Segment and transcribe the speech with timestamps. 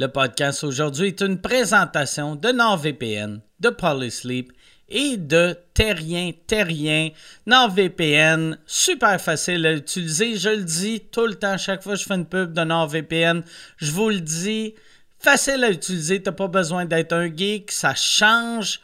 [0.00, 4.52] Le podcast aujourd'hui est une présentation de NordVPN, de Polysleep
[4.88, 7.10] et de Terrien Terrien.
[7.48, 10.36] NordVPN, super facile à utiliser.
[10.36, 13.42] Je le dis tout le temps, chaque fois que je fais une pub de NordVPN,
[13.78, 14.76] je vous le dis,
[15.18, 16.22] facile à utiliser.
[16.22, 17.72] Tu n'as pas besoin d'être un geek.
[17.72, 18.78] Ça change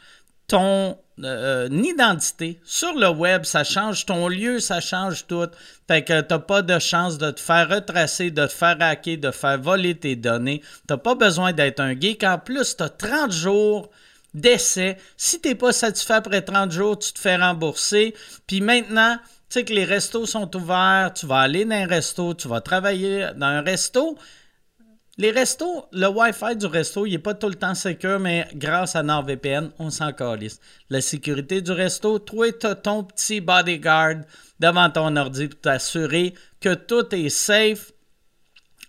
[0.47, 5.47] ton euh, identité sur le web, ça change ton lieu, ça change tout.
[5.87, 9.31] Fait que t'as pas de chance de te faire retracer, de te faire hacker, de
[9.31, 10.61] faire voler tes données.
[10.87, 12.23] T'as pas besoin d'être un geek.
[12.23, 13.89] En plus, tu as 30 jours
[14.33, 14.97] d'essai.
[15.15, 18.13] Si t'es pas satisfait après 30 jours, tu te fais rembourser.
[18.45, 19.17] Puis maintenant,
[19.49, 22.59] tu sais que les restos sont ouverts, tu vas aller dans un resto, tu vas
[22.61, 24.17] travailler dans un resto.
[25.17, 28.97] Les restos, le Wi-Fi du resto, il n'est pas tout le temps sécur, mais grâce
[28.97, 30.59] à NordVPN, on s'en calisse.
[30.89, 34.25] La sécurité du resto, toi, ton petit bodyguard
[34.59, 37.93] devant ton ordi pour t'assurer que tout est safe.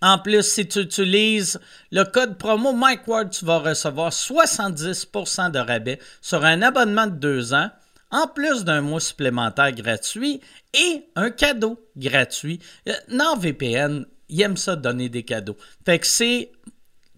[0.01, 1.61] En plus, si tu utilises
[1.93, 7.53] le code promo MikeWard, tu vas recevoir 70% de rabais sur un abonnement de deux
[7.53, 7.69] ans,
[8.11, 10.41] en plus d'un mois supplémentaire gratuit
[10.73, 12.59] et un cadeau gratuit.
[12.89, 15.57] Euh, NordVPN, il aime ça donner des cadeaux.
[15.85, 16.51] Fait que c'est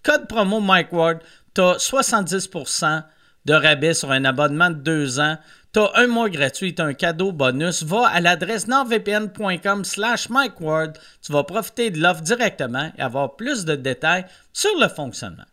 [0.03, 1.19] code promo Mike Ward,
[1.53, 3.03] tu as 70%
[3.45, 5.37] de rabais sur un abonnement de deux ans.
[5.73, 7.83] Tu as un mois gratuit, tu un cadeau bonus.
[7.83, 10.97] Va à l'adresse nordvpn.com slash MikeWard.
[11.21, 15.45] Tu vas profiter de l'offre directement et avoir plus de détails sur le fonctionnement.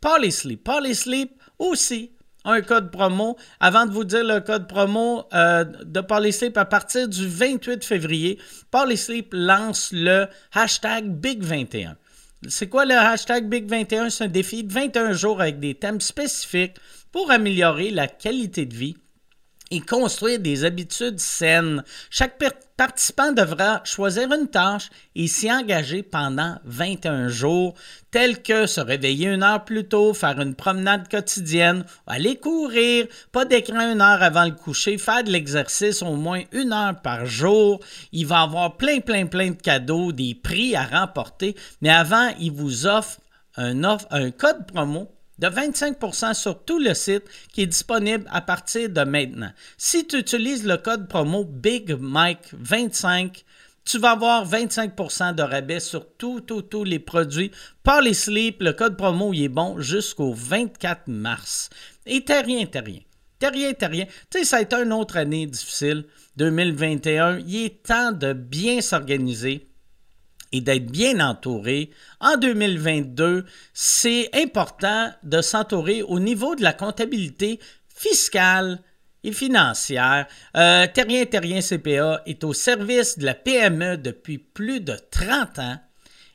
[0.00, 0.62] Polysleep.
[0.62, 2.12] Polysleep aussi
[2.44, 3.36] un code promo.
[3.60, 8.38] Avant de vous dire le code promo euh, de Polysleep, à partir du 28 février,
[8.70, 11.94] Polysleep lance le hashtag Big21.
[12.48, 14.10] C'est quoi le hashtag Big21?
[14.10, 16.76] C'est un défi de 21 jours avec des thèmes spécifiques
[17.12, 18.96] pour améliorer la qualité de vie
[19.70, 21.84] et construire des habitudes saines.
[22.08, 22.38] Chaque
[22.80, 27.74] participant devra choisir une tâche et s'y engager pendant 21 jours,
[28.10, 33.44] tels que se réveiller une heure plus tôt, faire une promenade quotidienne, aller courir, pas
[33.44, 37.80] d'écran une heure avant le coucher, faire de l'exercice au moins une heure par jour.
[38.12, 42.52] Il va avoir plein, plein, plein de cadeaux, des prix à remporter, mais avant, il
[42.52, 43.18] vous offre
[43.58, 45.06] un, offre, un code promo
[45.40, 49.50] de 25% sur tout le site qui est disponible à partir de maintenant.
[49.78, 53.44] Si tu utilises le code promo BIGMIKE25,
[53.84, 57.50] tu vas avoir 25% de rabais sur tous, tous, tous les produits.
[57.82, 58.12] Par les
[58.60, 61.70] le code promo il est bon jusqu'au 24 mars.
[62.06, 63.00] Et Terrien, Terrien.
[63.38, 64.04] Terrien, Terrien.
[64.30, 66.04] Tu sais, ça a été une autre année difficile,
[66.36, 67.38] 2021.
[67.38, 69.69] Il est temps de bien s'organiser
[70.52, 71.90] et d'être bien entouré.
[72.20, 78.80] En 2022, c'est important de s'entourer au niveau de la comptabilité fiscale
[79.22, 80.26] et financière.
[80.56, 85.78] Euh, Terrien Terrien CPA est au service de la PME depuis plus de 30 ans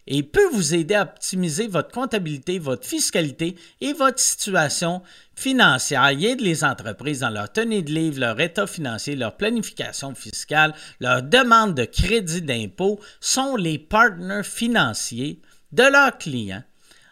[0.07, 5.01] et peut vous aider à optimiser votre comptabilité, votre fiscalité et votre situation
[5.35, 6.11] financière.
[6.11, 10.73] Il aide les entreprises dans leur tenue de livre, leur état financier, leur planification fiscale,
[10.99, 16.63] leur demande de crédit d'impôt sont les partenaires financiers de leurs clients.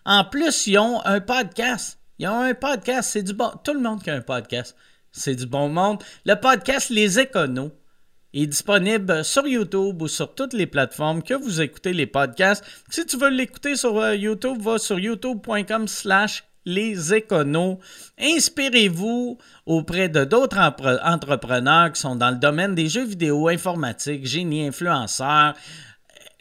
[0.05, 1.99] En plus, ils ont un podcast.
[2.19, 3.51] Ils ont un podcast, c'est du bon.
[3.63, 4.75] Tout le monde qui a un podcast,
[5.11, 6.03] c'est du bon monde.
[6.25, 7.71] Le podcast Les Éconos
[8.33, 12.63] est disponible sur YouTube ou sur toutes les plateformes que vous écoutez les podcasts.
[12.89, 17.79] Si tu veux l'écouter sur euh, YouTube, va sur youtube.com slash les éconos.
[18.17, 20.59] Inspirez-vous auprès de d'autres
[21.03, 25.53] entrepreneurs qui sont dans le domaine des jeux vidéo, informatique, génie, influenceurs.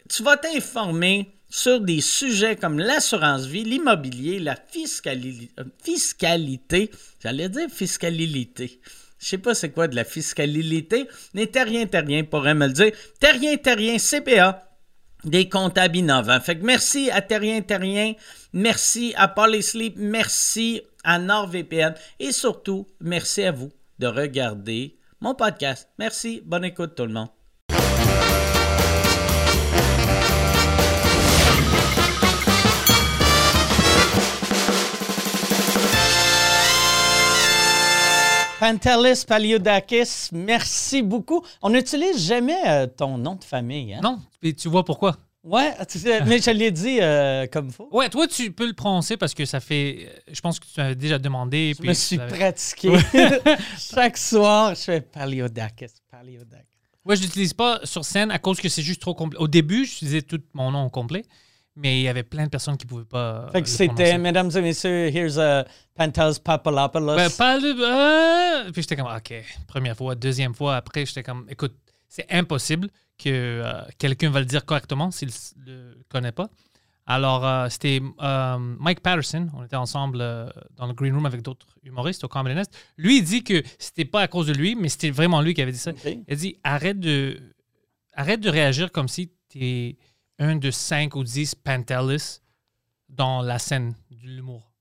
[0.09, 5.51] Tu vas t'informer sur des sujets comme l'assurance vie, l'immobilier, la fiscalité,
[5.83, 6.89] fiscalité
[7.21, 8.81] j'allais dire fiscalité,
[9.23, 12.91] je sais pas c'est quoi de la fiscalité, mais Terrien Terrien pourrait me le dire.
[13.19, 14.69] Terrien Terrien CPA,
[15.23, 16.41] des comptables innovants.
[16.41, 18.13] Fait que merci à Terrien Terrien,
[18.51, 25.87] merci à Polysleep, merci à NordVPN et surtout, merci à vous de regarder mon podcast.
[25.97, 27.42] Merci, bonne écoute tout le monde.
[38.63, 41.43] Pantelis Paliodakis, merci beaucoup.
[41.61, 43.93] On n'utilise jamais euh, ton nom de famille.
[43.93, 43.99] Hein?
[44.01, 45.17] Non, et tu vois pourquoi?
[45.43, 45.73] Ouais,
[46.25, 47.89] mais je l'ai dit euh, comme faut.
[47.91, 50.09] Ouais, toi, tu peux le prononcer parce que ça fait.
[50.31, 51.73] Je pense que tu avais déjà demandé.
[51.77, 52.93] Je me suis pratiqué.
[53.77, 56.63] Chaque soir, je fais Paliodakis, Paliodakis.
[57.03, 59.39] Ouais, je l'utilise pas sur scène à cause que c'est juste trop complet.
[59.41, 61.25] Au début, je disais tout mon nom complet
[61.75, 63.49] mais il y avait plein de personnes qui ne pouvaient pas.
[63.51, 65.65] Fait que c'était, mesdames et messieurs, here's a
[65.95, 67.15] Pantelis Papalopoulos.
[67.15, 69.33] Ben, pas euh, Puis j'étais comme, OK,
[69.67, 71.75] première fois, deuxième fois, après, j'étais comme, écoute,
[72.07, 75.29] c'est impossible que euh, quelqu'un va le dire correctement s'il
[75.65, 76.49] ne le connaît pas.
[77.05, 79.49] Alors, euh, c'était euh, Mike Patterson.
[79.53, 82.73] On était ensemble euh, dans le green room avec d'autres humoristes au Comedy Nest.
[82.97, 85.61] Lui, il dit que c'était pas à cause de lui, mais c'était vraiment lui qui
[85.61, 85.91] avait dit ça.
[86.05, 87.39] Il dit arrête de,
[88.13, 89.97] arrête de réagir comme si tu es
[90.39, 92.39] un de cinq ou dix Pantelis
[93.09, 94.71] dans la scène de l'humour.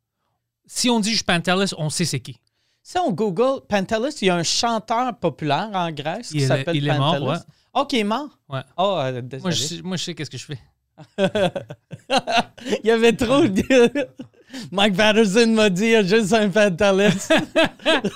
[0.67, 2.39] Si on dit je suis Pantelis, on sait c'est qui.
[2.83, 6.47] Si on Google Pantelis, il y a un chanteur populaire en Grèce qui Il est-
[6.47, 7.31] s'appelle il est mort, Pantelis.
[7.31, 7.37] ouais.
[7.75, 8.39] Oh, qui est mort?
[8.49, 8.61] Ouais.
[8.77, 10.59] Oh, euh, Moi, je, sais- moi, je sais qu'est-ce que je fais.
[12.83, 14.09] il y avait trop de...
[14.71, 17.29] Mike Patterson m'a dit, il y a juste un Pantelis.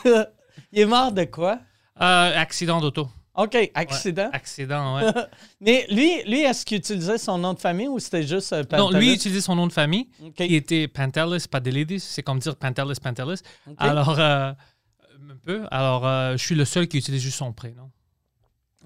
[0.72, 1.58] il est mort de quoi?
[2.00, 3.08] Euh, accident d'auto.
[3.36, 4.30] OK, Ouais, accident.
[4.32, 5.12] Accident, ouais.
[5.60, 8.90] Mais lui, lui est-ce qu'il utilisait son nom de famille ou c'était juste euh, non,
[8.90, 10.08] lui utilisait son nom de famille.
[10.34, 12.00] Qui était Pantelis Padelidis.
[12.00, 13.42] C'est comme dire Pantelis Pantelis.
[13.76, 15.66] Alors, euh, un peu.
[15.70, 17.90] Alors, euh, je suis le seul qui utilise juste son prénom.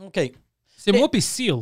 [0.03, 0.21] OK.
[0.77, 1.61] C'est moi puis Seal.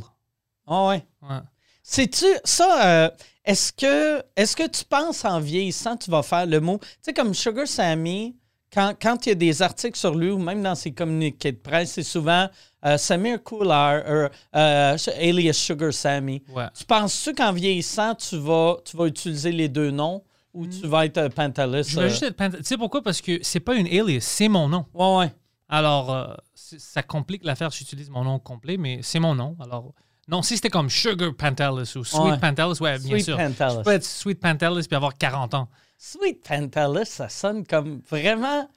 [0.66, 1.04] Ah ouais.
[1.22, 1.40] Ouais.
[1.82, 3.12] Sais-tu, ça,
[3.44, 7.14] est-ce que, est-ce que tu penses en vieillissant, tu vas faire le mot, tu sais,
[7.14, 8.36] comme Sugar Sammy,
[8.72, 11.56] quand, quand il y a des articles sur lui ou même dans ses communiqués de
[11.58, 12.48] presse, c'est souvent
[12.84, 16.42] euh, Samir Koular, euh, euh, alias Sugar Sammy.
[16.50, 16.66] Ouais.
[16.76, 20.22] Tu penses-tu qu'en vieillissant, tu vas, tu vas utiliser les deux noms
[20.54, 21.84] ou tu vas être Pantelis?
[21.88, 23.02] Je vais juste être Pant- Tu sais pourquoi?
[23.02, 24.84] Parce que c'est pas une alias, c'est mon nom.
[24.94, 25.32] Ouais, ouais.
[25.68, 27.70] Alors, ça complique l'affaire.
[27.70, 29.56] J'utilise mon nom complet, mais c'est mon nom.
[29.60, 29.92] Alors,
[30.28, 32.38] non, si c'était comme Sugar Pantelis ou Sweet Ouais.
[32.38, 33.36] Pantelis, ouais, bien Sweet sûr.
[33.36, 33.76] Pantelis.
[33.78, 35.68] Je peux être Sweet Pantelis puis avoir 40 ans.
[36.00, 38.68] Sweet Pantelis, ça sonne comme vraiment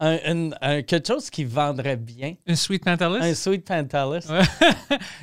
[0.00, 2.34] un, un- un- quelque chose qui vendrait bien.
[2.46, 3.18] Une Sweet Pantelis?
[3.20, 4.26] Un Sweet Pantelis.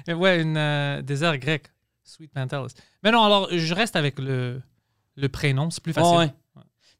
[0.08, 1.64] Ouais, ouais une euh, désert grec.
[2.04, 2.74] Sweet Pantelis.
[3.04, 4.62] Mais non, alors, je reste avec le,
[5.16, 5.70] le prénom.
[5.72, 6.18] C'est plus facile.
[6.18, 6.32] Ouais.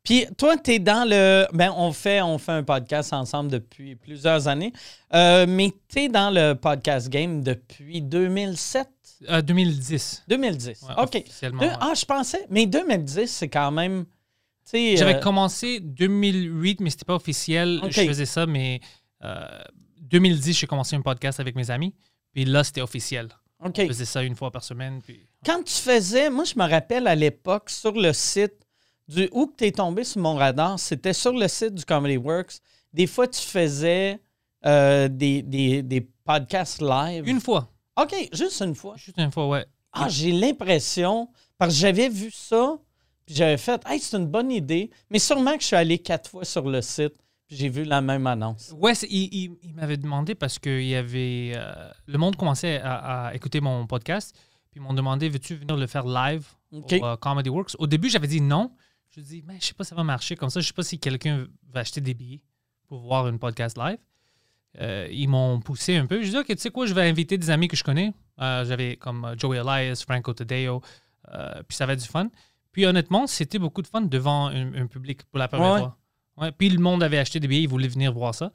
[0.04, 1.46] Puis toi, tu es dans le.
[1.54, 4.74] Ben, on fait, on fait un podcast ensemble depuis plusieurs années.
[5.14, 8.88] Euh, mais tu es dans le podcast game depuis 2007?
[9.30, 10.24] Euh, 2010.
[10.28, 10.82] 2010.
[10.84, 11.24] Ouais, OK.
[11.80, 12.46] Ah, je pensais.
[12.50, 14.06] Mais 2010, c'est quand même.
[14.72, 17.80] J'avais euh, commencé 2008, mais c'était pas officiel.
[17.84, 17.92] Ok.
[17.92, 18.82] Je faisais ça, mais
[19.24, 19.46] euh,
[20.02, 21.94] 2010, j'ai commencé un podcast avec mes amis.
[22.34, 23.30] Puis là, c'était officiel.
[23.76, 25.02] Je faisais ça une fois par semaine.
[25.02, 25.20] Puis...
[25.46, 28.54] Quand tu faisais, moi, je me rappelle à l'époque, sur le site
[29.08, 29.30] du.
[29.32, 32.60] Où tu es tombé sur mon radar, c'était sur le site du Comedy Works.
[32.94, 34.20] Des fois, tu faisais
[34.66, 37.28] euh, des, des, des podcasts live.
[37.28, 37.72] Une fois.
[38.00, 38.96] OK, juste une fois.
[38.98, 39.66] Juste une fois, ouais.
[39.92, 42.78] Ah, j'ai l'impression, parce que j'avais vu ça,
[43.28, 46.30] puis j'avais fait, hey, c'est une bonne idée, mais sûrement que je suis allé quatre
[46.32, 47.14] fois sur le site,
[47.46, 48.74] puis j'ai vu la même annonce.
[48.76, 52.80] Ouais, il, il- il m'avait demandé parce que il y avait, euh, le monde commençait
[52.82, 54.36] à, à écouter mon podcast.
[54.72, 56.94] Puis ils m'ont demandé veux-tu venir le faire live OK.
[57.00, 57.76] au euh, Comedy Works?
[57.80, 58.72] Au début, j'avais dit non.
[59.16, 60.60] Je dis mais je sais pas si ça va marcher comme ça.
[60.60, 62.42] Je sais pas si quelqu'un va acheter des billets
[62.88, 63.98] pour voir une podcast live.
[64.80, 66.22] Euh, ils m'ont poussé un peu.
[66.22, 68.14] Je dis ok, tu sais quoi, je vais inviter des amis que je connais.
[68.38, 70.82] J'avais comme Joey Elias, Franco Tadeo,
[71.68, 72.30] puis ça va être du fun.
[72.78, 75.80] Puis honnêtement, c'était beaucoup de fun devant un, un public pour la première Ouais.
[75.80, 75.98] fois.
[76.38, 78.52] Ouais, puis le monde avait acheté des billets, ils voulaient venir voir ça.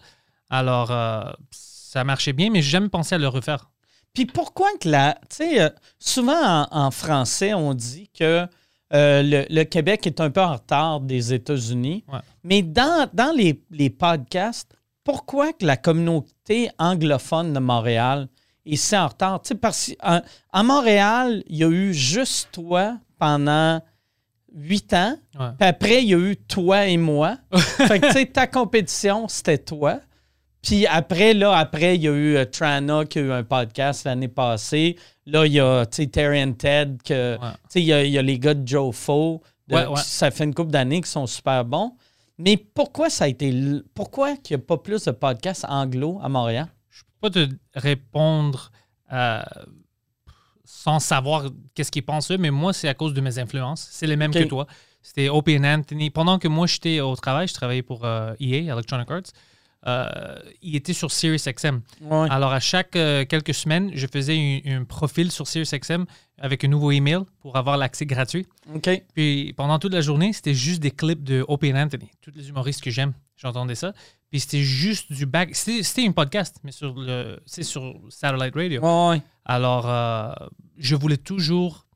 [0.48, 3.68] Alors, euh, ça marchait bien, mais j'ai jamais pensé à le refaire.
[4.14, 5.14] Puis pourquoi que la.
[5.28, 8.46] Tu sais, euh, souvent en, en français, on dit que
[8.94, 12.04] euh, le, le Québec est un peu en retard des États-Unis.
[12.06, 12.20] Ouais.
[12.44, 14.72] Mais dans, dans les, les podcasts,
[15.02, 18.28] pourquoi que la communauté anglophone de Montréal
[18.66, 19.42] est si en retard?
[19.42, 20.22] Tu sais, parce qu'à
[20.52, 23.82] à Montréal, il y a eu juste toi pendant
[24.54, 25.16] huit ans.
[25.38, 25.46] Ouais.
[25.58, 27.38] Puis après, il y a eu toi et moi.
[27.56, 30.00] fait que, tu sais, ta compétition, c'était toi.
[30.62, 34.04] Puis après, là, après, il y a eu euh, Trana qui a eu un podcast
[34.04, 34.96] l'année passée.
[35.26, 37.50] Là, il y a, tu sais, Terry and Ted, que, Ouais.
[37.52, 39.42] tu sais, il y, a- il y a les gars de Joe Faux.
[39.68, 39.96] de- Ouais, ouais.
[40.02, 41.92] Ça fait une couple d'années qui sont super bons.
[42.38, 43.52] Mais pourquoi ça a été...
[43.94, 46.66] Pourquoi qu'il n'y a pas plus de podcasts anglo à Montréal?
[46.90, 48.70] Je peux pas te répondre
[49.12, 49.42] euh,
[50.82, 53.86] sans savoir qu'est-ce qu'ils pensent eux, mais moi, c'est à cause de mes influences.
[53.92, 54.66] C'est les mêmes que toi.
[55.00, 56.10] C'était Opie Anthony.
[56.10, 59.32] Pendant que moi, j'étais au travail, je travaillais pour euh, EA, Electronic Arts.
[59.86, 61.80] Euh, il était sur SiriusXM.
[62.02, 62.26] Ouais.
[62.30, 66.04] Alors, à chaque euh, quelques semaines, je faisais un, profil sur SiriusXM
[66.38, 68.46] avec un nouveau email pour avoir l'accès gratuit.
[69.14, 72.10] Puis pendant toute la journée, c'était juste des clips de Opie Anthony.
[72.20, 73.92] Tous les humoristes que j'aime, j'entendais ça.
[74.30, 75.54] Puis c'était juste du back.
[75.54, 78.80] C'était c'était un podcast, mais sur le, c'est sur Satellite Radio.
[78.80, 79.22] Ouais, ouais.
[79.44, 80.32] Alors, euh,
[80.78, 81.86] je voulais toujours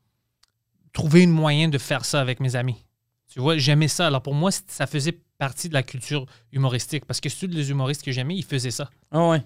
[0.92, 2.84] trouver un moyen de faire ça avec mes amis.
[3.28, 4.06] Tu vois, j'aimais ça.
[4.06, 8.02] Alors pour moi, ça faisait partie de la culture humoristique parce que tous les humoristes
[8.02, 8.90] que j'aimais, ils faisaient ça.
[9.12, 9.42] Ouais.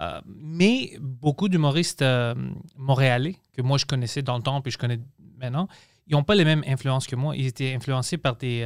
[0.00, 2.34] Euh, mais beaucoup d'humoristes euh,
[2.76, 5.00] montréalais que moi je connaissais dans le temps puis je connais
[5.38, 5.66] maintenant,
[6.06, 7.36] ils n'ont pas les mêmes influences que moi.
[7.36, 8.62] Ils étaient influencés par des,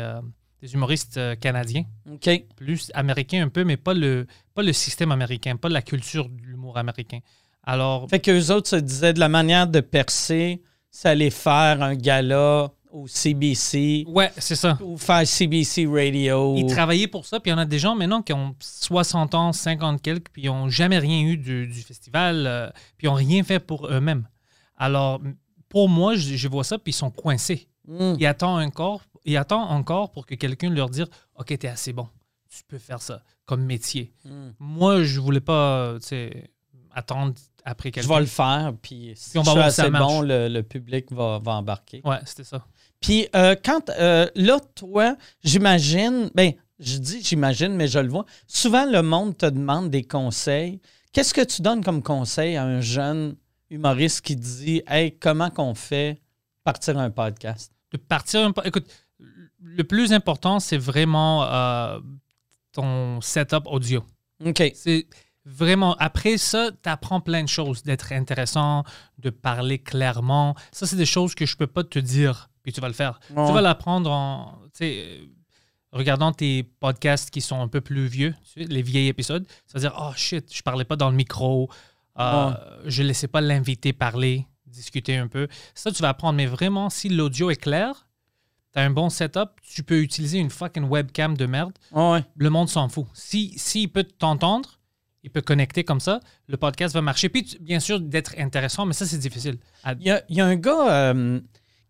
[0.62, 2.30] des humoristes euh, canadiens, OK.
[2.56, 6.40] plus américains un peu, mais pas le, pas le système américain, pas la culture de
[6.42, 7.18] l'humour américain.
[7.64, 11.94] Alors, Fait qu'eux autres se disaient de la manière de percer, ça allait faire un
[11.94, 14.78] gala au CBC Ouais, c'est ça.
[14.82, 16.54] ou faire CBC Radio.
[16.56, 19.34] Ils travaillaient pour ça, puis il y en a des gens maintenant qui ont 60
[19.34, 23.10] ans, 50 quelques, puis ils n'ont jamais rien eu du, du festival, euh, puis ils
[23.10, 24.28] n'ont rien fait pour eux-mêmes.
[24.76, 25.20] Alors,
[25.68, 27.68] pour moi, je, je vois ça, puis ils sont coincés.
[27.88, 28.14] Mm.
[28.18, 31.92] Ils attendent encore, ils attendent encore pour que quelqu'un leur dise OK, tu es assez
[31.92, 32.08] bon,
[32.48, 34.12] tu peux faire ça comme métier.
[34.24, 34.50] Mm.
[34.58, 36.50] Moi, je voulais pas sais,
[36.92, 38.14] attendre après Je quelqu'un.
[38.14, 41.38] vais le faire, puis si on je va voir assez bon, le, le public va,
[41.42, 42.02] va embarquer.
[42.04, 42.64] Ouais, c'était ça.
[43.00, 48.26] Puis euh, quand euh, là, toi, j'imagine, ben, je dis j'imagine, mais je le vois.
[48.46, 50.80] Souvent, le monde te demande des conseils.
[51.12, 53.36] Qu'est-ce que tu donnes comme conseil à un jeune
[53.70, 56.20] humoriste qui dit Hey, comment qu'on fait
[56.64, 57.72] partir un podcast?
[57.92, 58.62] de partir un peu.
[58.64, 58.86] Écoute,
[59.62, 61.98] le plus important, c'est vraiment euh,
[62.72, 64.04] ton setup audio.
[64.44, 64.62] OK.
[64.74, 65.06] C'est
[65.44, 65.94] vraiment.
[65.98, 68.84] Après ça, tu apprends plein de choses, d'être intéressant,
[69.18, 70.54] de parler clairement.
[70.72, 73.20] Ça, c'est des choses que je peux pas te dire, puis tu vas le faire.
[73.30, 73.46] Ouais.
[73.46, 74.58] Tu vas l'apprendre en.
[74.82, 75.18] euh,
[75.92, 79.94] regardant tes podcasts qui sont un peu plus vieux, les vieilles épisodes, ça veut dire
[80.00, 81.68] Oh shit, je parlais pas dans le micro,
[82.18, 82.54] euh, Ouais.
[82.86, 85.48] je laissais pas l'invité parler, discuter un peu.
[85.74, 86.36] Ça, tu vas apprendre.
[86.38, 88.06] Mais vraiment, si l'audio est clair,
[88.72, 92.24] tu as un bon setup, tu peux utiliser une fucking webcam de merde Ouais.
[92.36, 93.06] le monde s'en fout.
[93.14, 94.78] Si, s'il peut t'entendre,
[95.22, 97.28] il peut connecter comme ça, le podcast va marcher.
[97.28, 99.58] Puis, tu- bien sûr, d'être intéressant, mais ça, c'est difficile.
[99.84, 101.40] À- Il y a, il y a un gars euh,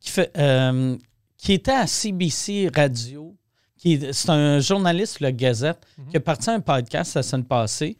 [0.01, 0.97] qui, fait, euh,
[1.39, 3.37] qui était à CBC Radio,
[3.79, 7.97] c'est un journaliste, le Gazette, qui a parti un podcast la semaine passée.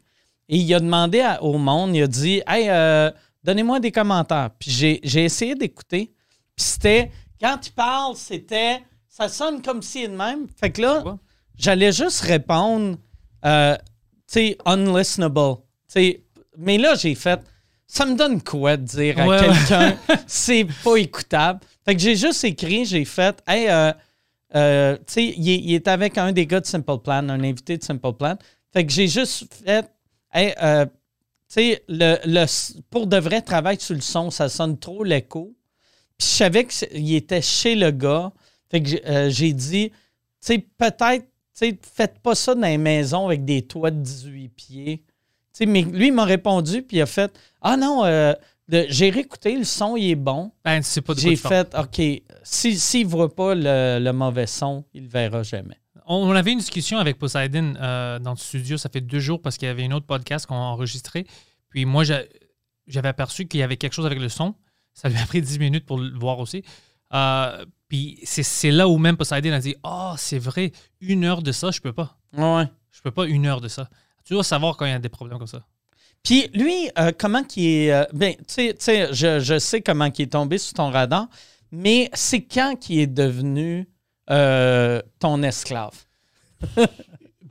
[0.49, 3.09] Et il a demandé à- au monde, il a dit Hey, euh,
[3.43, 4.49] donnez-moi des commentaires.
[4.59, 6.13] Puis j'ai, j'ai essayé d'écouter.
[6.55, 7.11] Puis c'était,
[7.43, 10.47] quand il parle, c'était, ça sonne comme si de même.
[10.57, 11.03] Fait que là,
[11.57, 12.97] j'allais juste répondre,
[13.45, 13.75] euh,
[14.27, 15.57] tu sais, unlistenable.
[15.57, 16.23] Tu sais,
[16.57, 17.41] mais là, j'ai fait,
[17.85, 19.47] ça me donne quoi de dire à Ouais, ouais.
[19.49, 19.97] quelqu'un,
[20.27, 21.59] c'est pas écoutable.
[21.85, 23.91] Fait que j'ai juste écrit, j'ai fait, hey, euh,
[24.55, 27.43] euh, tu sais, il, est- il est avec un des gars de Simple Plan, un
[27.43, 28.37] invité de Simple Plan.
[28.71, 29.85] Fait que j'ai juste fait,
[30.33, 30.91] hey, euh, tu
[31.49, 35.53] sais, le, le- pour de vrai, travail sur le son, ça sonne trop l'écho.
[36.23, 38.31] Puis je savais qu'il était chez le gars.
[38.69, 39.95] Fait que j'ai euh, j'ai dit, tu
[40.39, 44.49] sais, peut-être, tu sais, faites pas ça dans les maisons avec des toits de 18
[44.49, 44.97] pieds.
[44.97, 45.03] Tu
[45.53, 48.33] sais, mais lui, il m'a répondu, puis il a fait, ah non, euh,
[48.89, 50.51] j'ai réécouté, le son, il est bon.
[50.65, 52.01] Ben, c'est pas J'ai fait, OK,
[52.43, 55.77] s'il si, ne voit pas le, le mauvais son, il le verra jamais.
[56.07, 59.39] On, on avait une discussion avec Poseidon euh, dans le studio, ça fait deux jours,
[59.41, 61.27] parce qu'il y avait une autre podcast qu'on a enregistré.
[61.69, 62.23] Puis moi, j'a-
[62.87, 64.55] j'avais aperçu qu'il y avait quelque chose avec le son.
[64.93, 66.63] Ça lui a pris 10 minutes pour le voir aussi.
[67.13, 70.71] Euh, puis c'est là où même Poseidon a dit Ah, c'est vrai,
[71.01, 72.17] une heure de ça, je peux pas.
[72.35, 72.65] Ouais.
[72.91, 73.89] Je peux pas une heure de ça.
[74.25, 75.63] Tu dois savoir quand il y a des problèmes comme ça.
[76.23, 77.91] Puis lui, euh, comment qu'il est.
[77.91, 81.27] euh, ben, tu sais- je, je sais comment qu'il est tombé sur ton radar,
[81.71, 83.89] mais c'est quand qu'il est devenu
[84.29, 86.05] euh, ton esclave?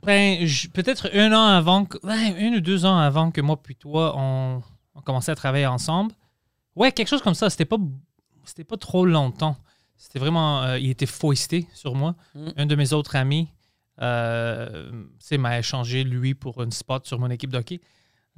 [0.05, 3.75] Ben, peut-être un an avant, que, ouais, un ou deux ans avant que moi puis
[3.77, 4.61] toi, on,
[4.95, 6.11] on commençait à travailler ensemble.
[6.75, 7.49] Ouais, quelque chose comme ça.
[7.49, 7.77] C'était pas,
[8.45, 9.57] c'était pas trop longtemps.
[9.95, 12.15] C'était vraiment, euh, il était foisté sur moi.
[12.35, 12.47] Mm.
[12.57, 13.49] Un de mes autres amis,
[14.01, 14.91] euh,
[15.37, 17.81] m'a échangé lui pour une spot sur mon équipe de hockey.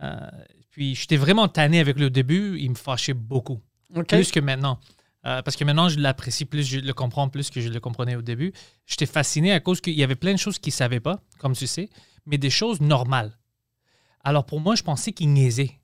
[0.04, 0.30] Euh,
[0.70, 2.58] puis j'étais vraiment tanné avec lui au début.
[2.60, 3.62] Il me fâchait beaucoup
[4.08, 4.80] plus que maintenant.
[5.25, 8.15] Euh, parce que maintenant, je l'apprécie plus, je le comprends plus que je le comprenais
[8.15, 8.54] au début.
[8.86, 11.54] J'étais fasciné à cause qu'il y avait plein de choses qu'il ne savait pas, comme
[11.54, 11.89] tu sais,
[12.27, 13.32] mais des choses normales.
[14.24, 15.80] Alors pour moi, je pensais qu'il niaisait.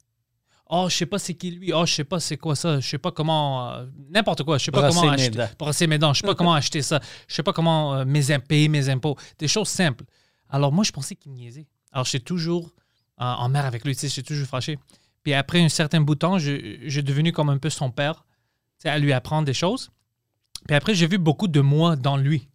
[0.73, 1.73] Oh, je sais pas c'est qui lui.
[1.73, 2.79] Oh, je sais pas c'est quoi ça.
[2.79, 3.71] Je sais pas comment.
[3.73, 4.57] euh, N'importe quoi.
[4.57, 5.29] Je sais pas comment mes acheter.
[5.37, 5.49] dents.
[5.59, 6.13] Brosser mes dents.
[6.13, 7.01] Je sais pas comment acheter ça.
[7.27, 9.17] Je sais pas comment euh, mes payer mes impôts.
[9.37, 10.05] Des choses simples.
[10.49, 11.67] Alors moi, je pensais qu'il niaisait.
[11.91, 12.71] Alors j'étais toujours
[13.19, 13.93] euh, en mer avec lui.
[13.95, 14.79] Tu sais, j'étais toujours fâché.
[15.23, 18.25] Puis après un certain bout de temps, j'ai devenu comme un peu son père,
[18.79, 19.91] tu sais, à lui apprendre des choses.
[20.67, 22.47] Puis après, j'ai vu beaucoup de moi dans lui.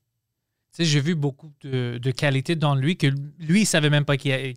[0.84, 3.06] J'ai vu beaucoup de, de qualités dans lui que
[3.38, 4.54] lui, il savait même pas qu'il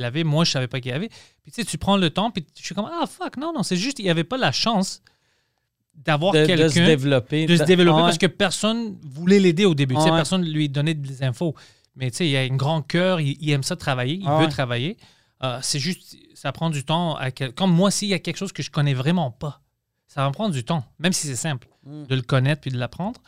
[0.00, 0.24] avait.
[0.24, 1.08] Moi, je savais pas qu'il avait.
[1.42, 3.62] Puis tu sais, tu prends le temps, puis je suis comme, ah fuck, non, non,
[3.62, 5.02] c'est juste, il n'y avait pas la chance
[5.94, 7.46] d'avoir De, de se quelqu'un développer.
[7.46, 8.02] de se développer Ouais.
[8.02, 9.94] parce que personne voulait l'aider au début.
[9.96, 10.10] Tu sais.
[10.10, 11.54] Personne lui donnait des infos.
[11.96, 14.38] Mais tu sais, il a un grand cœur, il, il aime ça travailler, il Ah
[14.40, 14.96] veut travailler.
[15.42, 17.16] Euh, c'est juste, ça prend du temps.
[17.16, 19.60] À quel- Comme moi, s'il y a quelque chose que je connais vraiment pas,
[20.06, 22.06] ça va me prendre du temps, même si c'est simple, Mm.
[22.06, 23.20] de le connaître puis de l'apprendre.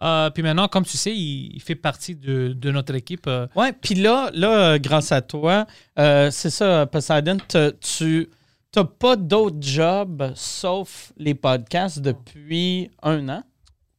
[0.00, 3.26] Euh, puis maintenant, comme tu sais, il, il fait partie de, de notre équipe.
[3.26, 5.66] euh, Ouais, puis là, là, euh, grâce à toi,
[5.98, 8.28] euh, c'est ça, Poseidon, tu
[8.76, 13.42] n'as pas d'autre job sauf les podcasts depuis un an?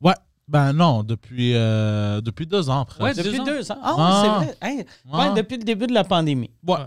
[0.02, 0.14] Ouais.
[0.48, 3.02] Ben non, depuis, euh, depuis deux ans presque.
[3.04, 3.46] Ouais, Depuis Deux ans.
[3.46, 3.78] deux ans.
[3.84, 4.22] Ah, oui, Ah.
[4.24, 4.58] c'est vrai.
[4.62, 5.34] Hey, Ouais.
[5.36, 6.50] depuis le début de la pandémie.
[6.66, 6.78] Ouais.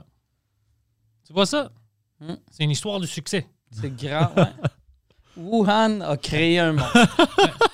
[1.27, 1.71] Tu vois ça?
[2.19, 2.33] Mm.
[2.51, 3.47] C'est une histoire de succès.
[3.71, 4.31] C'est grand.
[4.37, 4.45] ouais.
[5.37, 6.85] Wuhan a créé un monde.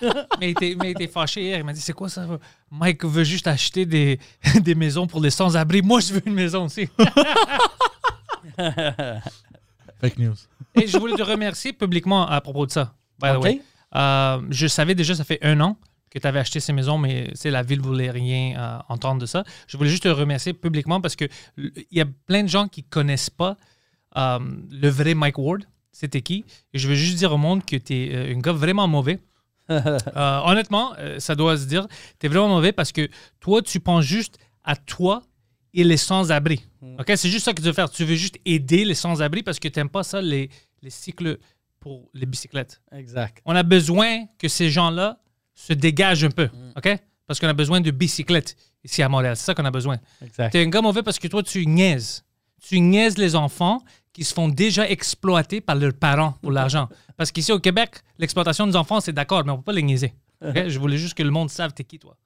[0.41, 1.59] mais, il était, fâché hier.
[1.59, 2.27] Il m'a dit C'est quoi ça?
[2.71, 4.19] Mike veut juste acheter des,
[4.61, 5.83] des maisons pour les sans-abri.
[5.83, 6.89] Moi, je veux une maison aussi.
[10.01, 10.35] Fake news.
[10.75, 12.95] Et je voulais te remercier publiquement à propos de ça.
[13.21, 13.43] By the OK.
[13.45, 13.63] way.
[13.97, 15.77] Euh, je savais déjà, ça fait un an
[16.11, 19.27] que tu avais acheté ces maisons, mais c'est la ville voulait rien euh, entendre de
[19.27, 19.45] ça.
[19.67, 22.69] Je voulais juste te remercier publiquement parce que l- il y a plein de gens
[22.69, 23.57] qui connaissent pas
[24.17, 24.39] euh,
[24.71, 25.65] le vrai Mike Ward.
[25.99, 26.45] C'était qui?
[26.73, 29.19] Et je veux juste dire au monde que tu es un gars vraiment mauvais.
[29.71, 31.87] Euh, honnêtement, euh, ça doit se dire,
[32.19, 33.07] tu es vraiment mauvais parce que
[33.39, 35.23] toi, tu penses juste à toi
[35.75, 36.65] et les sans-abri.
[36.99, 37.13] OK?
[37.17, 37.91] C'est juste ça que tu veux faire.
[37.91, 40.49] Tu veux juste aider les sans-abri parce que tu n'aimes pas ça, les,
[40.81, 41.37] les cycles
[41.81, 42.81] pour les bicyclettes.
[42.93, 43.43] Exact.
[43.45, 45.21] On a besoin que ces gens-là
[45.55, 46.49] se dégagent un peu.
[46.75, 46.89] OK?
[47.27, 49.37] Parce qu'on a besoin de bicyclettes ici à Montréal.
[49.37, 49.99] C'est ça qu'on a besoin.
[50.25, 50.53] Exact.
[50.53, 52.25] Tu es un gars mauvais parce que toi, tu niaises.
[52.63, 56.89] Tu niaises les enfants qui se font déjà exploiter par leurs parents pour l'argent.
[57.17, 59.83] Parce qu'ici au Québec, l'exploitation des enfants, c'est d'accord, mais on ne peut pas les
[59.83, 60.13] niaiser.
[60.43, 62.17] Je voulais juste que le monde sache t'es qui, toi?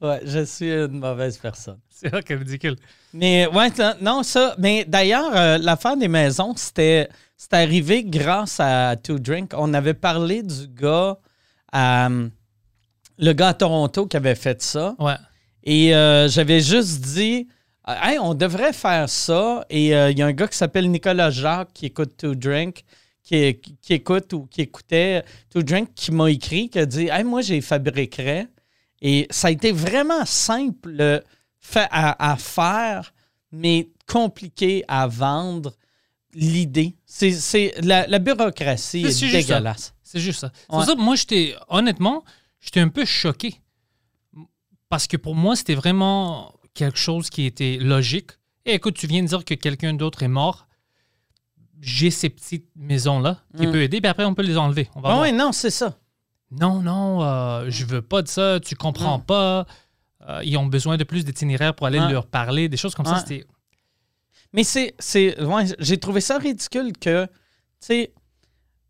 [0.00, 1.78] Ouais, je suis une mauvaise personne.
[1.88, 2.76] C'est qui est ridicule.
[3.12, 3.68] Mais ouais,
[4.00, 4.54] non, ça.
[4.58, 7.08] Mais d'ailleurs, euh, l'affaire des maisons, c'était
[7.50, 9.52] arrivé grâce à Two Drink.
[9.56, 11.18] On avait parlé du gars,
[11.74, 12.28] euh,
[13.18, 14.94] le gars à Toronto qui avait fait ça.
[15.00, 15.16] Ouais.
[15.64, 17.48] Et euh, j'avais juste dit,
[18.02, 19.64] hey, on devrait faire ça.
[19.70, 22.84] Et euh, il y a un gars qui s'appelle Nicolas Jacques qui écoute To Drink,
[23.22, 27.24] qui, qui écoute ou qui écoutait To Drink, qui m'a écrit, qui a dit, hey,
[27.24, 28.46] moi, j'ai fabriquerais.
[29.00, 31.22] Et ça a été vraiment simple
[31.60, 33.12] fait à, à faire,
[33.52, 35.72] mais compliqué à vendre.
[36.34, 39.94] L'idée, c'est c'est- la, la bureaucratie C'est- est, dégueulasse.
[40.02, 40.52] C'est juste ça.
[40.70, 40.84] C'est Ouais.
[40.84, 42.24] ça moi, j'étais, honnêtement,
[42.60, 43.54] j'étais un peu choqué.
[44.88, 48.30] Parce que pour moi, c'était vraiment quelque chose qui était logique.
[48.64, 50.66] Et écoute, tu viens de dire que quelqu'un d'autre est mort.
[51.80, 53.72] J'ai ces petites maisons-là qui Mm.
[53.72, 54.88] peuvent aider, puis après, on peut les enlever.
[54.94, 55.96] On va Ah oui, non, c'est ça.
[56.50, 59.24] Non, non, euh, je veux pas de ça, tu comprends Mm.
[59.24, 59.66] pas.
[60.28, 63.18] Euh, ils ont besoin de plus d'itinéraires pour aller leur parler, des choses comme ça.
[63.20, 63.44] C'était...
[64.52, 64.94] Mais c'est.
[64.98, 67.30] c'est ouais, j'ai trouvé ça ridicule que, tu
[67.80, 68.12] sais,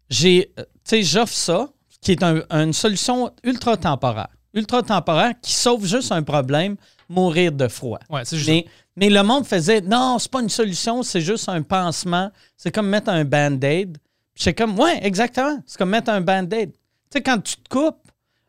[0.08, 0.52] j'ai.
[0.58, 1.68] euh, Tu sais, j'offre ça,
[2.00, 4.28] qui est un- une solution ultra temporaire.
[4.54, 6.76] Ultra temporaire qui sauve juste un problème,
[7.08, 7.98] mourir de froid.
[8.10, 8.66] Ouais, c'est juste Mais,
[8.96, 12.30] mais le monde faisait non, c'est pas une solution, c'est juste un pansement.
[12.56, 13.98] C'est comme mettre un band-aid.
[14.34, 15.58] J'étais comme, ouais, exactement.
[15.66, 16.72] C'est comme mettre un band-aid.
[16.72, 16.78] Tu
[17.10, 18.02] sais, quand tu te coupes,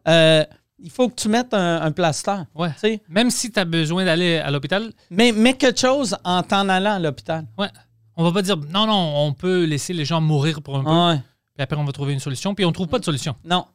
[0.08, 0.44] euh,
[0.78, 2.38] il faut que tu mettes un, un plaster.
[2.56, 2.72] Ouais.
[3.10, 6.96] Même si tu as besoin d'aller à l'hôpital, mais mets quelque chose en t'en allant
[6.96, 7.46] à l'hôpital.
[7.58, 7.70] ouais.
[8.16, 10.90] On va pas dire non, non, on peut laisser les gens mourir pour un peu.
[10.90, 11.22] Ouais.
[11.56, 12.54] Puis après, on va trouver une solution.
[12.54, 13.34] Puis on trouve pas de solution.
[13.46, 13.66] Non.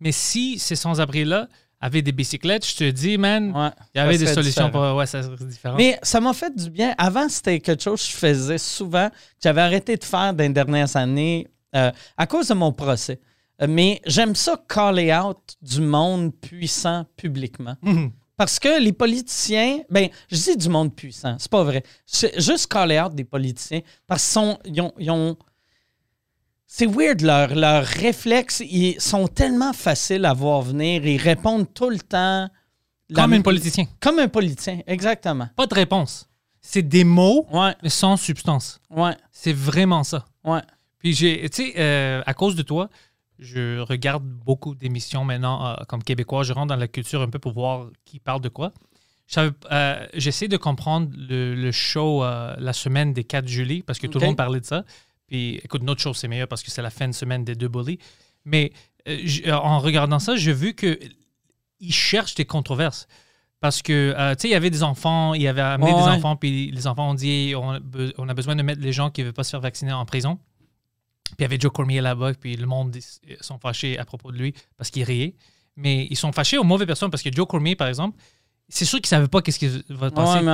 [0.00, 1.46] Mais si ces sans-abri-là
[1.80, 3.70] avaient des bicyclettes, je te dis, man, Ouais.
[3.94, 4.66] il y avait des solutions.
[4.68, 4.88] différent.
[4.90, 4.96] Pour...
[4.98, 5.76] Ouais, ça serait différent.
[5.76, 6.94] Mais ça m'a fait du bien.
[6.98, 10.48] Avant, c'était quelque chose que je faisais souvent, que j'avais arrêté de faire dans les
[10.50, 13.20] dernières années euh, à cause de mon procès.
[13.62, 17.76] Euh, Mais j'aime ça caller out du monde puissant publiquement.
[17.82, 18.12] Mhm.
[18.36, 21.82] Parce que les politiciens, ben, je dis du monde puissant, c'est pas vrai.
[22.36, 25.36] Juste caller out des politiciens parce qu'ils ils ont-
[26.70, 31.88] c'est weird, leurs leurs réflexes, ils sont tellement faciles à voir venir, ils répondent tout
[31.90, 32.48] le temps.
[33.10, 33.86] la- Comme un politicien.
[34.00, 35.48] Comme un politicien, exactement.
[35.56, 36.28] Pas de réponse.
[36.60, 38.80] C'est des mots, Ouais, mais sans substance.
[38.90, 40.26] ouais, C'est vraiment ça.
[40.44, 40.60] ouais.
[40.98, 42.90] Puis j'ai, tu sais, euh, à cause de toi,
[43.38, 46.42] je regarde beaucoup d'émissions maintenant euh, comme québécois.
[46.42, 48.72] Je rentre dans la culture un peu pour voir qui parle de quoi.
[49.38, 54.06] Euh, J'essaie de comprendre le, le show euh, la semaine des 4 juillet parce que
[54.06, 54.84] tout le monde parlait de ça.
[55.28, 57.68] Puis écoute, notre show c'est meilleur parce que c'est la fin de semaine des deux
[57.68, 57.98] bullies.
[58.44, 58.72] Mais
[59.06, 60.98] euh, euh, en regardant ça, j'ai vu que
[61.80, 63.06] ils cherchent des controverses.
[63.60, 65.96] Parce que, euh, tu sais, il y avait des enfants, il y avait amené Ouais,
[66.00, 68.80] des enfants, puis les enfants ont dit on a, be- on a besoin de mettre
[68.80, 70.38] les gens qui ne veulent pas se faire vacciner en prison.
[71.24, 74.30] Puis il y avait Joe Cormier là-bas, puis le monde ils sont fâchés à propos
[74.32, 75.34] de lui parce qu'il riait.
[75.76, 78.16] Mais ils sont fâchés aux mauvaises personnes parce que Joe Cormier, par exemple,
[78.68, 80.38] c'est sûr qu'il ne savait pas qu'est-ce qui va passer.
[80.38, 80.44] Ouais.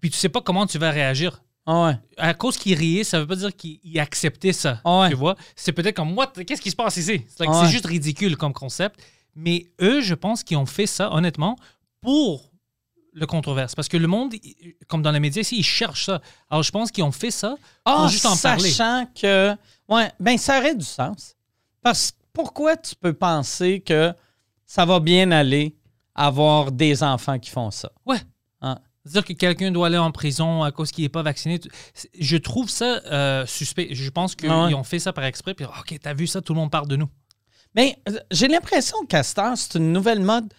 [0.00, 1.42] Puis tu sais pas comment tu vas réagir.
[1.66, 1.98] Ah ouais.
[2.16, 4.80] À cause qu'il riait, ça veut pas dire qu'il il acceptait ça.
[4.84, 5.08] Ah ouais.
[5.10, 5.36] Tu vois?
[5.54, 7.24] C'est peut-être comme moi, qu'est-ce qui se passe ici?
[7.28, 7.68] C'est like, Ah ouais.
[7.68, 9.00] juste ridicule comme concept.
[9.36, 11.56] Mais eux, je pense qu'ils ont fait ça, honnêtement,
[12.00, 12.50] pour
[13.14, 13.74] le controverse.
[13.74, 14.34] Parce que le monde,
[14.88, 16.20] comme dans les médias ici, ils cherchent ça.
[16.50, 18.70] Alors je pense qu'ils ont fait ça Ah, pour juste en parler.
[18.70, 19.54] sachant que.
[19.88, 21.36] Ouais, ben ça aurait du sens.
[21.82, 24.12] Parce que pourquoi tu peux penser que
[24.66, 25.76] ça va bien aller
[26.14, 27.90] avoir des enfants qui font ça?
[28.06, 28.20] Ouais.
[29.04, 31.60] C'est-à-dire que quelqu'un doit aller en prison à cause qu'il n'est pas vacciné.
[32.18, 33.88] Je trouve ça euh, suspect.
[33.90, 34.74] Je pense qu'ils Ah ouais.
[34.74, 35.54] ont fait ça par exprès.
[35.54, 37.08] Puis, OK, t'as vu ça, tout le monde parle de nous.
[37.74, 40.52] Mais euh, j'ai l'impression que Castor, c'est une nouvelle mode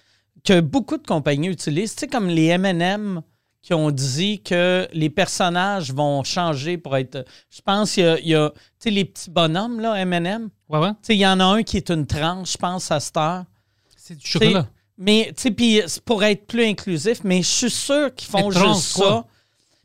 [0.43, 1.95] que beaucoup de compagnies utilisent.
[1.95, 3.21] Tu sais, comme les MM
[3.61, 7.25] qui ont dit que les personnages vont changer pour être.
[7.49, 10.49] Je pense qu'il y a, tu sais, les petits bonhommes, là, MM.
[10.67, 10.89] Ouais, ouais.
[10.91, 13.15] Tu sais, il y en a un qui est une tranche, je pense, à cette
[13.15, 13.45] heure.
[13.95, 14.67] C'est du chocolat.
[14.97, 18.73] Mais, tu sais, puis pour être plus inclusif, mais je suis sûr qu'ils font trans,
[18.73, 19.05] juste quoi?
[19.07, 19.25] ça.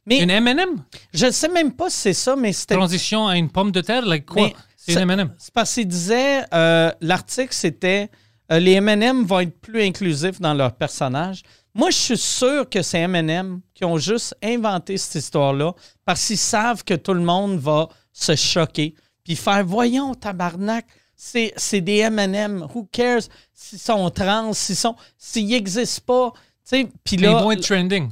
[0.06, 0.82] Mais Une M&M?
[1.12, 2.74] je sais même pas si c'est ça, mais c'était.
[2.74, 4.04] Transition à une pomme de terre?
[4.06, 4.50] Like quoi?
[4.76, 5.34] C'est une M&M.
[5.38, 8.10] C'est parce qu'il disait, euh, l'article, c'était
[8.50, 11.42] euh, les M&M vont être plus inclusifs dans leurs personnages.
[11.74, 16.38] Moi, je suis sûr que c'est M&M qui ont juste inventé cette histoire-là parce qu'ils
[16.38, 20.86] savent que tout le monde va se choquer puis faire «Voyons, tabarnak,
[21.20, 22.64] c'est c'est des M&M.
[22.72, 24.94] Who cares s'ils sont trans, s'ils sont...
[25.18, 26.32] S'ils n'existent pas.»
[26.70, 28.08] Puis Mais Ils vont être trending.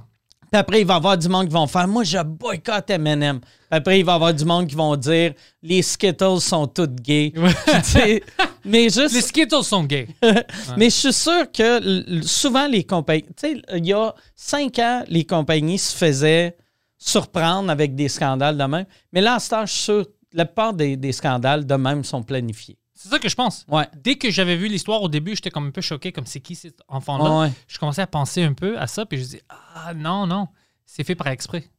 [0.50, 3.38] puis après, il va y avoir du monde qui vont faire Moi, je boycotte M&M.
[3.40, 6.96] Puis Après, il va y avoir du monde qui vont dire Les Skittles sont toutes
[6.96, 7.32] gays.
[8.64, 9.14] Mais juste.
[9.14, 10.08] Les Skittles sont gays.
[10.76, 13.22] Mais je suis sûr que souvent, les compagnies.
[13.36, 16.56] Tu sais, il y a cinq ans, les compagnies se faisaient
[16.98, 18.86] surprendre avec des scandales de même.
[19.12, 22.04] Mais là, à ce temps, je suis sûr la plupart des, des scandales de même
[22.04, 22.76] sont planifiés.
[23.06, 23.64] C'est ça que je pense.
[23.68, 23.86] Ouais.
[23.94, 26.56] Dès que j'avais vu l'histoire au début, j'étais comme un peu choqué, comme c'est qui
[26.56, 27.40] cet enfant-là?
[27.40, 27.52] Ouais.
[27.68, 30.48] Je commençais à penser un peu à ça, puis je dis ah non non,
[30.84, 31.70] c'est fait par exprès.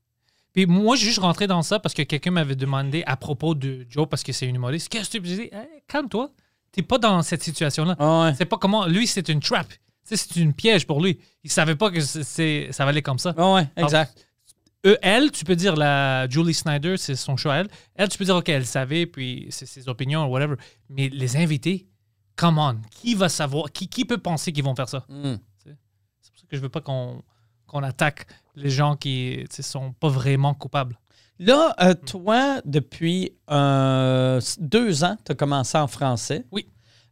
[0.53, 3.85] Puis moi, j'ai juste rentré dans ça parce que quelqu'un m'avait demandé à propos de
[3.89, 4.87] Joe parce que c'est une humoriste.
[4.87, 6.31] Qu'est-ce que tu dis Hey, calme-toi,
[6.71, 7.97] t'es pas dans cette situation-là.
[7.99, 8.33] Ouais.
[8.37, 8.85] C'est pas comment.
[8.85, 9.67] Lui, c'est une trap.
[10.03, 11.19] C'est une piège pour lui.
[11.43, 13.33] Il savait pas que ça aller comme ça.
[13.37, 14.26] Ouais, exact.
[14.85, 17.67] Eux, elle, tu peux dire la Julie Snyder, c'est son choix à elle.
[17.95, 20.55] Elle, tu peux dire ok, elle savait, puis c'est ses opinions, whatever.
[20.89, 21.87] Mais les invités,
[22.35, 25.05] come on, qui va savoir, qui, qui peut penser qu'ils vont faire ça?
[25.09, 25.35] Mm.
[25.63, 30.09] C'est pour ça que je veux pas qu'on attaque les gens qui ne sont pas
[30.09, 30.97] vraiment coupables.
[31.39, 36.45] Là, euh, toi, depuis euh, deux ans, tu as commencé en français.
[36.51, 36.67] Oui.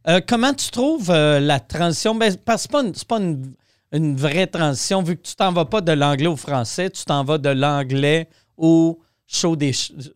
[0.08, 2.14] Euh, comment tu trouves euh, la transition?
[2.14, 3.54] Ben, parce que c'est pas, une,
[3.96, 7.24] une, vraie transition, vu que tu t'en vas pas de l'anglais au français, tu t'en
[7.24, 9.72] vas de l'anglais au show, des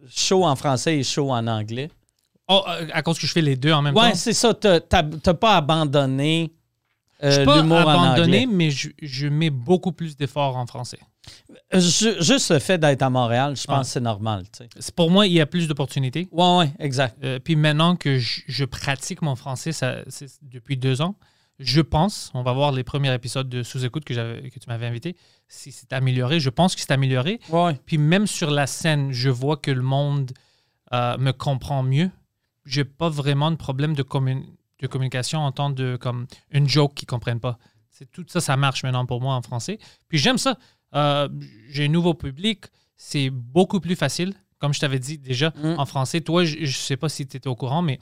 [0.08, 1.90] show en français et show en anglais.
[2.48, 4.16] Oh, euh, à cause que je fais les deux en même Ouais, temps?
[4.16, 4.52] c'est ça.
[4.54, 6.52] T'as t'as- t'as pas abandonné
[7.22, 8.46] euh, l'humour en abandonné, anglais.
[8.46, 10.98] mais je, je mets beaucoup plus d'efforts en français.
[11.74, 13.82] Euh, ju- juste le fait d'être à Montréal, je pense Ouais.
[13.82, 14.44] que c'est normal.
[14.56, 14.92] tu sais.
[14.92, 16.28] Pour moi, il y a plus d'opportunités.
[16.32, 17.16] Ouais, ouais, exact.
[17.22, 19.96] Euh, puis maintenant que je, je pratique mon français ça,
[20.42, 21.14] depuis deux ans,
[21.62, 25.14] je pense, on va voir les premiers épisodes de Sous-écoute que, tu m'avais invité,
[25.46, 26.40] si c'est amélioré.
[26.40, 27.38] Je pense que c'est amélioré.
[27.50, 27.78] Ouais.
[27.86, 30.32] Puis même sur la scène, je vois que le monde
[30.92, 32.10] euh, me comprend mieux.
[32.64, 34.42] J'ai pas vraiment de problème de, commun-
[34.80, 37.58] de communication en tant de comme une joke qu'ils comprennent pas.
[37.90, 39.78] C'est tout ça, ça marche maintenant pour moi en français.
[40.08, 40.56] Puis j'aime ça.
[40.94, 41.28] Euh,
[41.68, 42.64] J'ai un nouveau public.
[42.96, 44.34] C'est beaucoup plus facile.
[44.58, 45.74] Comme je t'avais dit déjà, Mm.
[45.78, 47.98] en français, toi, je, je sais pas si tu étais au courant, mais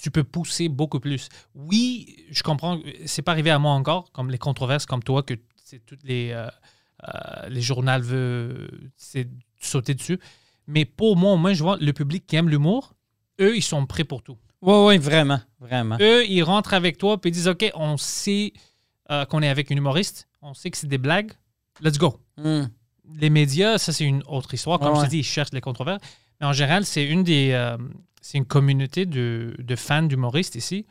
[0.00, 1.28] tu peux pousser beaucoup plus.
[1.54, 2.80] Oui, je comprends.
[3.06, 6.30] C'est pas arrivé à moi encore, comme les controverses comme toi, que c'est toutes les,
[6.32, 6.48] euh,
[7.04, 8.90] euh, les journaux veulent
[9.60, 10.18] sauter dessus.
[10.66, 12.94] Mais pour moi, au moins, je vois le public qui aime l'humour,
[13.40, 14.36] eux, ils sont prêts pour tout.
[14.62, 15.96] Ouais, ouais, vraiment, vraiment.
[16.00, 18.52] Eux, ils rentrent avec toi puis ils disent OK, on sait
[19.10, 21.32] euh, qu'on est avec une humoriste, on sait que c'est des blagues,
[21.80, 22.20] let's go.
[22.36, 22.64] Mm.
[23.18, 24.78] Les médias, ça, c'est une autre histoire.
[24.78, 25.08] Comme Ouais, je ouais.
[25.08, 26.02] dis, ils cherchent les controverses.
[26.40, 27.52] Mais en général, c'est une des.
[28.20, 30.86] C'est une communauté de, de fans d'humoristes ici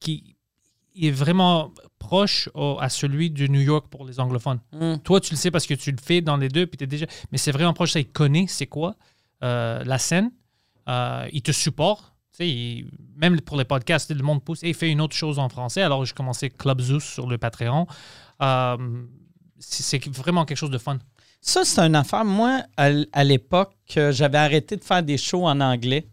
[0.00, 0.36] qui
[0.96, 4.60] est vraiment proche au- à celui de New York pour les anglophones.
[4.72, 4.96] Mm.
[5.04, 7.06] Toi, tu le sais parce que tu le fais dans les deux, puis t'es déjà.
[7.30, 8.96] Mais c'est vraiment proche, ça, il connaît c'est quoi
[9.42, 10.30] euh, la scène.
[10.88, 12.12] Euh, il te supporte.
[12.32, 14.62] Tu sais, il- même pour les podcasts, le monde pousse.
[14.62, 15.82] et fais une autre chose en français.
[15.82, 17.86] Alors, j'ai commencé Club Zeus sur le Patreon.
[18.42, 18.76] Euh,
[19.58, 20.98] c'est vraiment quelque chose de fun.
[21.40, 22.24] Ça, c'est une affaire.
[22.24, 26.06] Moi, à l'époque, euh, j'avais arrêté de faire des shows en anglais.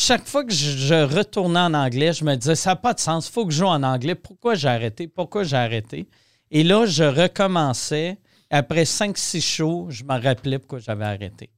[0.00, 3.28] Chaque fois que je, retournais en anglais, je me disais, ça n'a pas de sens,
[3.28, 4.14] il faut que je joue en anglais.
[4.14, 5.08] Pourquoi j'ai arrêté?
[5.08, 6.08] Pourquoi j'ai arrêté?
[6.52, 8.16] Et là, je recommençais.
[8.48, 11.50] Après 5-6 shows, je me rappelais pourquoi j'avais arrêté.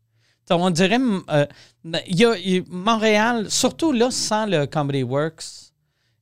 [0.49, 0.99] Donc, on dirait,
[1.31, 1.47] euh,
[2.09, 5.45] y a, Montréal, surtout là, sans le Comedy Works,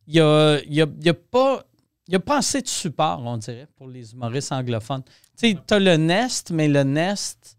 [0.08, 1.62] il n'y a, y a- pas.
[2.10, 5.02] A pas assez de support, on dirait, pour les humoristes anglophones.
[5.38, 7.57] Tu sais, t'as le Nest, mais le Nest.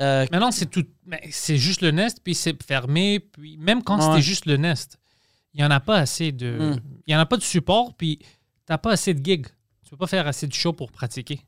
[0.00, 0.84] Euh, Maintenant, c'est tout.
[1.30, 3.20] C'est juste le Nest, puis c'est fermé.
[3.20, 4.04] Puis même quand Ouais.
[4.04, 4.98] c'était juste le Nest,
[5.54, 6.74] il n'y en a pas assez de.
[6.76, 6.80] Mm.
[7.06, 8.26] Il y en a pas de support, puis tu
[8.70, 9.46] n'as pas assez de gigs.
[9.84, 11.40] Tu peux pas faire assez de shows pour pratiquer.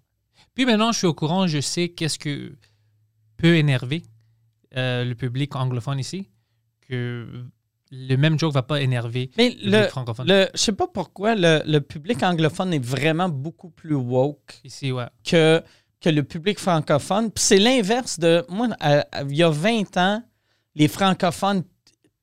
[0.55, 2.57] Puis maintenant, je suis au courant, je sais qu'est-ce que
[3.37, 4.03] peut énerver
[4.77, 6.29] euh, le public anglophone ici,
[6.89, 7.45] que
[7.91, 10.29] le même joke va pas énerver mais le public francophone.
[10.29, 14.93] le, je sais pas pourquoi, le, le public anglophone est vraiment beaucoup plus woke Ici,
[14.93, 15.07] ouais.
[15.25, 15.63] que,
[16.01, 17.31] que le public francophone.
[17.31, 18.45] Puis c'est l'inverse de.
[18.49, 20.23] Moi, à- à- il y a 20 ans,
[20.75, 21.63] les francophones,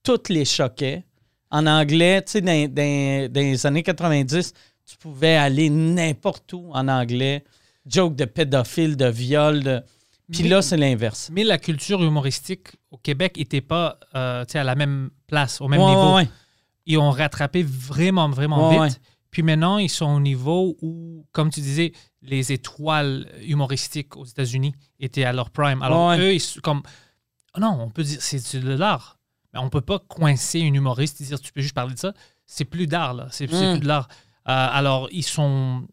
[0.03, 1.03] toutes les choquaient.
[1.51, 4.53] En anglais, tu sais, dans, dans- dans les années 90,
[4.85, 7.43] tu pouvais aller n'importe où en anglais.
[7.89, 9.63] jokes de pédophiles, de viols.
[9.63, 9.81] de-
[10.29, 11.29] Puis Mais- là, c'est l'inverse.
[11.31, 15.79] Mais la culture humoristique au Québec n'était pas euh, à la même place, au même
[15.79, 16.09] Ouais, niveau.
[16.09, 16.29] ouais, ouais.
[16.85, 18.99] Ils ont rattrapé vraiment, vraiment vite.
[19.37, 21.91] Puis maintenant, ils sont au niveau où, comme tu disais,
[22.23, 25.83] les étoiles humoristiques aux États-Unis étaient à leur prime.
[25.83, 26.17] Alors, Ouais.
[26.19, 26.81] eux, ils sont comme.
[27.55, 29.19] Non, on peut dire c'est de l'art.
[29.53, 32.13] Mais on peut pas coincer une humoriste et dire tu peux juste parler de ça.
[32.47, 33.27] C'est plus d'art, là.
[33.29, 33.71] C'est c'est Mm.
[33.73, 34.07] plus de l'art.
[34.49, 35.85] Euh, alors, ils sont.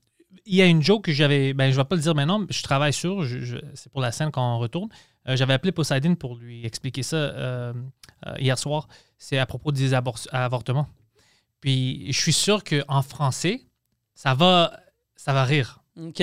[0.46, 1.52] Il y a une joke que j'avais.
[1.52, 3.24] Ben, je vais pas le dire maintenant, mais je travaille sur.
[3.24, 4.88] je- je- c'est pour la scène quand on retourne.
[5.28, 7.74] Euh, j'avais appelé Poseidon pour lui expliquer ça euh,
[8.38, 8.88] hier soir.
[9.18, 10.86] C'est à propos des avortements.
[11.64, 13.62] Puis je suis sûr qu'en français,
[14.14, 14.78] ça va,
[15.16, 15.82] ça va rire.
[15.98, 16.22] OK.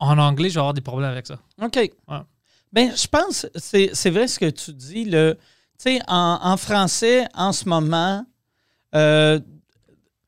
[0.00, 1.38] En anglais, je vais avoir des problèmes avec ça.
[1.62, 1.92] OK.
[2.72, 5.04] Ben, je pense, c'est c'est vrai ce que tu dis.
[5.08, 5.36] Tu
[5.78, 8.26] sais, en, en français, en ce moment,
[8.96, 9.38] euh,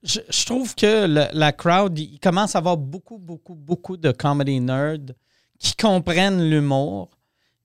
[0.04, 4.12] je, je trouve que le- la crowd, il commence à avoir beaucoup, beaucoup, beaucoup de
[4.12, 5.12] comedy nerds
[5.58, 7.10] qui comprennent l'humour.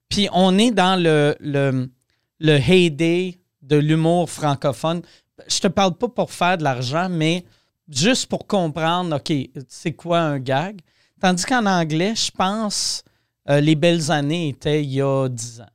[0.09, 1.91] Puis on est dans le, le,
[2.39, 5.03] le heyday de l'humour francophone.
[5.47, 7.45] Je te parle pas pour faire de l'argent, mais
[7.89, 9.31] juste pour comprendre, OK,
[9.67, 10.79] c'est quoi un gag?
[11.21, 13.03] Tandis qu'en anglais, je pense,
[13.49, 15.65] euh, les belles années étaient il y a 10 ans.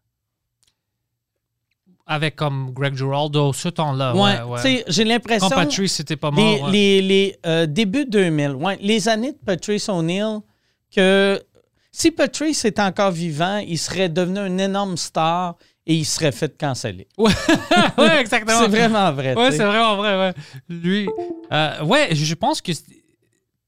[2.07, 4.14] Avec comme Greg Giraldo, ce temps-là.
[4.14, 5.48] ouais, Ouais, j'ai l'impression.
[5.48, 6.62] Quand Patrice, c'était pas les, mort.
[6.64, 6.70] ouais.
[6.72, 10.40] les, les, euh, débuts 2000, ouais, les années de Patrice O'Neill,
[10.94, 11.40] que
[11.92, 16.57] si Patrice était encore vivant, il serait devenu une énorme star et il serait fait
[16.57, 17.09] canceller.
[17.18, 17.33] ouais,
[18.21, 18.61] exactement.
[18.61, 19.35] C'est vraiment vrai.
[19.35, 20.16] Ouais, c'est vraiment vrai.
[20.18, 20.35] Ouais.
[20.68, 21.09] Lui,
[21.53, 22.73] euh, ouais, je pense que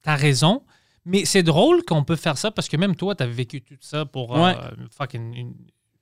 [0.02, 0.62] t'as raison.
[1.06, 4.06] Mais c'est drôle qu'on peut faire ça parce que même toi, t'avais vécu tout ça
[4.06, 4.56] pour euh, Ouais.
[4.96, 5.54] fucking une,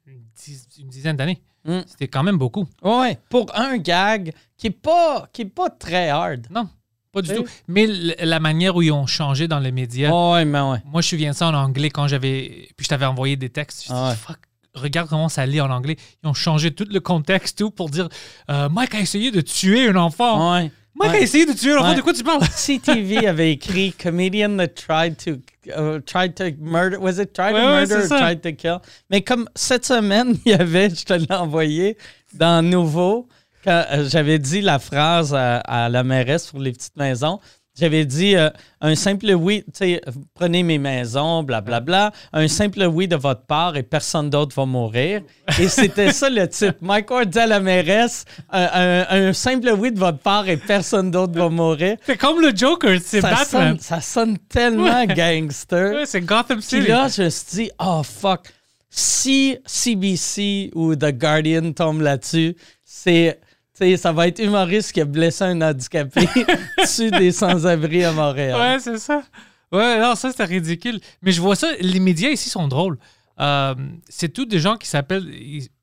[0.07, 1.43] une diz- une dizaine d'années.
[1.65, 1.81] Mm.
[1.87, 2.69] C'était quand même beaucoup.
[2.83, 6.47] Ouais, pour un gag qui n'est pas, qui est pas très hard.
[6.51, 6.69] Non,
[7.11, 7.37] pas du Oui.
[7.39, 7.45] tout.
[7.67, 10.79] Mais la manière où ils ont changé dans les médias, Ouais, mais ouais.
[10.85, 12.69] moi, je me souviens de ça en anglais quand j'avais.
[12.77, 13.83] Puis je t'avais envoyé des textes.
[13.83, 14.15] Je dis, Ah ouais.
[14.15, 14.39] fuck,
[14.75, 15.97] regarde comment ça lit en anglais.
[16.23, 18.09] Ils ont changé tout le contexte tout pour dire
[18.51, 20.55] euh, Mike a essayé de tuer un enfant.
[20.55, 20.71] Ouais.
[20.95, 21.19] Mike Ouais.
[21.19, 21.89] a essayé de tuer un enfant.
[21.91, 21.97] Ouais.
[21.97, 22.43] De quoi tu parles?
[22.49, 25.33] CTV avait écrit comedian that tried to
[25.71, 28.79] uh, tried to murder was it tried to murder or tried to kill?
[29.11, 31.97] Mais comme cette semaine il y avait je te l'ai envoyé
[32.35, 33.27] dans Nouveau
[33.65, 37.39] quand euh, j'avais dit la phrase à, à la mairesse pour les petites maisons
[37.79, 38.51] j'avais dit euh,
[38.83, 40.01] un simple oui, tu sais,
[40.35, 45.23] prenez mes maisons, blablabla, un simple oui de votre part et personne d'autre va mourir.
[45.59, 46.75] Et c'était ça le titre.
[46.83, 50.57] Mike Ward dit à la mairesse, euh, un, un simple oui de votre part et
[50.59, 53.69] personne d'autre va mourir C'est comme le Joker, c'est ça Batman.
[53.71, 55.07] sonne, ça sonne tellement Ouais.
[55.07, 55.95] gangster.
[55.95, 56.89] Ouais, c'est Gotham Puis City.
[56.89, 58.49] là, je me suis dit, oh fuck,
[58.91, 63.39] si CBC ou The Guardian tombe là-dessus, c'est.
[63.75, 66.29] Tu sais, ça va être humoriste qui a blessé un handicapé
[66.79, 68.59] dessus des sans-abri à Montréal.
[68.61, 69.23] Ouais, c'est ça.
[69.71, 71.01] Ouais, non, ça, c'était ridicule.
[71.23, 72.99] Mais je vois ça, les médias ici sont drôles.
[73.41, 73.75] Euh,
[74.09, 75.27] c'est tous des gens qui s'appellent,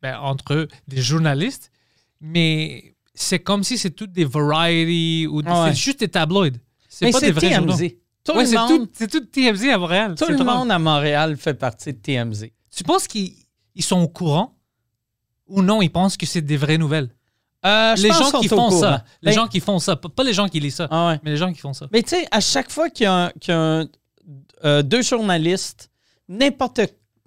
[0.01, 1.71] ben, entre eux, des journalistes,
[2.21, 5.69] mais c'est comme si c'est toutes des variety ou des- Ouais.
[5.69, 6.59] c'est juste des tabloïds.
[6.87, 7.73] C'est pas des vrais journaux.
[7.75, 7.95] TMZ.
[8.23, 10.15] Tout, Ouais, c'est tout, c'est tout TMZ à Montréal.
[10.15, 10.45] tout le drôle.
[10.47, 12.51] monde à Montréal fait partie de TMZ.
[12.75, 13.33] Tu penses qu'ils
[13.75, 14.55] ils sont au courant
[15.47, 17.09] ou non, ils pensent que c'est des vraies nouvelles?
[17.65, 18.71] Euh, les pense gens qui font courant.
[18.79, 19.03] ça.
[19.21, 19.95] Les Ben, gens qui font ça.
[19.97, 21.19] Pas les gens qui lisent ça, ah ouais.
[21.23, 21.87] mais les gens qui font ça.
[21.91, 23.87] Mais tu sais, à chaque fois qu'il y a, un- qu'il y a un-
[24.63, 25.89] euh, deux journalistes,
[26.29, 26.81] n'importe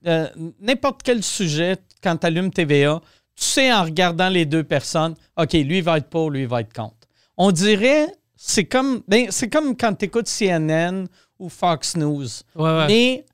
[0.06, 0.28] euh,
[0.60, 3.00] n'importe quel sujet, quand tu allumes TVA,
[3.36, 6.48] tu sais en regardant les deux personnes, OK, lui il va être pour, lui il
[6.48, 6.96] va être contre.
[7.36, 11.06] On dirait, c'est comme, ben, c'est comme quand tu écoutes CNN
[11.38, 12.26] ou Fox News.
[12.56, 12.86] Ouais, ouais.
[12.88, 13.26] Mais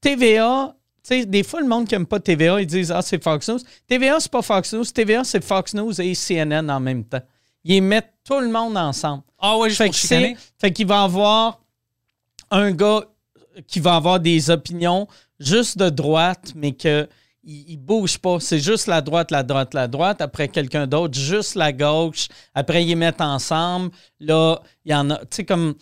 [0.00, 0.74] TVA,
[1.08, 3.58] sais, des fois, le monde qui n'aime pas TVA, ils disent Ah, c'est Fox News.
[3.86, 4.84] TVA, c'est pas Fox News.
[4.84, 7.22] TVA, c'est Fox News et CNN en même temps.
[7.64, 9.22] Ils mettent tout le monde ensemble.
[9.38, 11.60] Ah ouais, juste Fait que fait qu'il va avoir
[12.50, 13.04] un gars
[13.66, 15.06] qui va avoir des opinions
[15.38, 17.08] juste de droite, mais que
[17.44, 18.40] il, il bouge pas.
[18.40, 20.20] C'est juste la droite, la droite, la droite.
[20.20, 22.28] Après, quelqu'un d'autre, juste la gauche.
[22.54, 23.90] Après, ils mettent ensemble.
[24.20, 25.18] Là, il y en a.
[25.18, 25.74] Tu sais, comme.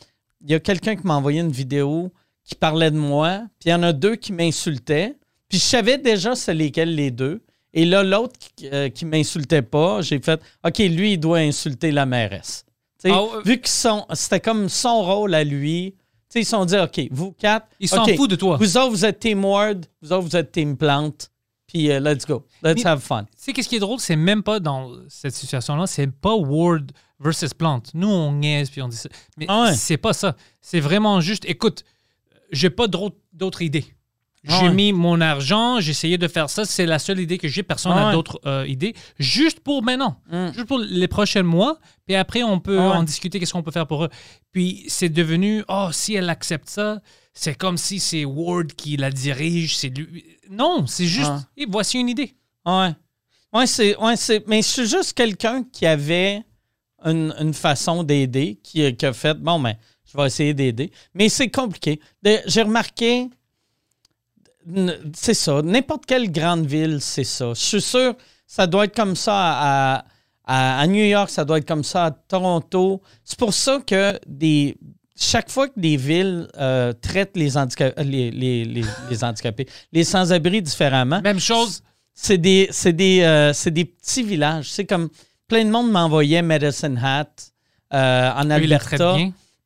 [0.42, 2.12] Il y a quelqu'un qui m'a envoyé une vidéo
[2.46, 5.16] qui parlait de moi, puis il y en a deux qui m'insultaient.
[5.48, 7.42] Puis je savais déjà c'est lesquels les deux.
[7.74, 11.90] Et là, l'autre qui, euh, qui m'insultait pas, j'ai fait OK, lui, il doit insulter
[11.90, 12.64] la mairesse.
[13.04, 13.24] Ah.
[13.44, 13.68] Vu que
[14.14, 15.94] c'était comme son rôle à lui,
[16.34, 18.56] ils se sont dit OK, vous quatre, Ils s'en OK, foutent de toi.
[18.56, 21.30] Vous autres, vous êtes Team Ward, vous autres, vous êtes Team Plante,
[21.66, 22.44] puis euh, let's go.
[22.62, 23.24] Let's Mais- have fun.
[23.24, 24.00] Tu sais, qu'est-ce qui est drôle?
[24.00, 27.90] C'est même pas dans cette situation-là, c'est pas Ward versus Plante.
[27.94, 29.08] Nous, on niaise puis on dit ça.
[29.36, 29.74] Mais Ah ouais.
[29.74, 30.34] c'est pas ça.
[30.60, 31.84] C'est vraiment juste, écoute,
[32.52, 33.84] j'ai pas d'autres idées.
[34.48, 34.72] J'ai Ouais.
[34.74, 36.64] mis mon argent, j'ai essayé de faire ça.
[36.64, 37.64] C'est la seule idée que j'ai.
[37.64, 38.12] Personne n'a Ouais.
[38.12, 38.94] d'autres euh, idées.
[39.18, 40.20] Juste pour maintenant.
[40.30, 40.52] Mm.
[40.54, 41.80] Juste pour les prochains mois.
[42.06, 42.84] Puis après, on peut Ouais.
[42.84, 43.40] en discuter.
[43.40, 44.08] Qu'est-ce qu'on peut faire pour eux.
[44.52, 47.00] Puis c'est devenu, oh, si elle accepte ça,
[47.34, 49.76] c'est comme si c'est Ward qui la dirige.
[49.76, 50.24] C'est lui.
[50.48, 52.36] Non, c'est juste, et voici une idée.
[52.64, 52.90] Ouais.
[53.52, 53.96] Ouais, c'est.
[53.96, 54.46] Ouais, c'est.
[54.46, 56.42] Mais suis juste quelqu'un qui avait
[57.04, 59.74] une, une façon d'aider, qui, qui a fait bon ben,
[60.10, 60.90] je vais essayer d'aider.
[61.14, 62.00] Mais c'est compliqué.
[62.46, 63.28] J'ai remarqué.
[65.14, 65.62] C'est ça.
[65.62, 67.50] N'importe quelle grande ville, c'est ça.
[67.54, 68.14] Je suis sûr
[68.48, 70.04] ça doit être comme ça à,
[70.44, 73.02] à- à New York, ça doit être comme ça à Toronto.
[73.24, 74.76] C'est pour ça que des.
[75.18, 80.04] Chaque fois que des villes euh, traitent les, handica- les, les, les, les handicapés, les
[80.04, 81.82] sans-abri différemment, Même chose.
[82.12, 84.70] c'est des, c'est des, euh, des petits villages.
[84.70, 85.08] C'est comme
[85.48, 87.30] plein de monde m'envoyait Medicine Hat
[87.94, 89.16] euh, en Alberta.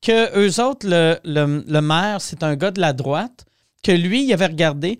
[0.00, 3.44] Que eux autres, le, maire, c'est un gars de la droite,
[3.82, 4.98] que lui, il avait regardé,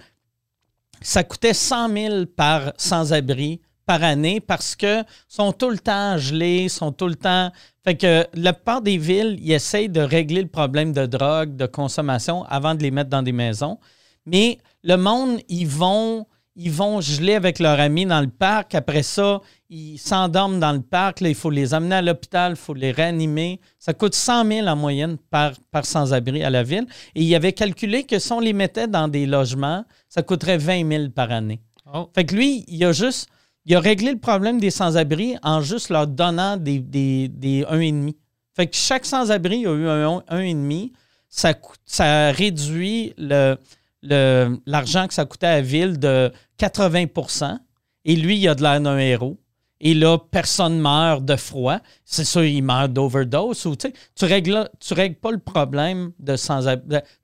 [1.00, 6.68] ça coûtait 100 000 par sans-abri par année parce que sont tout le temps gelés,
[6.68, 7.50] sont tout le temps.
[7.82, 11.66] Fait que la plupart des villes, ils essayent de régler le problème de drogue, de
[11.66, 13.78] consommation avant de les mettre dans des maisons.
[14.26, 18.74] Mais le monde, ils vont, ils vont geler avec leurs amis dans le parc.
[18.74, 21.20] Après ça, ils s'endorment dans le parc.
[21.20, 23.60] Là, il faut les amener à l'hôpital, il faut les réanimer.
[23.78, 26.86] Ça coûte 100 000 en moyenne par, par sans-abri à la ville.
[27.14, 30.88] Et il avait calculé que si on les mettait dans des logements, ça coûterait 20
[30.88, 31.60] 000 par année.
[31.92, 32.08] Oh.
[32.14, 33.28] Fait que lui, il a juste.
[33.66, 38.14] Il a réglé le problème des sans-abri en juste leur donnant des, des, des 1,5.
[38.56, 40.92] Fait que chaque sans-abri a eu un 1,5.
[41.28, 43.56] Ça, ça réduit le-
[44.02, 47.58] l'argent que ça coûtait à la ville de 80%
[48.04, 49.38] Et lui, il a de l'air d'un héros.
[49.82, 51.78] Et là, personne meurt de froid.
[52.04, 53.66] C'est sûr, il meurt d'overdose.
[53.78, 56.66] Tu règles, règles pas le problème de sans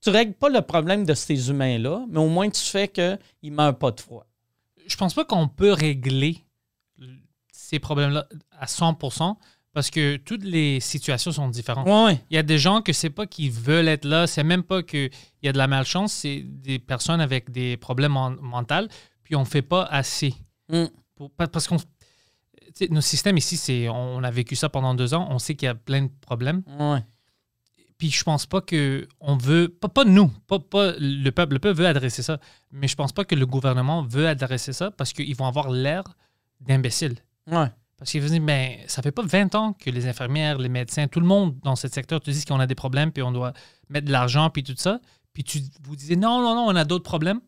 [0.01, 3.51] Tu règles pas le problème de ces humains-là, mais au moins tu fais qu'ils ne
[3.51, 4.27] meurent pas de froid.
[4.87, 6.47] Je pense pas qu'on peut régler
[7.53, 8.27] ces problèmes-là
[8.59, 9.37] à 100%
[9.77, 11.87] parce que toutes les situations sont différentes.
[11.87, 12.19] Ouais.
[12.31, 14.83] Il y a des gens que c'est pas qu'ils veulent être là, c'est même pas
[14.83, 15.11] qu'il
[15.43, 18.89] y a de la malchance, c'est des personnes avec des problèmes men- mentaux,
[19.23, 20.35] puis on fait pas assez.
[20.71, 20.85] Mm.
[21.15, 21.77] Pour- parce qu'on.
[22.89, 25.69] Nos systèmes ici, c'est, on a vécu ça pendant deux ans, on sait qu'il y
[25.69, 26.63] a plein de problèmes.
[26.81, 27.05] Ouais.
[27.99, 31.59] Puis je pense pas que on veut, pas, pas nous, pas, pas le peuple, le
[31.59, 32.41] peuple veut adresser ça,
[32.73, 36.03] mais je pense pas que le gouvernement veut adresser ça parce qu'ils vont avoir l'air
[36.63, 37.17] d'imbéciles.
[37.47, 37.69] Ouais.
[37.99, 41.21] Parce qu'ils dire, ben, ça fait pas 20 ans que les infirmières, les médecins, tout
[41.21, 43.55] le monde dans ce secteur te disent qu'on a des problèmes, puis on doit
[43.89, 45.01] mettre de l'argent, puis tout ça.
[45.33, 47.41] Puis tu vous disiez, non, non, non, on a d'autres problèmes.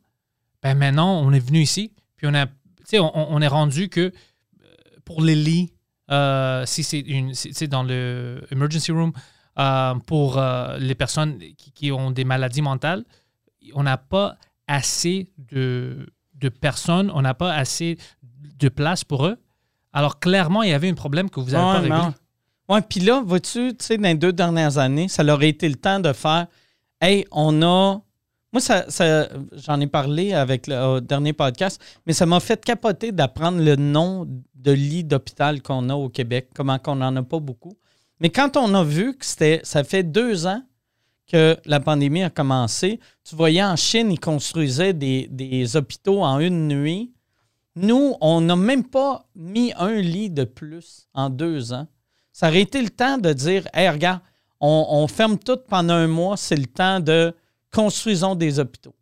[0.63, 2.47] Ben maintenant, on est venu ici, puis on a,
[2.95, 4.13] on, on est rendu que euh,
[5.05, 5.73] pour les lits,
[6.11, 7.33] euh, si c'est une,
[7.69, 9.13] dans le emergency room,
[9.59, 10.41] euh, pour
[10.79, 13.05] les personnes qui, qui ont des maladies mentales,
[13.75, 17.99] on n'a pas assez de, de personnes, on n'a pas assez
[18.59, 19.37] de place pour eux.
[19.93, 21.97] Alors clairement, il y avait un problème que vous n'avez pas Ouais, réglé.
[21.99, 22.15] non.
[22.75, 25.69] Ouais, puis là, vois-tu, tu sais, dans les deux dernières années, ça leur a été
[25.69, 26.47] le temps de faire
[27.01, 28.01] Hey, on a.
[28.53, 33.13] Moi, ça, ça- j'en ai parlé avec le dernier podcast, mais ça m'a fait capoter
[33.13, 37.39] d'apprendre le nom de lit d'hôpital qu'on a au Québec, comment qu'on n'en a pas
[37.41, 37.77] beaucoup.
[38.21, 40.63] Mais quand on a vu que c'était, ça fait deux ans
[41.31, 46.41] que la pandémie a commencé, tu voyais en Chine, ils construisaient des, des hôpitaux en
[46.41, 47.13] une nuit.
[47.81, 51.87] Nous, on n'a même pas mis un lit de plus en deux ans.
[52.33, 54.21] Ça aurait été le temps de dire Hey, regarde,
[54.61, 57.33] on, ferme tout pendant un mois, c'est le temps de
[57.73, 58.97] construisons des hôpitaux.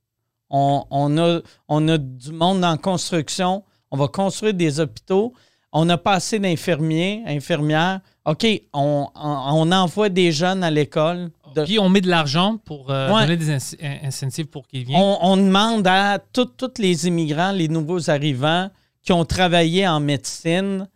[0.51, 5.33] On, a, on a du monde en construction, on va construire des hôpitaux.
[5.73, 8.01] On n'a pas assez d'infirmiers, infirmières.
[8.27, 11.31] OK, on envoie des jeunes à l'école.
[11.57, 13.23] De- Puis on met de l'argent pour euh, Ouais.
[13.23, 15.01] donner des inc- in- incentives pour qu'ils viennent.
[15.01, 18.71] on, on demande à tous les immigrants, les nouveaux arrivants
[19.03, 20.89] qui ont travaillé en médecine,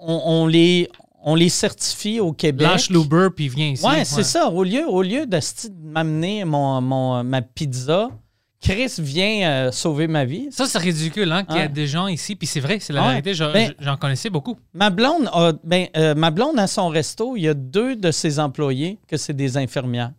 [0.00, 0.88] on, on les,
[1.22, 2.66] on les certifie au Québec.
[2.68, 3.84] Lâche l'Uber puis viens ici.
[3.86, 4.50] Ouais, c'est ça.
[4.50, 5.38] Au lieu, au lieu de
[5.82, 8.10] m'amener mon, mon- ma pizza,
[8.64, 10.48] Chris vient euh, sauver ma vie.
[10.50, 13.02] Ça, c'est ridicule, hein, qu'il y a des gens ici, puis c'est vrai, c'est la
[13.06, 13.20] Ouais.
[13.20, 14.56] vérité, Ben- j'en connaissais beaucoup.
[14.72, 18.10] Ma blonde, a, ben, euh, ma blonde à son resto, il y a deux de
[18.10, 20.12] ses employés que c'est des infirmières.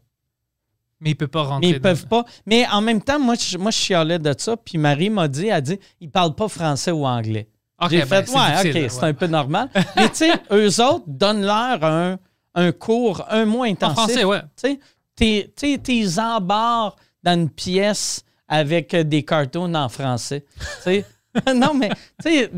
[1.01, 1.67] Mais il peut pas rentrer.
[1.71, 2.23] Mais ils peuvent pas.
[2.45, 4.55] Mais en même temps, moi, je, moi, je chialais de ça.
[4.55, 7.47] Puis Marie m'a dit, elle dit, ils parlent pas français ou anglais.
[7.81, 9.69] Ok, J'ai ben, fait, ouais, OK, c'est un peu normal.
[9.97, 12.17] Mais tu sais, eux autres donnent-leur un,
[12.54, 13.96] un cours un mois En intensif.
[13.98, 14.39] français, ouais.
[14.56, 14.77] Tu
[15.17, 20.46] sais, t'es- embarres dans une pièce avec des cartoons en français.
[21.54, 21.89] Non, mais
[22.23, 22.50] tu sais,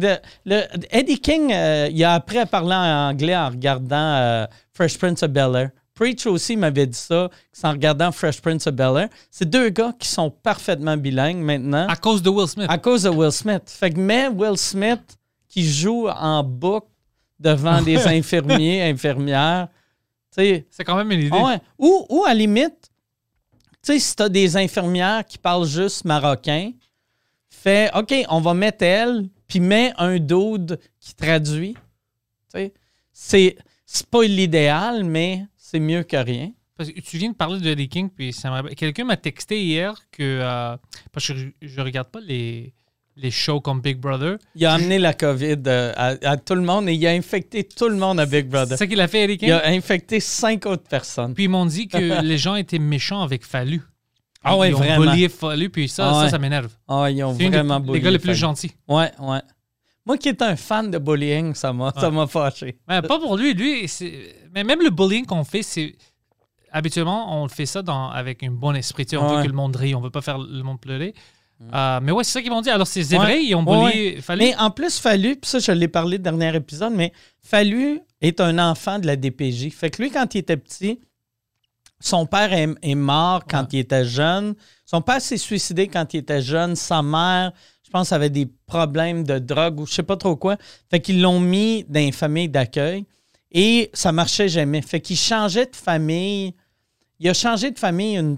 [0.92, 5.24] Eddie King, euh, il a appris à parler en anglais en regardant euh, Fresh Prince
[5.24, 5.72] of Bel-Air.
[5.96, 7.28] Preach aussi m'avait dit ça,
[7.64, 9.10] en regardant Fresh Prince of Bel-Air.
[9.32, 12.68] C'est deux gars qui sont parfaitement bilingues maintenant À cause de Will Smith.
[12.70, 13.64] à cause de Will Smith.
[13.66, 15.18] Fait que mais Will Smith
[15.50, 16.86] qui joue en boucle
[17.40, 19.70] devant des infirmiers, infirmières,
[20.38, 21.30] tu sais, C'est quand même une idée.
[21.34, 21.60] ah ouais.
[21.80, 22.87] ou, ou à limite,
[23.88, 26.74] tu sais, si t'as des infirmières qui parlent juste marocain,
[27.50, 31.74] fais OK, on va mettre elle, puis mets un dude qui traduit.
[32.54, 32.70] Tu
[33.14, 36.52] sais, c'est, pas l'idéal, mais c'est mieux que rien.
[36.76, 38.36] Parce que tu viens de parler de The King, puis
[38.76, 40.42] quelqu'un m'a texté hier que.
[40.44, 40.76] euh,
[41.14, 42.74] parce que je, je regarde pas les,
[43.18, 44.38] les shows comme Big Brother.
[44.56, 47.64] Il a amené la COVID euh, à, à tout le monde et il a infecté
[47.64, 48.78] tout le monde à Big C'est Brother.
[48.78, 51.34] ça qu'il a fait, Eric Il a infecté cinq autres personnes.
[51.34, 53.82] Puis ils m'ont dit que les gens étaient méchants avec Fallu.
[54.44, 55.12] Ah ouais, ils ont vraiment.
[55.12, 56.30] bullié Fallu, puis ça, Ah ça, ouais.
[56.30, 56.72] ça m'énerve.
[56.88, 58.72] Ah, ils ont C'est vraiment les bullié gars les plus gentils.
[58.88, 59.40] Ouais, ouais.
[60.06, 62.78] Moi qui est un fan de bullying, ça m'a, ça m'a fâché.
[62.88, 63.54] Ouais, pas pour lui.
[63.54, 65.96] Lui, c'est- mais même le bullying qu'on fait, c'est.
[66.72, 69.06] Habituellement, on fait ça dans, avec un bon esprit.
[69.06, 69.38] Tu sais, on Ouais.
[69.38, 71.14] veut que le monde rie, on veut pas faire le monde pleurer.
[71.74, 72.70] Euh, mais ouais, c'est ça qu'ils m'ont dit.
[72.70, 73.44] Alors, c'est c'est Ouais.
[73.44, 74.44] ils ont Ouais, bullié Fallu.
[74.44, 78.40] Mais en plus, Fallu, puis ça, je l'ai parlé le dernier épisode, mais Fallu est
[78.42, 79.72] un enfant de la DPJ.
[79.72, 81.00] Fait que lui, quand il était petit,
[82.00, 83.68] son père est, est mort quand Ouais.
[83.74, 84.54] il était jeune.
[84.86, 86.76] Son père s'est suicidé quand il était jeune.
[86.76, 87.52] Sa mère,
[87.84, 90.58] je pense, avait des problèmes de drogue ou je sais pas trop quoi.
[90.92, 93.06] Fait qu'ils l'ont mis dans une famille d'accueil
[93.52, 94.82] et ça marchait jamais.
[94.84, 96.54] Fait qu'il changeait de famille.
[97.20, 98.38] Il a changé de famille une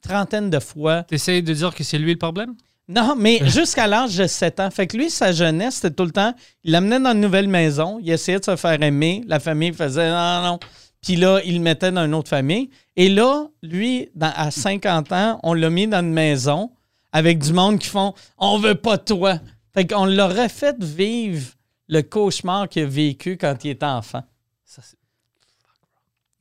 [0.00, 1.02] trentaine de fois.
[1.04, 2.54] T'essayes de dire que c'est lui le problème?
[2.88, 4.70] Non, mais jusqu'à l'âge de 7 ans.
[4.70, 6.34] Fait que lui, sa jeunesse, c'était tout le temps,
[6.64, 10.08] il l'amenait dans une nouvelle maison, il essayait de se faire aimer, la famille faisait
[10.10, 10.58] non, non.
[11.02, 12.70] Puis là, il le mettait dans une autre famille.
[12.96, 16.72] Et là, lui, dans- à 50 ans, on l'a mis dans une maison
[17.12, 19.38] avec du monde qui font On veut pas toi.
[19.74, 21.52] Fait qu'on l'aurait fait vivre
[21.88, 24.22] le cauchemar qu'il a vécu quand il était enfant.
[24.64, 24.96] Ça, c'est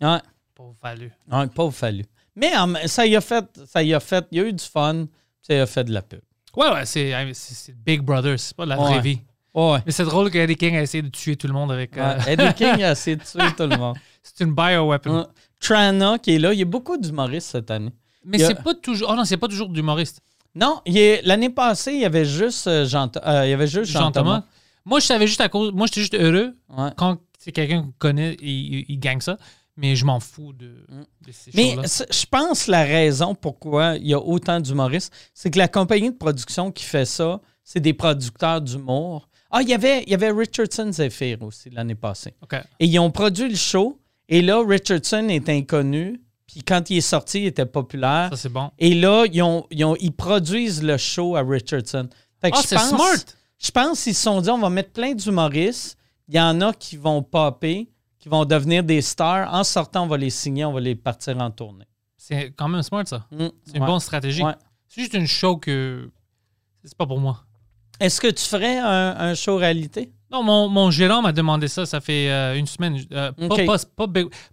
[0.06, 0.20] Ouais,
[0.56, 1.12] pas Fallu.
[1.32, 2.06] ouais pauvre fallu.
[2.40, 2.52] Mais
[2.88, 5.08] ça y a fait, ça y a fait, il y a eu du fun,
[5.42, 6.20] ça y a fait de la pub.
[6.56, 7.12] Ouais, ouais, c'est
[7.86, 8.86] Big Brother, c'est pas la Ouais.
[8.92, 9.20] vraie vie.
[9.54, 9.80] Ouais.
[9.86, 11.98] Mais c'est drôle qu'Eddie King a essayé de tuer tout le monde avec.
[11.98, 13.98] euh, Ouais, Eddie King a essayé de tuer tout le monde.
[14.22, 15.18] c'est une bioweapon.
[15.20, 15.24] Ouais.
[15.60, 17.92] Trana qui est là, il y a beaucoup d'humoristes cette année.
[18.24, 19.10] Mais a- c'est pas toujours.
[19.12, 20.22] Oh non, c'est pas toujours d'humoriste.
[20.54, 20.82] Non,
[21.24, 24.12] l'année passée, il y avait juste euh, Jean, euh, il y avait juste Jean, Jean
[24.12, 24.30] Thomas.
[24.42, 24.44] Thomas.
[24.86, 25.72] Moi, je savais juste à cause.
[25.74, 26.90] Moi, j'étais juste heureux Ouais.
[26.96, 29.38] quand c'est quelqu'un qu'on connaît, il, il gagne ça.
[29.78, 30.66] Mais je m'en fous de,
[31.26, 31.54] de ces Mm.
[31.56, 31.76] Mais
[32.12, 36.16] je pense la raison pourquoi il y a autant d'humoristes, c'est que la compagnie de
[36.18, 39.30] production qui fait ça, c'est des producteurs d'humour.
[39.52, 42.34] Ah, il y avait, il y avait Richardson Zephyr aussi l'année passée.
[42.42, 42.56] OK.
[42.80, 44.00] Et ils ont produit le show.
[44.28, 46.22] Et là, Richardson est inconnu.
[46.48, 48.30] Puis quand il est sorti, il était populaire.
[48.32, 48.72] Ça, c'est bon.
[48.80, 52.10] Et là, ils, ont- ils ont- ils produisent le show à Richardson.
[52.42, 53.26] Fait que Ah, je c'est pense- smart.
[53.60, 55.98] Je pense qu'ils se sont dit, on va mettre plein d'humoristes.
[56.30, 57.90] Il y en a qui vont popper,
[58.28, 59.54] qui vont devenir des stars.
[59.54, 61.86] En sortant, on va les signer, on va les partir en tournée.
[62.18, 63.26] C'est quand même smart, ça.
[63.32, 63.88] Mm, C'est une ouais.
[63.88, 64.44] bonne stratégie.
[64.44, 64.54] Ouais.
[64.88, 66.10] C'est juste une show que.
[66.84, 67.44] C'est pas pour moi.
[68.00, 70.12] Est-ce que tu ferais un, un show réalité?
[70.30, 73.02] Non, mon, mon gérant m'a demandé ça, ça fait euh, une semaine.
[73.14, 73.32] Euh,
[73.66, 74.08] pas- pas,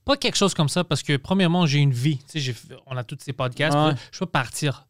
[0.05, 2.19] pas, quelque chose comme ça, parce que premièrement, j'ai une vie.
[2.31, 2.55] Tu sais,
[2.87, 3.77] on a tous ces podcasts.
[4.13, 4.87] Je peux partir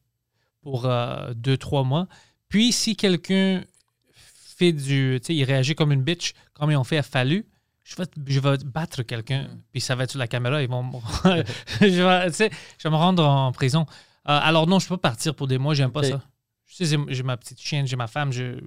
[0.61, 2.07] pour euh, deux, trois mois.
[2.49, 3.63] Puis, si quelqu'un
[4.13, 5.19] fait du.
[5.23, 7.47] Tu sais, il réagit comme une bitch, comme ils ont fait à Fallu,
[7.85, 10.91] je vais, je vais battre quelqu'un, puis ça va être sur la caméra, ils vont.
[11.81, 13.87] je, vais, tu sais, je vais me rendre en prison.
[14.29, 16.07] Euh, alors, non, je peux pas partir pour des mois, j'aime pas Ok.
[16.07, 16.23] ça.
[16.67, 18.61] Je sais, j'ai- ma petite chienne, j'ai ma femme, je, je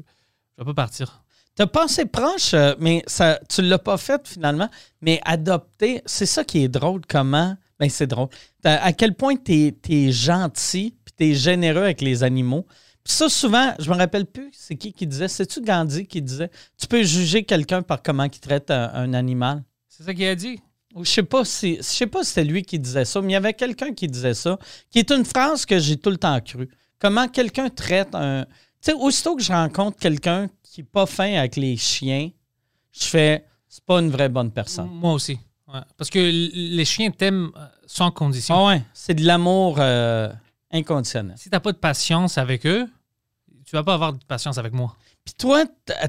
[0.60, 1.24] vais pas partir.
[1.56, 4.70] T'as pensé proche, euh, mais ça, tu l'as pas fait finalement.
[5.02, 7.02] Mais adopter, c'est ça qui est drôle.
[7.10, 7.58] Comment?
[7.80, 8.30] Ben, c'est drôle.
[8.64, 12.68] À quel point tu es, gentil puis tu es généreux avec les animaux.
[13.10, 15.28] Ça, souvent, je me rappelle plus, c'est qui qui disait?
[15.28, 16.52] C'est-tu Gandhi qui disait?
[16.78, 19.64] Tu peux juger quelqu'un par comment il traite un, un animal.
[19.88, 20.60] C'est ça qu'il a dit.
[20.94, 23.30] Ou je sais pas si je sais pas si c'était lui qui disait ça, mais
[23.30, 24.58] il y avait quelqu'un qui disait ça,
[24.90, 26.70] qui est une phrase que j'ai tout le temps cru.
[27.00, 28.46] Comment quelqu'un traite un.
[28.82, 32.30] Tu sais, aussitôt que je rencontre quelqu'un qui n'est pas fin avec les chiens,
[32.92, 34.90] je fais c'est pas une vraie bonne personne.
[34.92, 35.40] Moi aussi.
[35.68, 35.82] Ouais.
[35.98, 38.56] Parce que les chiens t'aiment euh, sans condition.
[38.56, 40.32] Ah ouais, c'est de l'amour euh,
[40.72, 41.36] inconditionnel.
[41.38, 42.88] Si t'as pas de patience avec eux,
[43.70, 44.96] tu vas pas avoir de patience avec moi.
[45.26, 45.66] Puis toi,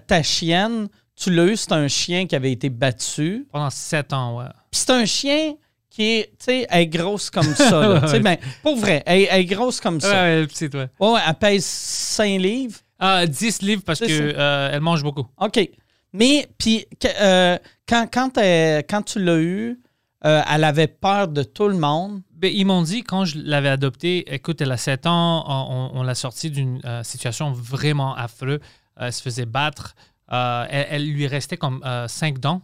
[0.06, 3.46] ta, chienne, tu l'as eu, c'est un chien qui avait été battu.
[3.52, 4.46] Pendant sept ans, ouais.
[4.70, 5.54] Puis c'est un chien
[5.90, 7.80] qui est, tu sais, elle est grosse comme ça.
[7.80, 8.18] là.
[8.20, 10.22] Ben, pour vrai, elle, elle est grosse comme ça.
[10.22, 10.88] Ouais, petite, ouais.
[11.00, 12.78] Ouais, ouais, elle pèse 5 livres.
[13.00, 14.38] Ah, 10 livres parce C'est que ça.
[14.40, 15.26] euh, elle mange beaucoup.
[15.40, 15.68] OK.
[16.12, 16.86] Mais, puis,
[17.20, 19.80] euh, quand, quand, elle- quand tu l'as eu,
[20.24, 22.22] euh, elle avait peur de tout le monde.
[22.39, 26.03] Ben, ils m'ont dit, quand je l'avais adoptée, écoute, elle a 7 ans, on, on
[26.05, 28.61] l'a sortie d'une euh, situation vraiment affreuse.
[29.01, 29.97] Euh, elle se faisait battre.
[30.30, 32.62] Euh, elle, elle lui restait comme 5 dents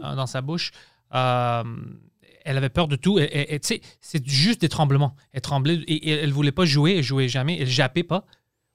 [0.00, 0.70] dans sa bouche.
[1.10, 3.18] Elle avait peur de tout.
[3.18, 5.16] Tu sais, c'est juste des tremblements.
[5.32, 6.98] Elle tremblait et, et elle voulait pas jouer.
[6.98, 7.58] Elle jouait jamais.
[7.58, 8.24] Elle jappait pas.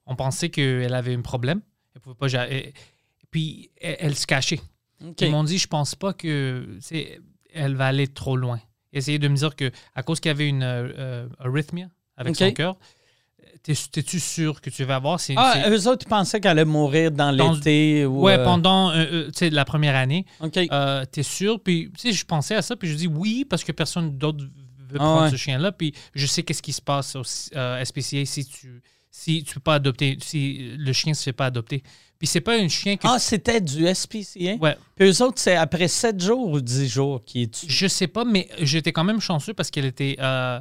[0.05, 1.61] On pensait qu'elle avait un problème.
[1.95, 2.27] Elle pouvait pas
[3.31, 4.59] Puis elle, elle se cachait.
[5.21, 6.67] Ils m'ont dit, je pense pas que
[7.53, 8.59] elle va aller trop loin.
[8.95, 11.87] Essayer de me dire que à cause qu'il y avait une euh, euh, arythmia
[12.17, 12.77] avec son cœur,
[13.61, 15.19] t'es- t'es-tu sûr que tu vas avoir?
[15.19, 18.21] C'est, Ah, eux autres ils pensaient qu'elle allait mourir dans l'été ou.
[18.21, 20.25] ouais euh, pendant euh, euh, la première année.
[20.39, 20.57] OK.
[20.57, 21.59] Euh, t'es sûr?
[21.61, 24.43] Puis, tu sais, je pensais à ça, puis je dis oui, parce que personne d'autre
[24.87, 25.31] veut Ah prendre ouais.
[25.31, 25.71] ce chien-là.
[25.71, 27.23] Puis, je sais qu'est-ce qui se passe au
[27.55, 28.81] euh, SPCA si tu
[29.17, 31.81] si tu peux pas adopter, si le chien se fait pas adopter.
[32.19, 33.07] Puis, c'est pas un chien que.
[33.07, 34.55] Ah, c'était du SPCA?
[34.59, 37.65] Ouais, Puis eux autres, c'est après 7 jours ou 10 jours qui est tu.
[37.69, 40.59] je sais pas, mais j'étais quand même chanceux parce qu'elle était euh,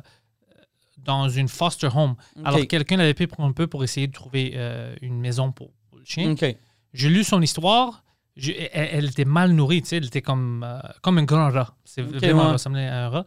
[0.99, 2.15] dans une foster home.
[2.45, 5.71] Alors, quelqu'un l'avait pris pour un peu pour essayer de trouver euh, une maison pour,
[5.89, 6.31] pour le chien.
[6.33, 6.45] OK.
[6.93, 8.05] J'ai lu son histoire.
[8.37, 11.51] J'ai- elle, elle était mal nourrie, tu sais, elle était comme, euh, comme un grand
[11.51, 11.77] rat.
[11.85, 12.53] C'est vraiment ouais.
[12.53, 13.27] ressemblait à un rat.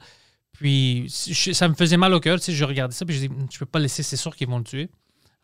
[0.53, 3.27] Puis je- ça me faisait mal au cœur, tu sais, je regardais ça, puis je
[3.27, 4.89] dis, je peux pas laisser, c'est sûr qu'ils vont le tuer.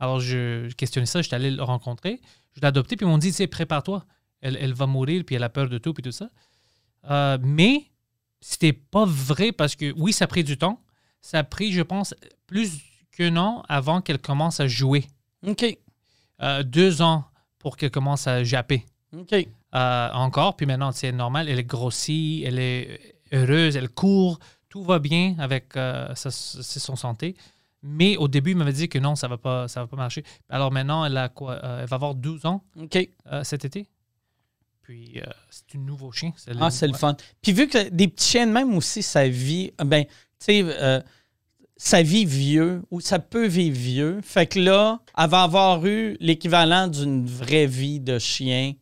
[0.04, 2.20] Alors je, questionnais ça, j'étais allé le rencontrer,
[2.54, 4.06] je l'ai adopté, puis ils m'ont dit, tu sais, prépare-toi,
[4.42, 6.30] elle, elle va mourir, puis elle a peur de tout, puis tout ça.
[7.10, 7.86] Euh, mais
[8.42, 10.82] c'était pas vrai parce que, oui, ça a pris du temps.
[11.22, 12.14] Ça a pris, je pense,
[12.48, 12.82] plus
[13.16, 15.06] qu'un an avant qu'elle commence à jouer.
[15.48, 15.66] OK.
[16.42, 17.24] Euh, deux ans
[17.58, 18.86] pour qu'elle commence à japper
[19.18, 19.32] OK.
[19.34, 20.58] euh, encore.
[20.58, 21.48] Puis maintenant, c'est normal.
[21.48, 24.38] Elle est grossie, elle est heureuse, elle court.
[24.68, 27.38] Tout va bien avec sa- son santé.
[27.84, 29.98] Mais au début, il m'avait dit que non, ça ne va, pas- ça va pas
[29.98, 30.24] marcher.
[30.50, 32.64] Alors maintenant, elle, a quoi, euh, elle va avoir 12 ans
[33.32, 33.88] euh, cet été.
[34.82, 36.32] Puis euh, c'est un nouveau chien.
[36.60, 37.16] Ah, c'est le fun.
[37.42, 41.02] Puis vu que des petits chiens de même aussi, ça vit, ben, tu sais, euh,
[41.78, 44.20] ça vit vieux ou ça peut vivre vieux.
[44.22, 48.74] Fait que là, elle va avoir eu l'équivalent d'une vraie vie de chien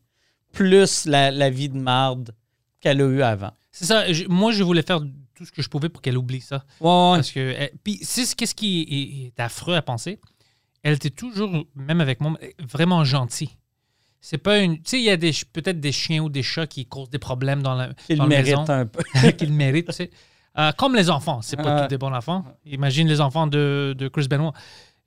[0.52, 2.36] plus la, la vie de marde
[2.82, 3.52] qu'elle a eue avant.
[3.72, 4.12] C'est ça.
[4.12, 5.02] je- moi, je voulais faire
[5.42, 6.64] tout ce que je pouvais pour qu'elle oublie ça.
[6.80, 7.18] Ouais, ouais.
[7.18, 10.20] Parce que, elle- puis, c'est ce qu'est-ce qui est, est affreux à penser.
[10.84, 13.50] Elle était toujours, même avec moi, vraiment gentille.
[14.20, 14.76] C'est pas une.
[14.78, 17.18] Tu sais, il y a des, peut-être des chiens ou des chats qui causent des
[17.18, 19.02] problèmes dans la, Il dans le la mérite maison, un peu.
[19.32, 20.12] qu'ils le méritent, tu sais.
[20.60, 21.42] Euh, comme les enfants.
[21.42, 21.82] C'est pas Ouais.
[21.84, 22.44] tous des bons enfants.
[22.66, 24.54] Imagine les enfants de, de Chris Benoit.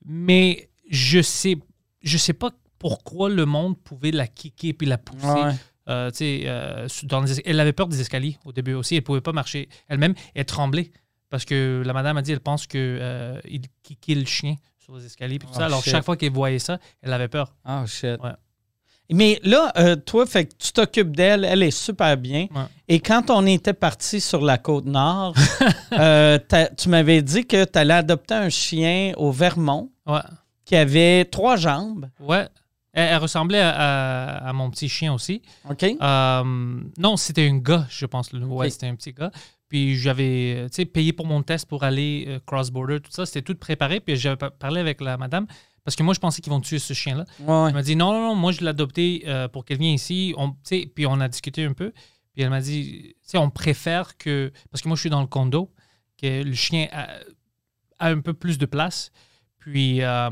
[0.04, 1.56] Mais je sais,
[2.02, 5.26] je sais pas pourquoi le monde pouvait la kicker puis la pousser.
[5.26, 5.52] Ouais.
[5.88, 8.96] Euh, euh, dans les es- elle avait peur des escaliers au début aussi.
[8.96, 10.14] Elle pouvait pas marcher elle-même.
[10.34, 10.90] Elle tremblait
[11.30, 14.96] parce que la madame a dit elle pense que euh, il kickait le chien sur
[14.96, 15.38] les escaliers.
[15.38, 15.66] puis tout Oh, ça.
[15.66, 15.92] Alors, shit.
[15.92, 17.54] chaque fois qu'elle voyait ça, elle avait peur.
[17.68, 18.18] Oh shit.
[18.22, 18.30] Ouais.
[19.12, 22.46] Mais là, euh, toi, fait que tu t'occupes d'elle, elle est super bien.
[22.54, 22.62] Ouais.
[22.88, 25.34] Et quand on était parti sur la côte nord,
[25.92, 26.38] euh,
[26.78, 30.20] tu m'avais dit que tu allais adopter un chien au Vermont Ouais.
[30.64, 32.08] qui avait trois jambes.
[32.20, 32.46] Ouais.
[32.94, 35.42] Elle, elle ressemblait à, à- à mon petit chien aussi.
[35.68, 35.82] OK?
[36.00, 38.32] Euh, non, c'était un gars, je pense.
[38.32, 39.30] Ouais, c'était un petit gars.
[39.68, 43.26] Puis j'avais tu sais, payé pour mon test pour aller euh, cross-border, tout ça.
[43.26, 44.00] C'était tout préparé.
[44.00, 45.46] Puis j'avais pa- parlé avec la madame
[45.84, 47.24] parce que moi, je pensais qu'ils vont tuer ce chien-là.
[47.40, 47.68] Ouais.
[47.68, 50.32] Elle m'a dit non, non, non, moi je l'ai adopté euh, pour qu'elle vienne ici.
[50.38, 50.52] On,
[50.94, 51.92] puis on a discuté un peu.
[52.32, 54.52] Puis elle m'a dit, tu sais, on préfère que.
[54.70, 55.72] Parce que moi je suis dans le condo,
[56.20, 57.08] que le chien a,
[57.98, 59.10] a un peu plus de place.
[59.58, 60.30] Puis euh,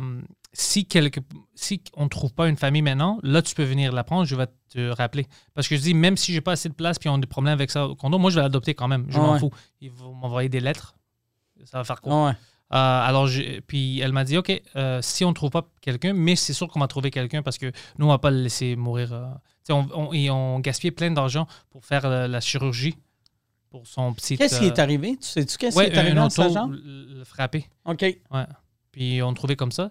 [0.53, 1.21] si, quelque,
[1.55, 4.35] si on ne trouve pas une famille maintenant, là tu peux venir la prendre, je
[4.37, 5.27] vais te rappeler.
[5.55, 7.27] Parce que je dis, même si j'ai pas assez de place puis on a des
[7.27, 9.07] problèmes avec ça au condo, moi je vais l'adopter quand même.
[9.09, 9.39] Je m'en ouais.
[9.39, 9.51] fous.
[9.81, 10.95] Ils vont m'envoyer des lettres.
[11.65, 12.27] Ça va faire quoi?
[12.27, 12.33] Ouais.
[12.33, 12.37] Euh,
[12.77, 16.37] alors, j'ai- puis elle m'a dit, OK, euh, si on ne trouve pas quelqu'un, mais
[16.37, 17.67] c'est sûr qu'on va trouver quelqu'un parce que
[17.99, 19.13] nous, on ne va pas le laisser mourir.
[19.13, 19.27] euh.
[19.69, 22.97] On, on, et on gaspillait plein d'argent pour faire euh, la chirurgie
[23.71, 24.37] pour son petit.
[24.39, 25.17] Qu'est-ce qui euh, est arrivé?
[25.21, 27.67] Tu sais-tu qu'est-ce ouais, qui est arrivé un à sa auto le le frappé.
[27.85, 28.03] OK.
[28.03, 28.47] Ouais.
[28.91, 29.91] Puis on le trouvait comme ça.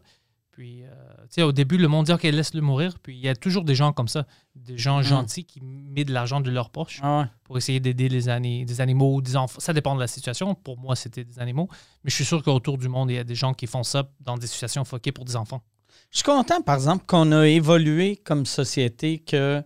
[0.51, 0.87] Puis, euh,
[1.21, 2.95] tu sais, au début, le monde dit, OK, laisse-le mourir.
[3.01, 4.25] Puis il y a toujours des gens comme ça,
[4.55, 5.03] des gens Mm.
[5.03, 7.25] gentils qui mettent de l'argent de leur poche Ah ouais.
[7.45, 9.59] pour essayer d'aider les des animaux ou des enfants.
[9.61, 10.53] Ça dépend de la situation.
[10.53, 11.69] Pour moi, c'était des animaux.
[12.03, 14.03] Mais je suis sûr qu'autour du monde, il y a des gens qui font ça
[14.19, 15.61] dans des situations foquées pour des enfants.
[16.09, 19.63] Je suis content, par exemple, qu'on a évolué comme société, que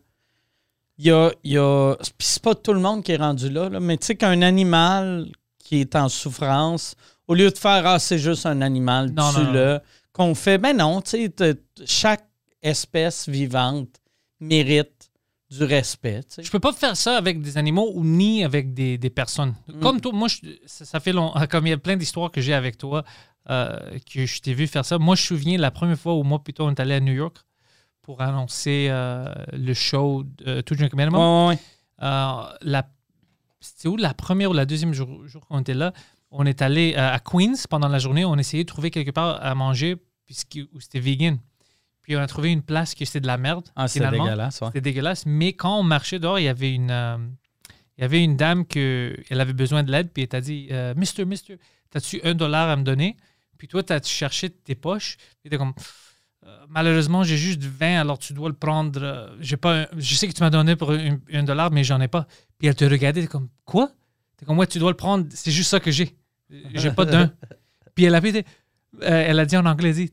[0.97, 3.67] il y a, y a puis c'est pas tout le monde qui est rendu là,
[3.69, 5.27] là, mais tu sais qu'un animal
[5.59, 6.95] qui est en souffrance,
[7.27, 9.81] au lieu de faire ah c'est juste un animal, tue-le,
[10.16, 11.55] qu'on fait ben non, tu sais
[11.86, 12.26] chaque
[12.61, 13.99] espèce vivante
[14.39, 15.11] mérite
[15.51, 16.22] du respect.
[16.30, 16.41] sais.
[16.41, 19.53] Je peux pas faire ça avec des animaux ou ni avec des, des personnes.
[19.68, 19.80] Mm.
[19.82, 21.34] Comme toi, moi, je- ça, ça fait long.
[21.51, 23.03] Comme il y a plein d'histoires que j'ai avec toi,
[23.49, 24.97] euh, que je t'ai vu faire ça.
[24.97, 27.13] Moi, je me souviens la première fois où moi, plutôt, on est allé à New
[27.13, 27.38] York
[28.01, 31.49] pour annoncer euh, le show de To Drink Minimum.
[31.49, 31.59] Ouais.
[32.01, 32.88] Euh, la,
[33.59, 35.91] c'était où la première ou la deuxième jour, jour qu'on était là?
[36.38, 38.25] On est allé à Queens pendant la journée.
[38.25, 41.38] On essayait de trouver quelque part à manger puisque, où c'était vegan.
[42.01, 43.67] Puis on a trouvé une place qui c'était de la merde.
[43.75, 44.25] Ah, c'est finalement.
[44.25, 44.67] dégueulasse, ouais.
[44.67, 45.25] C'était dégueulasse.
[45.25, 47.17] Mais quand on marchait dehors, il y avait une, euh,
[47.97, 50.67] Il y avait une dame que elle avait besoin de l'aide, puis elle t'a dit
[50.71, 51.57] euh, Mister, Mister,
[51.89, 53.15] t'as-tu un dollar à me donner
[53.57, 55.73] Puis toi, t'as cherché tes poches, puis t'es comme
[56.45, 59.36] Euh, Malheureusement, j'ai juste 20, alors tu dois le prendre.
[59.39, 61.99] J'ai pas un- je sais que tu m'as donné pour un, un dollar, mais j'en
[62.01, 62.27] ai pas.
[62.59, 63.89] Puis elle te regardait, t'es comme Quoi
[64.38, 66.15] T'es comme Ouais, tu dois le prendre, c'est juste ça que j'ai.
[66.73, 67.31] J'ai pas d'un.
[67.93, 68.45] Puis elle avait été-
[69.01, 70.11] euh, elle a dit en anglais, elle a dit,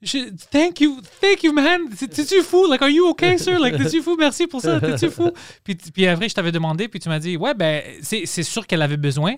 [0.00, 1.88] je- thank you, thank you, man.
[1.98, 2.66] T'es- T'es-tu fou?
[2.68, 3.58] Like, are you okay, sir?
[3.58, 4.16] Like, t'es-tu fou?
[4.18, 4.80] Merci pour ça.
[4.80, 5.30] T'es-tu fou?
[5.64, 8.82] Puis, puis après, je t'avais demandé, puis tu m'as dit, ouais, ben, c'est sûr qu'elle
[8.82, 9.34] avait besoin.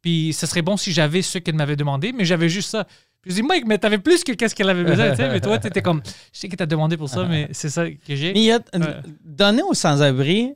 [0.00, 2.84] Puis ce serait bon si j'avais ce qu'elle m'avait demandé, mais j'avais juste ça.
[3.20, 5.28] Puis je dis, Mike, mais t'avais plus que qu'est-ce qu'elle avait besoin, tu sais.
[5.28, 6.00] Mais toi, t'étais comme,
[6.32, 8.32] je sais que t'as demandé pour ça, mais c'est ça que j'ai.
[8.32, 8.60] Mais il y a
[9.66, 10.52] aux sans-abri,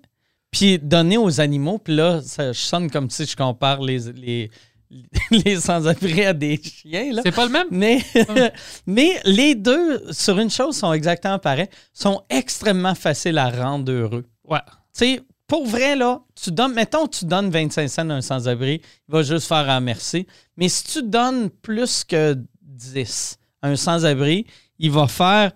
[0.52, 4.50] puis donner aux animaux, puis là, ça sonne comme si je compare les, les,
[5.30, 7.12] les sans-abri à des chiens.
[7.12, 7.22] Là.
[7.24, 7.66] C'est pas le même?
[7.70, 8.01] Mais,
[8.86, 14.24] mais les deux, sur une chose, sont exactement pareils, sont extrêmement faciles à rendre heureux.
[14.45, 14.61] Ouais.
[14.66, 18.80] Tu sais, pour vrai, là, tu donnes, mettons, tu donnes 25 cents à un sans-abri,
[19.09, 20.26] il va juste faire un merci.
[20.57, 24.47] Mais si tu donnes plus que 10 à un sans-abri,
[24.78, 25.53] il va faire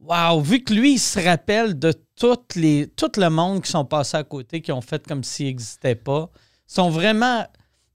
[0.00, 3.84] Wow, vu que lui, il se rappelle de toutes les, tout le monde qui sont
[3.84, 6.30] passés à côté, qui ont fait comme s'il n'existait pas,
[6.66, 7.46] sont vraiment.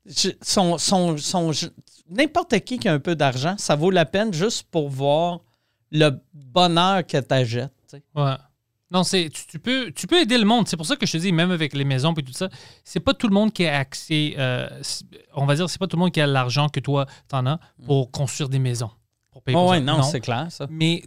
[0.06, 1.68] Je-
[2.10, 5.40] N'importe qui qui a un peu d'argent, ça vaut la peine juste pour voir
[5.92, 7.72] le bonheur que t'achètes.
[8.16, 8.36] Ouais.
[8.92, 10.68] Non, c'est tu, tu peux tu peux aider le monde.
[10.68, 12.50] C'est pour ça que je te dis, même avec les maisons et tout ça,
[12.84, 14.36] c'est pas tout le monde qui a accès.
[14.38, 14.70] euh,
[15.34, 17.60] on va dire, c'est pas tout le monde qui a l'argent que toi t'en as
[17.86, 18.92] pour construire des maisons.
[19.32, 20.68] Pour payer Oh, ouais, non, c'est clair, ça.
[20.70, 21.04] Mais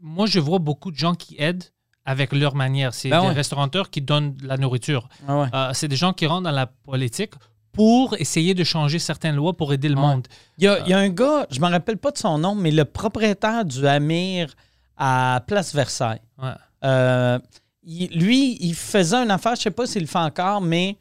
[0.00, 1.64] moi, je vois beaucoup de gens qui aident
[2.04, 2.94] avec leur manière.
[2.94, 3.32] C'est Ben des ouais.
[3.32, 5.08] restaurateurs qui donnent de la nourriture.
[5.26, 5.48] Ah ouais.
[5.52, 7.32] Euh, c'est des gens qui rentrent dans la politique
[7.72, 10.00] pour essayer de changer certaines lois pour aider le Ouais.
[10.02, 10.26] monde.
[10.58, 12.36] Il y, a, il y a un gars, je ne me rappelle pas de son
[12.38, 14.54] nom, mais le propriétaire du Amir
[14.96, 16.20] à Place Versailles.
[16.42, 16.50] Ouais.
[16.84, 17.38] Euh,
[17.84, 20.96] il- lui, il faisait une affaire, je ne sais pas s'il le fait encore, mais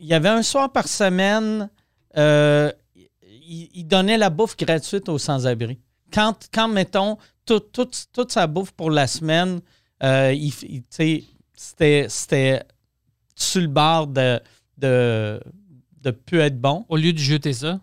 [0.00, 1.68] il y avait un soir par semaine,
[2.16, 2.72] euh,
[3.24, 5.78] il, il donnait la bouffe gratuite aux sans-abri.
[6.12, 9.60] Quand, quand, mettons, tout- tout- toute sa bouffe pour la semaine,
[10.02, 10.34] euh,
[11.54, 12.62] c'était
[13.34, 14.40] sur le bord de,
[14.78, 15.40] de,
[16.02, 17.80] de plus être bon Au lieu de jeter ça,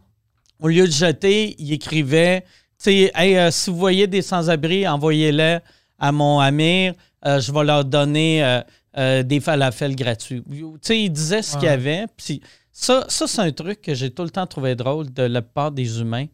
[0.60, 2.48] au lieu de jeter, il écrivait, tu
[2.78, 5.60] sais, Hey, euh, si vous voyez des sans-abri, envoyez-les
[5.98, 6.94] à mon Amir,
[7.26, 8.62] euh, je vais leur donner
[8.98, 10.44] euh, des falafels gratuits.
[10.50, 12.06] Tu sais, il disait ce qu'il y avait.
[12.16, 12.42] Puis
[12.72, 15.72] ça, ça c'est un truc que j'ai tout le temps trouvé drôle de la part
[15.72, 16.28] des humains.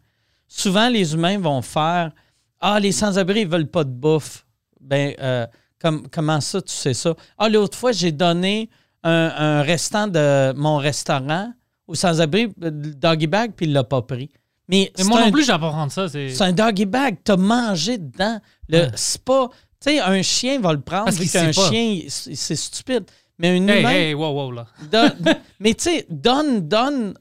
[0.47, 2.11] Souvent, les humains vont faire
[2.59, 4.45] Ah, les sans-abri, ils veulent pas de bouffe.
[4.79, 5.15] Ben,
[5.79, 7.15] comme, comment ça, tu sais ça?
[7.37, 8.69] Ah, l'autre fois, j'ai donné
[9.03, 11.51] un, un restant de mon restaurant
[11.87, 14.29] aux sans-abri, le doggy bag, puis il l'a pas pris.
[14.67, 16.09] Mais, mais moi un, non plus, j'apprends ça.
[16.09, 17.17] C'est un doggy bag.
[17.23, 18.39] T'as mangé dedans.
[18.67, 18.91] Le- Ouais.
[18.95, 19.49] C'est pas.
[19.79, 21.69] Tu sais, un chien va le prendre Parce qu'un pas.
[21.69, 23.03] chien, c'est stupide.
[23.37, 23.89] Mais un Hey, humain.
[23.91, 24.65] hey, wow, wow, là.
[24.89, 25.13] donne-
[25.59, 27.13] mais tu sais, donne, donne,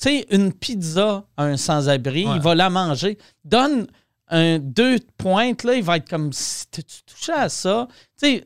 [0.00, 2.36] tu sais, une pizza à un sans-abri, Ouais.
[2.36, 3.16] il va la manger.
[3.44, 3.86] Donne
[4.28, 7.88] un deux pointes, là, il va être comme si tu touché à ça?
[8.22, 8.44] Tu sais,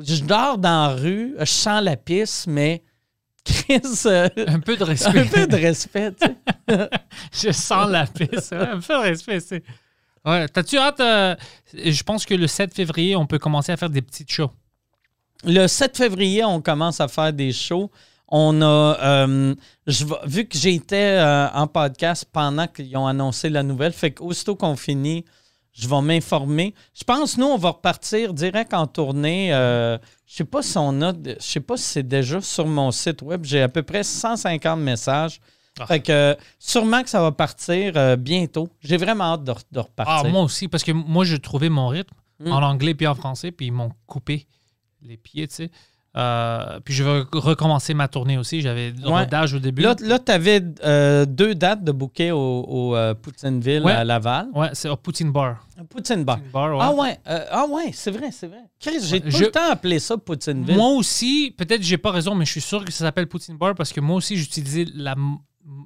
[0.00, 2.82] je dors dans la rue, je sens la pisse, mais
[3.46, 5.18] Chris, euh, Un peu de respect.
[5.20, 6.88] un peu de respect, tu sais.
[7.32, 8.52] Je sens la piste.
[8.52, 9.40] ouais, Un peu de respect.
[9.40, 9.62] c'est-
[10.24, 10.48] Ouais.
[10.48, 10.98] T'as-tu hâte?
[11.00, 11.36] euh,
[11.72, 14.50] je pense que le 7 février, on peut commencer à faire des petites shows.
[15.44, 17.90] Le 7 février, on commence à faire des shows.
[18.26, 19.54] On a, euh,
[19.86, 21.20] je vu que j'étais
[21.54, 25.24] en podcast pendant qu'ils ont annoncé la nouvelle, fait qu'aussitôt qu'on finit,
[25.78, 26.74] je vais m'informer.
[26.94, 29.52] Je pense, nous, on va repartir direct en tournée.
[29.52, 32.90] euh, je sais pas si on a, je sais pas si c'est déjà sur mon
[32.90, 33.44] site web.
[33.44, 35.40] J'ai à peu près 150 messages.
[35.78, 35.86] Ah.
[35.86, 38.68] Fait que sûrement que ça va partir euh, bientôt.
[38.80, 40.30] J'ai vraiment hâte de, de Ah, repartir.
[40.30, 42.52] moi aussi, parce que moi, j'ai trouvé mon rythme Mm.
[42.52, 44.46] en anglais puis en français, puis ils m'ont coupé
[45.00, 45.70] les pieds, tu sais.
[46.16, 48.60] Euh, puis je vais recommencer ma tournée aussi.
[48.62, 49.20] J'avais le Ouais.
[49.24, 49.82] rodage au début.
[49.82, 53.92] Là, là tu avais deux dates de bouquet au, au, euh, Poutineville Ouais.
[53.92, 54.48] à Laval.
[54.54, 55.66] Ouais, c'est au Poutine Bar.
[55.90, 56.36] Poutine Bar.
[56.38, 56.78] Poutine Bar, ouais.
[56.80, 58.62] Ah ouais, euh, ah ouais, c'est vrai, c'est vrai.
[58.80, 60.74] Chris, j'ai tout Je- le temps appelé ça Poutineville.
[60.76, 63.74] Moi aussi, peut-être j'ai pas raison, mais je suis sûr que ça s'appelle Poutine Bar
[63.74, 65.14] parce que moi aussi, j'utilisais la.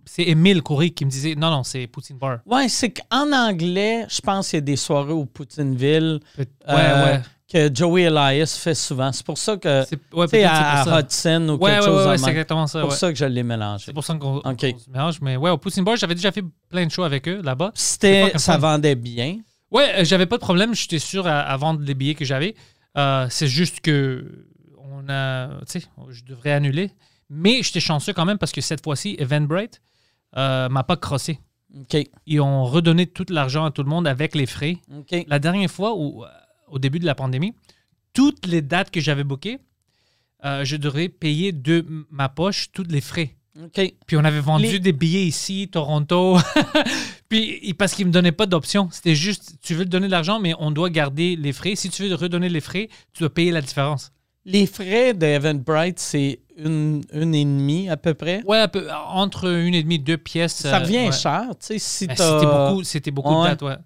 [0.04, 2.40] C'est Émile Coury qui me disait non, non, c'est Poutine Bar.
[2.46, 7.12] Ouais, c'est qu'en anglais, je pense qu'il y a des soirées au Poutineville euh, ouais,
[7.14, 7.20] ouais.
[7.52, 9.10] Que Joey Elias fait souvent.
[9.12, 11.00] C'est pour ça que, C'est ouais, peut-être à, à.
[11.00, 12.80] Hudson ou Ouais, quelque ouais, chose ouais, c'est exactement ça.
[12.80, 13.84] C'est pour ça que je l'ai mélangé.
[13.86, 14.44] C'est pour ça qu'on Ok.
[14.72, 15.20] qu'on se mélange.
[15.20, 17.72] Mais ouais, au Poutine Bar, j'avais déjà fait plein de shows avec eux là-bas.
[17.74, 19.38] C'était, ça vendait bien.
[19.70, 20.74] Ouais, euh, j'avais pas de problème.
[20.74, 22.54] J'étais sûr à, à vendre les billets que j'avais.
[22.96, 24.46] Euh, c'est juste que
[24.78, 26.90] on a, tu sais, je devrais annuler.
[27.28, 29.80] Mais j'étais chanceux quand même parce que cette fois-ci, Eventbrite
[30.36, 31.38] euh, m'a pas crossé.
[31.78, 31.96] OK,
[32.26, 34.78] Ils ont redonné tout l'argent à tout le monde avec les frais.
[34.98, 35.24] OK.
[35.28, 36.24] La dernière fois, où,
[36.70, 37.54] au début de la pandémie,
[38.12, 39.58] toutes les dates que j'avais bookées,
[40.44, 43.36] euh, je devrais payer de ma poche tous les frais.
[44.06, 46.38] Puis on avait vendu Les- des billets ici, Toronto.
[47.28, 48.88] Puis parce qu'il me donnait pas d'option.
[48.90, 51.74] C'était juste, tu veux donner de l'argent, mais on doit garder les frais.
[51.76, 54.12] Si tu veux redonner les frais, tu dois payer la différence.
[54.46, 58.42] Les frais de Eventbrite, c'est une, une et demie à peu près?
[58.46, 60.54] Ouais, peu, entre une et demie, deux pièces.
[60.54, 61.12] Ça euh, revient ouais.
[61.12, 63.44] cher, tu sais, si Ben, C'était beaucoup, c'était beaucoup Ouais.
[63.44, 63.76] de dates, ouais.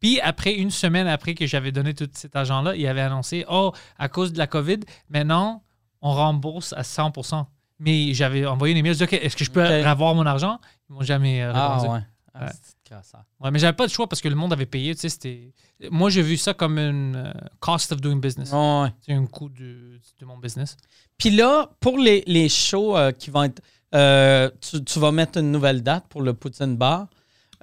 [0.00, 3.72] Puis après, une semaine après que j'avais donné tout cet argent-là, il avait annoncé Oh,
[3.98, 4.80] à cause de la COVID,
[5.10, 5.62] maintenant,
[6.02, 7.46] on rembourse à 100%
[7.80, 10.58] Mais j'avais envoyé une email, je disais, OK, est-ce que je peux avoir mon argent
[10.88, 11.92] Ils m'ont jamais euh, Ah répondu.
[11.94, 12.00] ouais.
[12.34, 12.50] Ah, Ouais.
[12.52, 13.22] c'est crasseur.
[13.40, 14.94] Ouais, mais j'avais pas de choix parce que le monde avait payé.
[14.94, 15.52] Tu sais, c'était...
[15.90, 18.52] Moi, j'ai vu ça comme une euh, cost of doing business.
[18.52, 18.92] Ouais, ouais.
[19.00, 20.76] C'est un coût de, de mon business.
[21.16, 23.62] Puis là, pour les, les shows euh, qui vont être.
[23.94, 27.06] euh, tu, tu vas mettre une nouvelle date pour le Poutine Bar.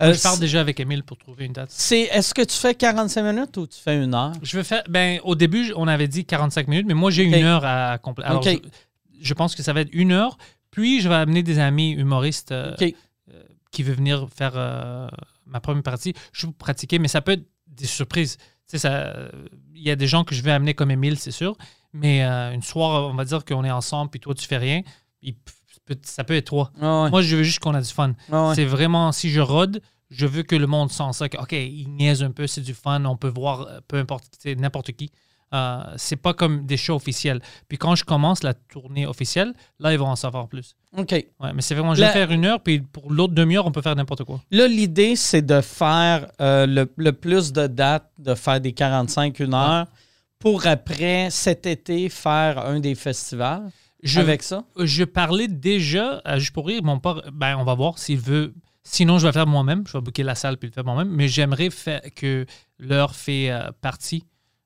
[0.02, 1.70] Euh, je parle c'est- déjà avec Emile pour trouver une date.
[1.72, 4.34] c'est Est-ce que tu fais 45 minutes ou tu fais une heure?
[4.41, 4.84] Je vais faire.
[4.89, 8.30] Ben, au début, on avait dit 45 minutes, mais moi, j'ai une heure à compléter.
[8.30, 8.50] Alors, Ok.
[8.50, 10.38] je, je pense que ça va être une heure.
[10.72, 12.94] Puis, je vais amener des amis humoristes euh, OK.
[13.72, 15.08] qui veulent venir faire euh,
[15.46, 16.14] ma première partie.
[16.32, 18.38] Je vais pratiquer, mais ça peut être des surprises.
[18.70, 18.89] Tu sais,
[19.76, 21.56] il y a des gens que je vais amener comme Emile, c'est sûr.
[21.94, 24.82] Mais euh, une soirée, on va dire qu'on est ensemble, puis toi, tu fais rien.
[25.86, 26.72] Peut- ça peut être trois.
[26.82, 27.10] Ah ouais.
[27.10, 28.14] Moi, je veux juste qu'on a du fun.
[28.32, 28.56] Ah ouais.
[28.56, 31.88] C'est vraiment, si je rôde, je veux que le monde sent ça, que, OK, il
[31.90, 35.10] niaise un peu, c'est du fun, on peut voir euh, peu importe, c'est n'importe qui.
[35.54, 37.40] Euh, c'est pas comme des shows officiels.
[37.68, 40.76] Puis quand je commence la tournée officielle, là, ils vont en savoir plus.
[40.98, 41.12] OK.
[41.12, 43.72] Ouais, mais c'est vraiment, je La- vais faire une heure, puis pour l'autre demi-heure, on
[43.72, 44.42] peut faire n'importe quoi.
[44.50, 49.40] Là, l'idée, c'est de faire euh, le, le plus de dates, de faire des 45
[49.42, 49.86] une heure,
[50.40, 53.70] pour après, cet été, faire un des festivals
[54.04, 54.64] Je, avec ça?
[54.78, 58.54] je parlais déjà, à juste pour rire, mon père, ben, on va voir s'il veut.
[58.84, 59.84] Sinon, je vais le faire moi-même.
[59.88, 61.10] Je vais booker la salle puis le faire moi-même.
[61.10, 62.45] Mais j'aimerais faire que
[62.80, 64.26] l'heure fait euh, partie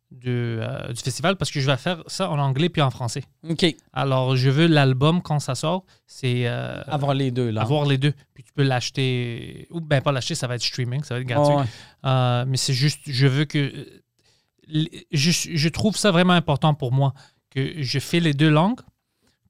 [0.09, 3.23] de, euh, du festival parce que je vais faire ça en anglais puis en français.
[3.47, 3.65] OK.
[3.93, 7.61] Alors, je veux l'album quand ça sort, c'est euh, Avoir les deux, là.
[7.61, 8.13] avoir les deux.
[8.33, 11.27] Puis tu peux l'acheter, ou ben pas l'acheter, ça va être streaming, ça va être
[11.27, 11.55] gratuit.
[11.55, 11.63] Ouais.
[12.05, 13.59] Euh, mais c'est juste, je veux que.
[13.59, 17.13] euh, Je, je trouve ça vraiment important pour moi
[17.51, 18.79] que je fais les deux langues,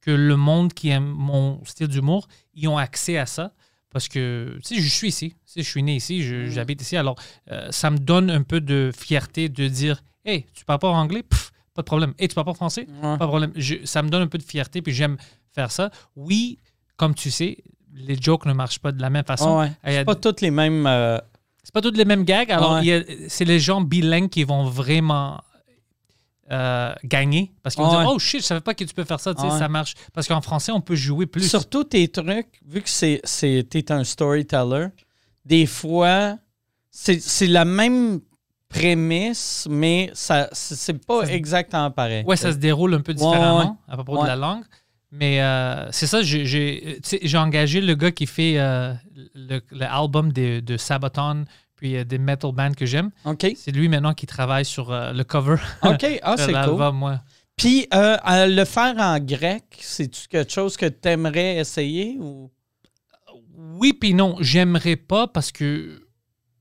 [0.08, 3.52] que le monde qui aime mon style d'humour, ils ont accès à ça.
[3.92, 5.36] Parce que, tu sais, je suis ici.
[5.56, 6.96] Je suis né ici, je- j'habite ici.
[6.98, 7.16] Alors,
[7.52, 11.24] euh, ça me donne un peu de fierté de dire Hey, tu parles pas anglais?
[11.24, 12.14] Pff, Pas de problème.
[12.18, 12.88] Hey, tu parles pas français?
[12.90, 13.18] Ouais.
[13.18, 13.52] Pas de problème.
[13.56, 15.16] Je- ça me donne un peu de fierté, puis j'aime
[15.54, 15.92] faire ça.
[16.16, 16.58] Oui,
[16.96, 17.58] comme tu sais,
[17.94, 19.60] les jokes ne marchent pas de la même façon.
[19.60, 19.72] Ouais.
[19.86, 20.86] C'est pas toutes les mêmes.
[20.88, 21.18] euh,
[21.64, 22.50] c'est pas toutes les mêmes gags.
[22.52, 23.06] Alors, Ouais.
[23.30, 25.40] c'est les gens bilingues qui vont vraiment
[26.52, 27.52] euh, gagner.
[27.64, 28.04] Parce qu'ils vont Ouais.
[28.04, 29.34] dire Oh shit, je savais pas que tu peux faire ça.
[29.36, 29.60] Tu sais, Ouais.
[29.60, 29.94] Ça marche.
[30.14, 31.48] Parce qu'en français, on peut jouer plus.
[31.50, 34.88] Surtout tes trucs, vu que c'est, c'est, t'es un storyteller,
[35.46, 36.38] des fois,
[36.92, 38.20] c'est, c'est la même
[38.70, 42.24] prémisse, mais ça, c'est, pas Ça exactement pareil.
[42.26, 43.94] Ouais, ça se déroule un peu différemment ouais.
[43.94, 44.64] à propos de la langue.
[45.12, 48.94] Mais euh, c'est ça, j'ai, j'ai engagé le gars qui fait euh,
[49.34, 51.46] le- l'album de, de Sabaton,
[51.78, 53.12] puis euh, des metal bands que j'aime.
[53.24, 53.48] OK.
[53.56, 56.06] C'est lui maintenant qui travaille sur euh, le cover OK.
[56.22, 56.54] Ah, de c'est cool.
[56.54, 57.04] l'album.
[57.04, 57.16] ouais.
[57.56, 58.18] Puis, euh,
[58.48, 62.52] le faire en grec, c'est-tu quelque chose que tu aimerais essayer ou?
[63.80, 66.04] Oui, puis non, j'aimerais pas parce que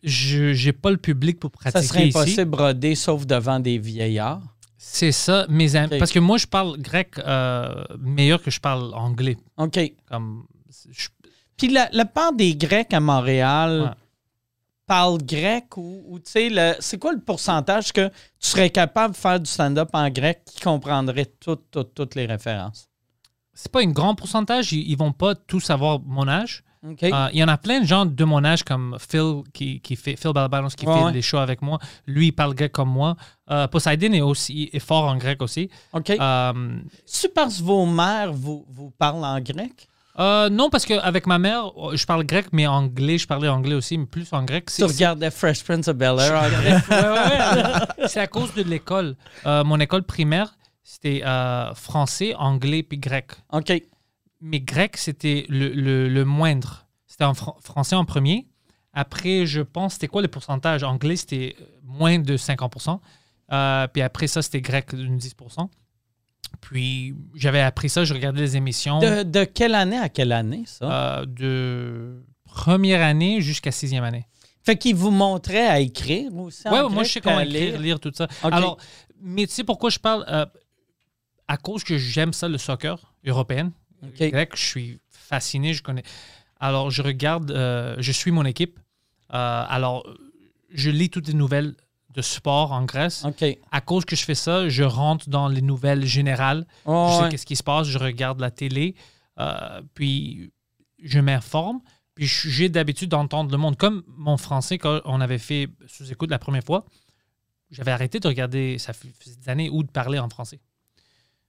[0.03, 2.17] je j'ai pas le public pour Ça pratiquer serait ici.
[2.19, 4.41] impossible de broder sauf devant des vieillards.
[4.79, 5.99] C'est ça, mes amis.
[5.99, 9.37] Parce que moi, je parle grec euh, meilleur que je parle anglais.
[9.59, 9.79] OK.
[10.09, 10.47] Comme,
[10.91, 11.09] je-
[11.57, 13.91] Puis la, la part des Grecs à Montréal Ouais.
[14.87, 19.19] Parlent grec ou, ou tu sais, c'est quoi le pourcentage que tu serais capable de
[19.19, 22.89] faire du stand-up en grec qui comprendrait toutes, toutes, toutes les références?
[23.57, 24.73] c'est pas un grand pourcentage.
[24.73, 26.63] Ils, ils vont pas tous avoir mon âge.
[26.85, 29.97] Euh, Il y en a plein de gens de mon âge comme Phil qui, qui
[29.97, 30.33] fait Phil
[30.77, 31.13] qui Ouais, fait ouais.
[31.13, 31.79] des shows avec moi.
[32.07, 33.17] Lui, il parle grec comme moi.
[33.51, 35.69] Euh, Poseidon est aussi est fort en grec aussi.
[35.95, 36.11] OK.
[36.11, 39.89] Euh, que vos mères vous, vous parlent en grec?
[40.19, 43.99] Euh, non, parce qu'avec ma mère, je parle grec, mais anglais, je parlais anglais aussi,
[43.99, 44.71] mais plus en grec.
[44.75, 46.89] Tu regardais Fresh Prince of Bel-Air en grec?
[46.89, 47.11] Ouais,
[48.01, 48.09] ouais.
[48.09, 49.17] C'est à cause de l'école.
[49.47, 53.33] Euh, mon école primaire, c'était euh, français, anglais puis grec.
[53.53, 53.73] OK.
[54.41, 56.87] Mais grec, c'était le, le- le moindre.
[57.07, 58.47] C'était en fran- français en premier.
[58.93, 60.83] Après, je pense, c'était quoi le pourcentage?
[60.83, 62.75] Anglais, c'était moins de 50
[63.53, 65.35] Euh, Puis après ça, c'était grec de 10
[66.61, 70.65] Puis j'avais appris ça, je regardais les émissions De, de quelle année à quelle année,
[70.67, 71.19] ça?
[71.21, 74.27] euh, de première année jusqu'à sixième année.
[74.63, 77.81] Fait qu'ils vous montraient à écrire aussi en Ouais, moi, je sais comment écrire, lire?
[77.81, 78.27] lire, tout ça.
[78.43, 78.79] Alors,
[79.21, 80.45] mais tu sais pourquoi je parle euh,
[81.47, 83.73] À cause que j'aime ça, le soccer européen.
[84.19, 86.03] Grec, je suis fasciné, je connais.
[86.59, 88.79] Alors, je regarde, euh, je suis mon équipe.
[89.29, 90.05] Alors,
[90.73, 91.75] je lis toutes les nouvelles
[92.17, 93.25] de sport en Grèce.
[93.25, 93.45] OK.
[93.71, 96.67] À cause que je fais ça, je rentre dans les nouvelles générales.
[96.87, 97.29] Je sais ouais.
[97.29, 98.95] qu'est-ce qui se passe, je regarde la télé,
[99.39, 100.51] euh, puis
[101.03, 101.81] je m'informe.
[102.15, 103.77] Puis j'ai d'habitude d'entendre le monde.
[103.77, 106.87] Comme mon français, quand on avait fait sous-écoute la première fois,
[107.71, 110.61] j'avais arrêté de regarder, ça fait des années, ou de parler en français.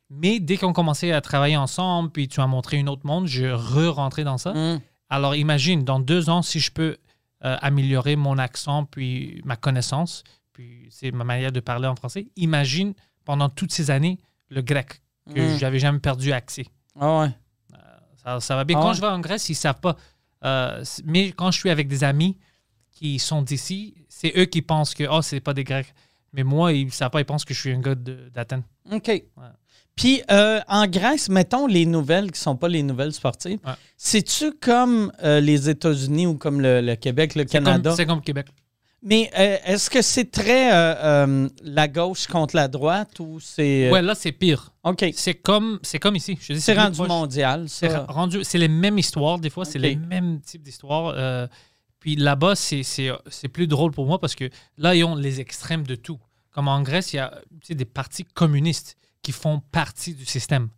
[0.09, 3.45] Mais dès qu'on commençait à travailler ensemble, puis tu m'as montré un autre monde, je
[3.45, 4.51] re-rentrais dans ça.
[4.51, 4.81] Hum.
[5.09, 6.97] Alors imagine, dans deux ans, si je peux
[7.45, 10.25] euh, améliorer mon accent, puis ma connaissance,
[10.57, 12.95] puis c'est ma manière de parler en français, imagine
[13.25, 14.17] pendant toutes ces années
[14.49, 15.01] le grec,
[15.35, 15.57] que Mm.
[15.59, 16.65] j'avais jamais perdu accès.
[16.99, 17.29] Ah ouais.
[18.23, 18.75] Ça, ça va bien.
[18.77, 18.95] Ah quand ouais?
[18.95, 19.95] je vais en Grèce, ils savent pas.
[20.43, 22.37] Euh, mais quand je suis avec des amis
[22.91, 25.93] qui sont d'ici, c'est eux qui pensent que oh, c'est pas des Grecs.
[26.33, 28.63] Mais moi, ils savent pas, ils pensent que je suis un gars d'Athènes.
[28.91, 29.23] OK.
[29.95, 33.59] Puis euh, en Grèce, mettons les nouvelles qui sont pas les nouvelles sportives.
[33.65, 33.73] Ouais.
[33.97, 37.89] C'est-tu comme euh, les États-Unis ou comme le, le Québec, le C'est Canada?
[37.89, 38.47] comme- C'est comme Québec.
[39.03, 43.91] Mais euh, est-ce que c'est très euh, euh, la gauche contre la droite ou c'est.
[43.91, 44.73] Ouais, là, c'est pire.
[44.83, 45.05] OK.
[45.13, 46.37] C'est comme, c'est comme ici.
[46.41, 47.07] Je te dis, C'est rendu proche.
[47.07, 48.05] mondial, C'est ça.
[48.09, 51.47] rendu, c'est les mêmes histoires, des fois, c'est les mêmes types d'histoires.
[51.99, 55.39] puis là-bas, c'est, c'est, c'est plus drôle pour moi parce que là, ils ont les
[55.41, 56.19] extrêmes de tout.
[56.51, 57.39] Comme en Grèce, il y a
[57.69, 60.69] des partis communistes qui font partie du système.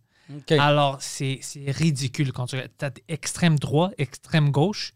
[0.51, 4.93] Alors, c'est, c'est ridicule quand tu as extrême droit, extrême gauche,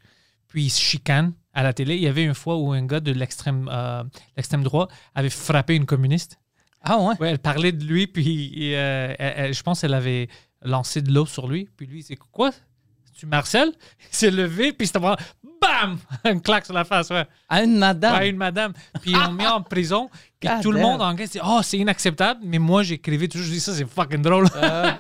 [0.47, 1.95] puis ils se chicanent à la télé.
[1.95, 4.03] Il y avait une fois où un gars de l'extrême, euh,
[4.37, 6.37] l'extrême droit avait frappé une communiste.
[6.81, 7.15] Ah ouais?
[7.19, 10.27] Ouais, elle parlait de lui, puis euh, elle- elle- je pense qu'elle avait
[10.63, 11.69] lancé de l'eau sur lui.
[11.77, 12.51] Puis lui, c'est quoi?
[13.17, 13.71] Tu Marcel?
[14.11, 15.17] Il s'est levé, puis c'était vraiment
[15.61, 15.97] bam!
[16.25, 17.25] Une claque sur la face, ouais.
[17.47, 18.17] À une madame.
[18.17, 18.73] Ouais, une madame.
[19.01, 20.09] Puis ils l'ont mis en prison.
[20.39, 22.41] Puis God tout le monde en dit Oh, c'est inacceptable.
[22.43, 24.47] Mais moi, j'écrivais toujours, je dis ça, c'est fucking drôle.
[24.57, 24.91] Euh,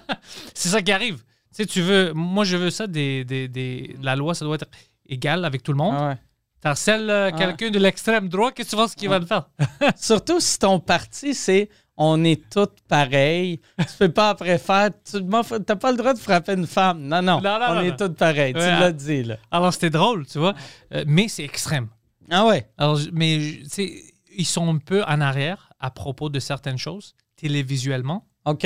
[0.53, 1.17] c'est ça qui arrive.
[1.17, 4.55] Tu sais, tu veux, moi, je veux ça, des, des, des- la loi, ça doit
[4.55, 4.67] être
[5.07, 5.95] égal avec tout le monde.
[5.97, 6.17] ah ouais.
[6.63, 7.37] T'harcèles euh, Ah.
[7.37, 9.49] quelqu'un de l'extrême droite, qu'est-ce que tu penses qu'il va le faire?
[9.97, 13.59] Surtout si ton parti, c'est on est tous pareils.
[13.77, 14.89] tu peux pas après faire.
[15.09, 15.43] Tu n'as
[15.75, 17.01] pas le droit de frapper une femme.
[17.01, 17.39] Non, non.
[17.41, 18.53] Non, non, on non, est pareils.
[18.55, 19.37] Ouais, tu l'as dit, là.
[19.51, 20.55] Alors, c'était drôle, tu vois.
[20.93, 21.89] Euh, mais c'est extrême.
[22.31, 22.67] Ah ouais.
[22.79, 24.03] Alors, mais tu sais,
[24.35, 28.25] ils sont un peu en arrière à propos de certaines choses, télévisuellement.
[28.45, 28.65] OK.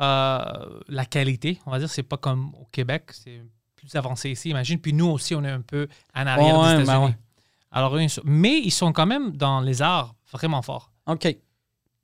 [0.00, 0.42] Euh,
[0.88, 3.42] la qualité, on va dire, c'est pas comme au Québec, c'est
[3.74, 4.78] plus avancé ici, imagine.
[4.78, 7.04] Puis nous aussi, on est un peu en arrière Ouais, des ben États-Unis.
[7.06, 7.16] ouais.
[7.70, 10.92] Alors, mais ils sont quand même dans les arts vraiment forts.
[11.06, 11.36] OK.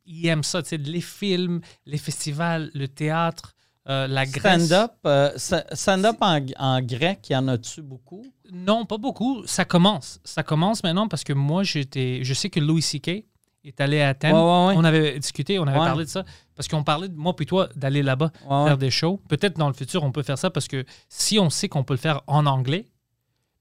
[0.06, 3.54] Ils aiment ça, tu sais, les films, les festivals, le théâtre,
[3.88, 4.66] euh, la Grèce.
[4.66, 5.30] Stand-up euh,
[5.72, 8.24] stand-up en, en grec, y en a-tu beaucoup?
[8.52, 9.46] Non, pas beaucoup.
[9.46, 10.20] Ça commence.
[10.24, 13.24] Ça commence maintenant parce que moi, j'étais, je sais que Louis C.K.
[13.64, 14.34] est allé à Athènes.
[14.34, 14.74] Ouais, ouais, ouais.
[14.76, 16.24] On avait discuté, on avait parlé de ça.
[16.54, 19.20] Parce qu'on parlait, de moi puis toi, d'aller là-bas faire des shows.
[19.28, 21.94] Peut-être dans le futur, on peut faire ça parce que si on sait qu'on peut
[21.94, 22.86] le faire en anglais,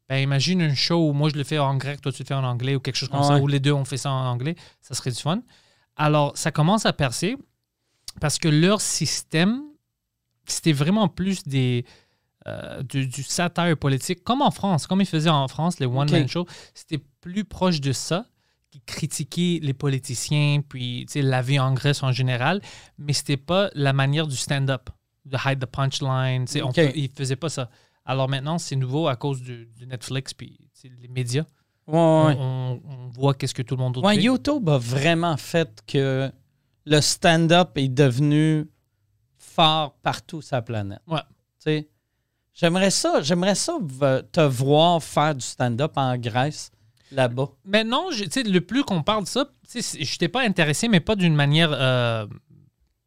[0.10, 2.34] ben imagine un show où moi je le fais en grec, toi tu le fais
[2.34, 3.28] en anglais ou quelque chose comme Ouais.
[3.28, 5.42] ça, où les deux on fait ça en anglais, ça serait du fun.
[5.96, 7.38] Alors, ça commence à percer
[8.20, 9.62] parce que leur système,
[10.46, 11.86] c'était vraiment plus des,
[12.48, 16.28] euh, du, du satire politique, comme en France, comme ils faisaient en France, les one-man
[16.28, 18.26] shows, c'était plus proche de ça,
[18.72, 22.60] qui critiquaient les politiciens, puis la vie en Grèce en général,
[22.98, 24.90] mais c'était pas la manière du stand-up,
[25.26, 27.70] de hide the punchline, sais, on ils faisaient pas ça.
[28.06, 31.46] Alors maintenant, c'est nouveau à cause du, du Netflix, puis les médias.
[31.88, 32.36] Ouais, ouais.
[32.38, 34.22] On, on voit qu'est-ce que tout le monde Ouais, fait.
[34.24, 36.32] YouTube a vraiment fait que
[36.86, 38.66] le stand-up est devenu
[39.38, 41.02] fort partout sur la planète.
[41.08, 41.20] Ouais.
[41.22, 41.26] Tu
[41.60, 41.90] sais,
[42.56, 43.74] J'aimerais ça, j'aimerais ça
[44.32, 46.72] te voir faire du stand-up en Grèce,
[47.12, 47.48] là-bas.
[47.66, 50.28] Mais non, je- tu sais, le plus qu'on parle de ça, tu sais, je n'étais
[50.28, 52.28] pas intéressé, mais pas d'une manière euh,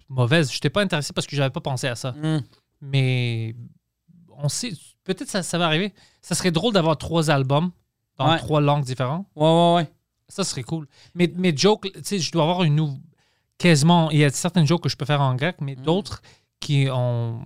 [0.09, 0.51] mauvaise.
[0.51, 2.11] Je n'étais pas intéressé parce que j'avais pas pensé à ça.
[2.13, 2.41] Hmm.
[2.81, 3.55] Mais
[4.43, 4.73] on sait,
[5.05, 5.93] peut-être ça, ça va arriver.
[6.23, 7.71] Ça serait drôle d'avoir trois albums
[8.19, 8.39] dans Ouais.
[8.39, 9.27] trois langues différentes.
[9.37, 9.91] Ouais, ouais, ouais.
[10.29, 10.87] Ça serait cool.
[11.15, 13.01] Mais mes jokes, tu sais, je dois avoir une nouvelle.
[13.59, 15.83] Quasiment, il y a certaines jokes que je peux faire en grec, mais Mm.
[15.83, 16.23] d'autres
[16.61, 17.41] qui ont.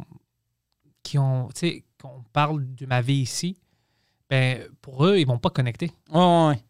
[1.03, 1.49] qui ont.
[1.55, 3.57] Tu sais, qu'on parle de ma vie ici,
[4.29, 5.93] ben, pour eux, ils vont pas connecter.
[6.11, 6.65] Ouais, ouais, ouais.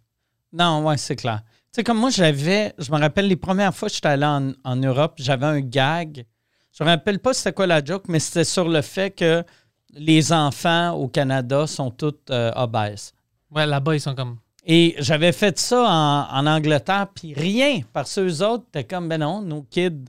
[0.52, 1.42] Non, ouais, c'est clair.
[1.44, 4.52] Tu sais, comme moi, j'avais, je me rappelle les premières fois que j'étais allé en,
[4.64, 6.26] en Europe, j'avais un gag.
[6.72, 9.44] Je me rappelle pas c'était quoi la joke, mais c'était sur le fait que
[9.95, 13.12] les enfants au Canada sont tous euh, obèses.
[13.51, 14.36] Ouais, là-bas, ils sont comme.
[14.66, 19.09] Et j'avais fait ça en, en Angleterre, puis rien, parce que eux autres, t'es comme,
[19.09, 20.05] ben non, nos kids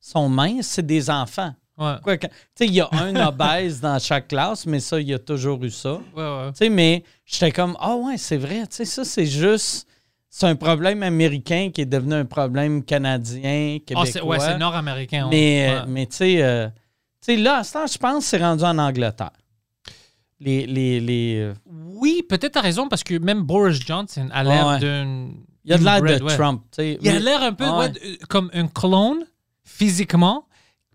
[0.00, 1.54] sont minces, c'est des enfants.
[1.78, 5.14] Ouais, Tu sais, il y a un obèse dans chaque classe, mais ça, il y
[5.14, 5.94] a toujours eu ça.
[5.94, 6.52] ouais, ouais.
[6.52, 9.88] Tu sais, mais j'étais comme, ah ouais, c'est vrai, tu sais, ça, c'est juste,
[10.28, 14.06] c'est un problème américain qui est devenu un problème canadien, Ah, québécois.
[14.06, 15.24] c'est, ouais, c'est nord-américain.
[15.26, 15.86] on- mais, euh, ouais.
[15.88, 16.68] mais tu sais, euh,
[17.24, 19.30] sais, là, à ce temps, je pense que c'est rendu en Angleterre.
[20.40, 24.66] Les, les, les, euh, Oui, peut-être t'as raison, parce que même Boris Johnson a l'air
[24.66, 24.78] Ouais.
[24.80, 25.28] d'un.
[25.64, 26.36] Il a de l'air de ouais.
[26.36, 26.62] Trump.
[26.78, 27.90] Il a l'air un peu Ouais.
[28.28, 29.24] comme un clone,
[29.64, 30.46] physiquement,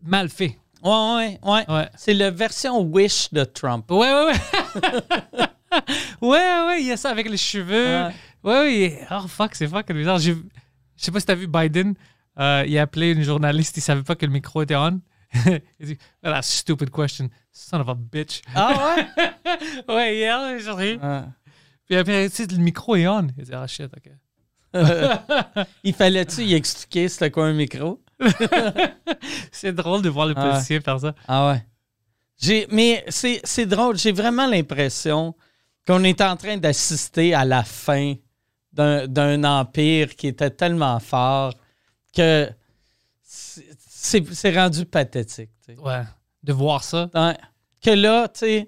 [0.03, 0.57] mal fait.
[0.83, 1.89] Ouais, ouais, ouais.
[1.97, 3.89] C'est la version Wish de Trump.
[3.91, 5.41] Ouais, ouais, ouais.
[6.21, 8.07] ouais, ouais, il y a ça avec les cheveux.
[8.43, 8.61] Ouais.
[8.61, 9.07] Ouais.
[9.11, 10.19] Oh, fuck, c'est fucking bizarre.
[10.19, 10.33] Je
[10.97, 11.95] sais pas si t'as vu Biden.
[12.39, 15.01] euh, il a appelé une journaliste, il savait pas que le micro était on.
[16.23, 17.29] a stupid question.
[17.51, 18.41] Son of a bitch.
[18.55, 19.31] Ah ouais?
[19.95, 20.97] ouais, hier, j'ai ri.
[21.01, 21.21] Ouais.
[21.85, 23.27] Puis après, tu sais, le micro est on.
[23.37, 24.11] Il dit, ah shit, ok.
[25.83, 28.03] Il fallait-tu y expliquer c'était quoi un micro?
[29.51, 30.51] C'est drôle de voir le Ah.
[30.51, 31.15] policier faire ça.
[31.27, 31.65] Ah ouais.
[32.41, 33.97] J'ai, mais c'est, c'est drôle.
[33.97, 35.35] J'ai vraiment l'impression
[35.87, 38.13] qu'on est en train d'assister à la fin
[38.71, 41.53] d'un, d'un empire qui était tellement fort
[42.15, 42.49] que
[44.01, 45.49] c'est, rendu pathétique.
[45.65, 45.79] tu sais.
[45.79, 46.03] Ouais.
[46.43, 47.09] De voir ça.
[47.13, 47.35] Ouais.
[47.81, 48.65] Que là, tu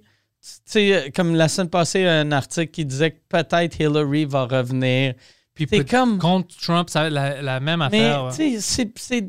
[0.66, 5.14] sais, comme la semaine passée, un article qui disait que peut-être Hillary va revenir.
[5.54, 6.18] Puis comme.
[6.18, 8.26] contre Trump, ça la, la même Mais affaire.
[8.26, 8.32] ouais.
[8.32, 9.28] tu sais, c'est- c'est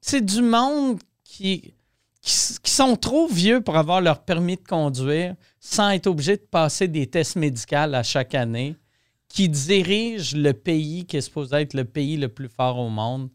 [0.00, 1.74] c'est du monde qui,
[2.20, 6.46] qui, qui sont trop vieux pour avoir leur permis de conduire sans être obligés de
[6.50, 8.74] passer des tests médicaux à chaque année,
[9.28, 13.30] qui dirigent le pays qui est supposé être le pays le plus fort au monde.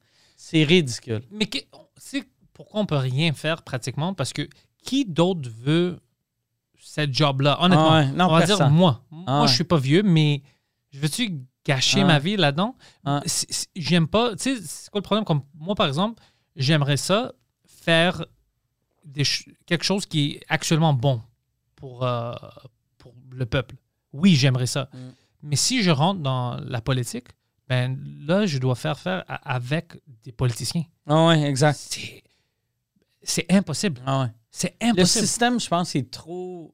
[0.50, 1.24] C'est ridicule.
[1.30, 1.50] Mais
[1.98, 2.24] c'est
[2.54, 4.14] pourquoi on peut rien faire pratiquement?
[4.14, 4.48] Parce que
[4.82, 6.00] qui d'autre veut
[6.80, 7.58] cette job-là?
[7.62, 9.04] Honnêtement, Ah ouais, non, on va dire moi.
[9.12, 9.48] Ah moi, ouais.
[9.50, 10.41] je suis pas vieux, mais
[10.91, 12.06] je veux-tu gâcher Ah.
[12.06, 12.78] ma vie là-dedans?
[13.04, 13.22] Ah.
[13.26, 14.38] C'est- c'est- J'aime pas.
[14.38, 15.26] Tu sais, c'est quoi le problème?
[15.26, 16.24] Comme moi, par exemple,
[16.56, 17.34] j'aimerais ça
[17.68, 18.26] faire
[19.04, 19.24] des
[19.66, 21.22] quelque chose qui est actuellement bon
[21.76, 22.32] pour, euh,
[22.98, 23.76] pour le peuple.
[24.14, 24.89] Oui, j'aimerais ça.
[24.93, 24.98] Mm.
[25.43, 27.28] Mais si je rentre dans la politique,
[27.70, 29.93] ben là, je dois faire faire avec
[30.24, 30.84] des politiciens.
[31.05, 31.99] Ah ouais, exact.
[33.24, 34.01] C'est impossible.
[34.05, 34.28] Ah ouais.
[34.51, 35.26] C'est Le impossible.
[35.26, 36.74] système, je pense, est trop.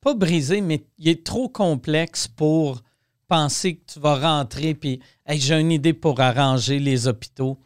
[0.00, 2.82] Pas brisé, mais il est trop complexe pour
[3.28, 7.58] penser que tu vas rentrer puis Hey, j'ai une idée pour arranger les hôpitaux.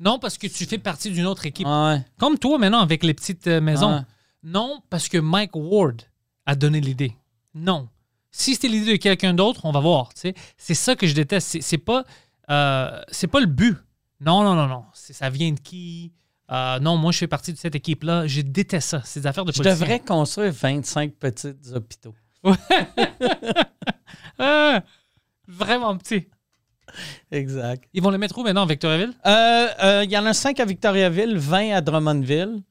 [0.00, 1.66] Non, parce que tu fais partie d'une autre équipe.
[1.68, 2.04] Ah ouais.
[2.18, 3.90] Comme toi maintenant avec les petites euh, maisons.
[3.90, 4.04] Ah.
[4.42, 6.02] Non, parce que Mike Ward
[6.46, 7.14] a donné l'idée.
[7.54, 7.88] Non.
[8.36, 10.10] Si c'était l'idée de quelqu'un d'autre, on va voir.
[10.56, 11.56] C'est ça que je déteste.
[11.60, 12.04] C'est, pas,
[12.50, 13.76] euh, c'est pas le but.
[14.20, 14.84] Non, non, non, non.
[14.92, 16.12] Ça vient de qui?
[16.50, 18.26] Euh, non, moi, je fais partie de cette équipe-là.
[18.26, 19.02] Je déteste ça.
[19.14, 22.14] Des affaires de Je devrais construire 25 petits hôpitaux.
[24.36, 24.82] Ah,
[25.46, 26.26] vraiment petit.
[27.30, 27.84] Exact.
[27.92, 29.12] Ils vont le mettre où maintenant, Victoriaville?
[29.24, 32.64] Euh, euh, Il y en a 5 à Victoriaville, 20 à Drummondville.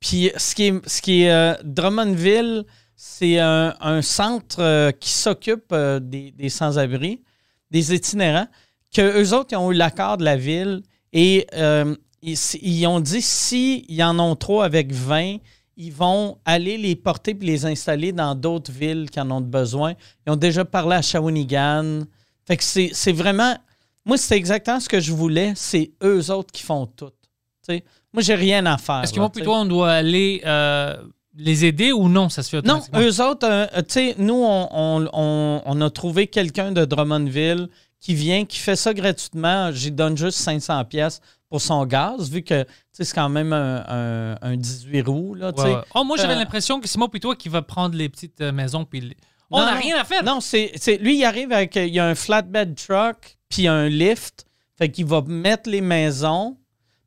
[0.00, 2.64] Puis ce qui est, ce qui est Drummondville,
[2.96, 7.22] c'est un, un centre euh, qui s'occupe euh, des, des sans-abri,
[7.70, 8.48] des itinérants,
[8.92, 10.82] que eux autres ils ont eu l'accord de la ville
[11.12, 15.36] et euh, ils, ils ont dit s'ils en ont trop avec 20,
[15.76, 19.94] ils vont aller les porter puis les installer dans d'autres villes qui en ont besoin.
[20.26, 22.00] Ils ont déjà parlé à Shawinigan.
[22.46, 23.56] Fait que c'est vraiment.
[24.04, 25.52] Moi, c'est exactement ce que je voulais.
[25.54, 27.10] C'est eux autres qui font tout.
[27.10, 29.02] Tu sais, moi, j'ai rien à faire.
[29.02, 30.96] Est-ce que moi, plutôt, on doit aller euh,
[31.36, 32.28] les aider ou non?
[32.28, 35.90] Ça se fait Non, eux autres, euh, tu sais, nous, on, on- on- on a
[35.90, 37.68] trouvé quelqu'un de Drummondville
[38.00, 39.70] qui vient, qui fait ça gratuitement.
[39.72, 43.52] J'y donne juste 500 pièces pour son gaz, vu que tu sais, c'est quand même
[43.52, 45.34] un, un- un 18 roues.
[45.34, 45.76] Là, Ouais.
[45.94, 48.40] Oh, moi, j'avais Euh, l'impression que c'est moi puis toi qui va prendre les petites
[48.40, 48.84] euh, maisons.
[48.84, 49.14] Puis
[49.50, 50.24] On n'a rien à faire.
[50.24, 51.76] Non, c'est, c'est- lui, il arrive avec.
[51.76, 54.44] Il y a un flatbed truck, puis un lift.
[54.78, 56.56] Fait qu'il va mettre les maisons.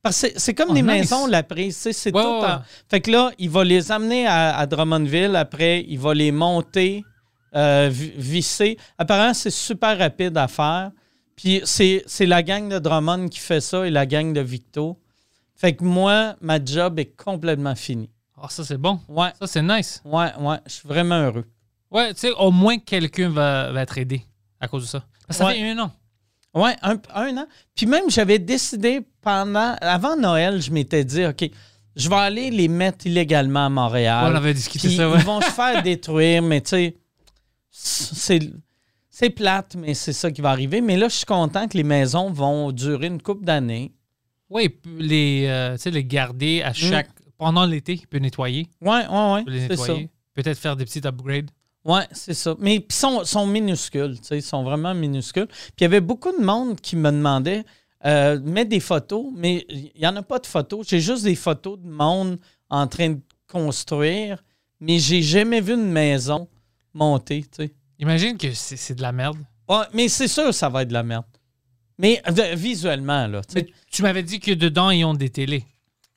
[0.01, 0.91] Parce que c'est, comme Oh, des nice.
[0.91, 1.75] maisons, la prise.
[1.77, 2.61] C'est tout en-.
[2.89, 5.35] Fait que là, il va les amener à, à Drummondville.
[5.35, 7.03] Après, il va les monter,
[7.55, 8.77] euh, vi- visser.
[8.97, 10.91] Apparemment, c'est super rapide à faire.
[11.35, 14.97] Puis c'est, la gang de Drummond qui fait ça et la gang de Victo.
[15.55, 18.09] Fait que moi, ma job est complètement finie.
[18.41, 19.01] Oh, ça, c'est bon.
[19.09, 20.01] Ouais, Ça, c'est nice.
[20.05, 20.57] ouais, ouais.
[20.65, 21.45] Je suis vraiment heureux.
[21.91, 24.21] Ouais, tu sais, au moins quelqu'un va, va être aidé
[24.61, 25.03] à cause de ça.
[25.29, 25.55] Ça Ouais.
[25.55, 25.91] fait un an.
[26.53, 27.45] Oui, un, un an.
[27.75, 29.75] Puis même, j'avais décidé pendant.
[29.81, 31.49] Avant Noël, je m'étais dit, OK,
[31.95, 34.31] je vais aller les mettre illégalement à Montréal.
[34.31, 35.19] on avait discuté ça, ouais.
[35.19, 36.95] Ils vont se faire détruire, mais tu sais,
[37.69, 38.39] c'est.
[39.11, 40.79] C'est plate, mais c'est ça qui va arriver.
[40.79, 43.91] Mais là, je suis content que les maisons vont durer une couple d'années.
[44.49, 47.09] Oui, les, euh, tu sais, les garder à chaque.
[47.37, 48.67] Pendant l'été, il peut nettoyer.
[49.45, 49.83] C'est ça.
[49.87, 50.09] nettoyer.
[50.33, 51.49] Peut-être faire des petits upgrades.
[51.85, 52.55] Ouais, c'est ça.
[52.59, 55.47] Mais ils sont, sont minuscules, tu sais, ils sont vraiment minuscules.
[55.47, 57.63] Puis il y avait beaucoup de monde qui me demandait
[58.05, 60.87] euh, mets des photos, mais il n'y en a pas de photos.
[60.87, 64.43] J'ai juste des photos de monde en train de construire,
[64.79, 66.47] mais j'ai jamais vu une maison
[67.51, 67.71] sais.
[67.99, 69.37] Imagine que c'est de la merde.
[69.67, 71.25] Ouais, mais c'est sûr que ça va être de la merde.
[71.97, 75.65] Mais euh, visuellement, là, Mais tu m'avais dit que dedans, ils ont des télés.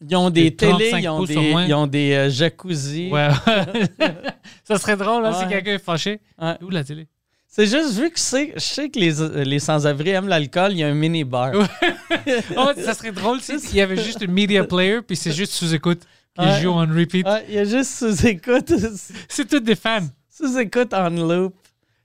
[0.09, 1.64] Ils ont des des 35 télés, ils ont des, au moins.
[1.66, 3.09] ils ont des euh, jacuzzi.
[3.11, 3.28] Ouais.
[4.64, 5.50] ça serait drôle, là, si Ouais.
[5.50, 6.20] quelqu'un est fâché.
[6.62, 7.07] Où la télé?
[7.48, 10.84] C'est juste vu que c'est- je sais que les, les sans-abri aiment l'alcool, il y
[10.84, 11.53] a un mini-bar.
[12.57, 15.53] Oh, ça serait drôle si- s'il y avait juste un media player, puis c'est juste
[15.53, 16.00] sous-écoute
[16.38, 17.26] qui joue en repeat.
[17.48, 18.72] Il y a juste sous-écoute,
[19.28, 20.07] C'est tous des fans.
[20.30, 21.55] sous-écoute en loop,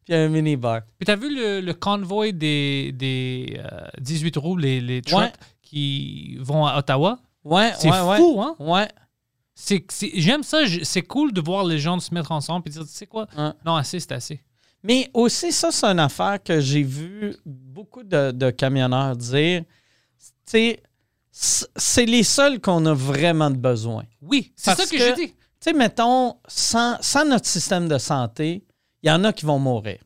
[0.05, 0.81] puis un mini-bar.
[0.97, 5.31] Puis t'as vu le, le convoy des, des euh, 18 roues, les, les trucks Ouais.
[5.61, 7.19] qui vont à Ottawa?
[7.47, 8.17] Ouais, C'est ouais, ouais.
[8.17, 8.55] fou, hein?
[8.59, 8.87] Ouais.
[9.55, 10.59] C'est, c'est- j'aime ça.
[10.83, 13.27] C'est cool de voir les gens se mettre ensemble et dire, tu sais quoi?
[13.65, 14.41] Non, assez, c'est assez.
[14.83, 19.63] Mais aussi, ça, c'est une affaire que j'ai vu beaucoup de, de camionneurs dire.
[20.45, 20.83] Tu sais,
[21.31, 24.03] c'est les seuls qu'on a vraiment de besoin.
[24.21, 25.27] Oui, c'est Parce ça que, que- je dis.
[25.59, 28.63] Tu sais, mettons, sans, sans notre système de santé,
[29.01, 29.97] il y en a qui vont mourir.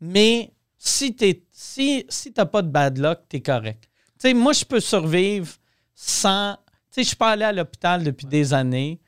[0.00, 3.84] Mais si tu si, si t'as pas de bad luck, t'es correct.
[4.20, 5.48] Tu sais, moi, je peux survivre
[5.94, 6.56] sans...
[6.98, 9.00] Sais, je suis pas allé à l'hôpital depuis des années,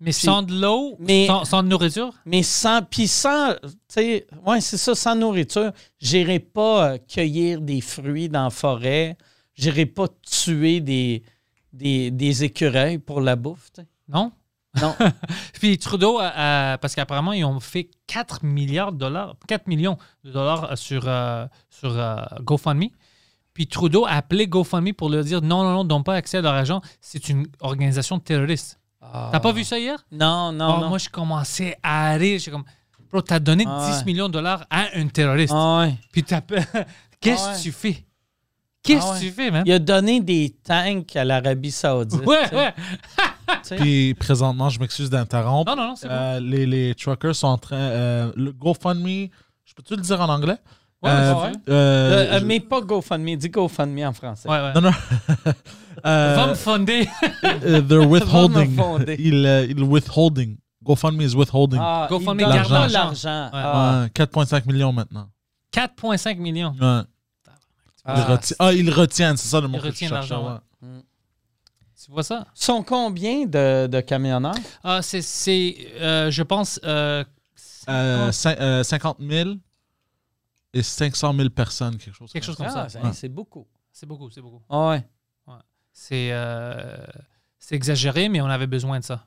[0.00, 2.82] Mais sans de l'eau, mais- sans, sans de nourriture, mais sans...
[2.82, 3.54] Puis sans...
[3.62, 8.50] Tu sais, ouais, c'est ça, sans nourriture, j'irai pas euh, cueillir des fruits dans la
[8.50, 9.16] forêt,
[9.54, 11.22] j'irai pas tuer des,
[11.72, 13.88] des, des écureuils pour la bouffe, tu sais.
[14.08, 14.32] non?
[14.80, 14.94] Non.
[15.54, 19.96] Puis Trudeau, a- a- parce qu'apparemment, ils ont fait 4 milliards de dollars, 4 millions
[20.24, 22.88] de dollars sur, euh, sur euh, GoFundMe.
[23.56, 26.40] Puis Trudeau a appelé GoFundMe pour leur dire non, non, non, donne pas accès à
[26.42, 26.82] leur argent.
[27.00, 28.78] C'est une organisation terroriste.
[29.00, 30.04] T'as pas vu ça hier?
[30.12, 30.88] Non, non, Oh, non.
[30.90, 32.38] Moi, je commençais à rire.
[32.38, 32.64] J'ai comme,
[33.10, 34.04] bro, t'as donné Ah 10 ouais.
[34.04, 35.54] millions de dollars à un terroriste.
[35.56, 35.94] Ah ouais.
[36.12, 36.42] Puis t'as
[37.20, 37.56] Qu'est-ce Ah ouais.
[37.56, 38.04] que tu fais?
[38.82, 39.20] Qu'est-ce Ah que ouais.
[39.20, 39.62] tu fais, man?
[39.64, 42.26] Il a donné des tanks à l'Arabie Saoudite.
[42.26, 42.56] Ouais, tu sais.
[42.56, 42.74] ouais.
[43.80, 45.74] Puis présentement, je m'excuse d'interrompre.
[45.74, 46.14] Non, non, non, c'est bon.
[46.14, 47.76] Euh, les, les truckers sont en train.
[47.76, 49.28] euh, le GoFundMe,
[49.64, 50.58] je peux-tu le dire en anglais?
[51.02, 51.72] Ouais, Euh, euh,
[52.32, 54.48] Euh, je- mais pas GoFundMe, dis GoFundMe en français.
[54.48, 54.72] Ouais, ouais.
[54.74, 54.90] Non, non.
[56.04, 57.08] Euh, Va me fonder.
[57.44, 58.76] euh, they're withholding.
[58.76, 59.16] Va me fonder.
[59.18, 60.56] il, euh, il withholding.
[60.84, 61.80] GoFundMe is withholding.
[61.82, 62.86] Ah, GoFundMe garde l'argent.
[62.92, 63.44] l'argent.
[63.46, 63.50] Ouais.
[63.64, 64.00] Ah.
[64.02, 65.28] Ouais, 4,5 millions maintenant.
[65.72, 66.74] 4,5 millions.
[66.80, 67.00] Ouais.
[68.04, 68.14] Ah.
[68.14, 70.88] Ils reti- ah, ils retiennent, c'est ça le mot Ils que je retiennent l'argent, ouais.
[72.04, 72.44] Tu vois ça?
[72.54, 74.54] sont combien de, de camionneurs?
[74.84, 77.24] Ah, c'est, c'est, euh, je pense, euh,
[77.88, 79.50] Euh, cin- euh, 50 000
[80.74, 82.88] et 500 000 personnes, quelque chose quelque chose comme Ah, ça.
[82.88, 83.12] c'est Ouais.
[83.12, 83.66] c'est beaucoup.
[83.92, 84.62] C'est beaucoup, c'est beaucoup.
[84.68, 85.04] Ah ouais.
[85.92, 87.06] C'est, euh,
[87.58, 89.26] c'est exagéré, mais on avait besoin de ça.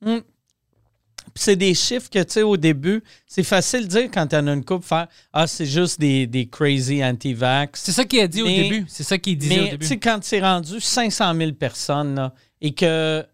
[0.00, 4.46] Puis c'est des chiffres que, tu sais, au début, c'est facile de dire quand on
[4.46, 7.80] a une coupe, faire Ah, c'est juste des, des crazy anti-vax.
[7.82, 8.84] C'est ça qu'il a dit au début.
[8.88, 9.86] C'est ça qu'il disait au Mais, tu début.
[9.86, 13.26] sais, quand c'est rendu 500 000 personnes, là, et que,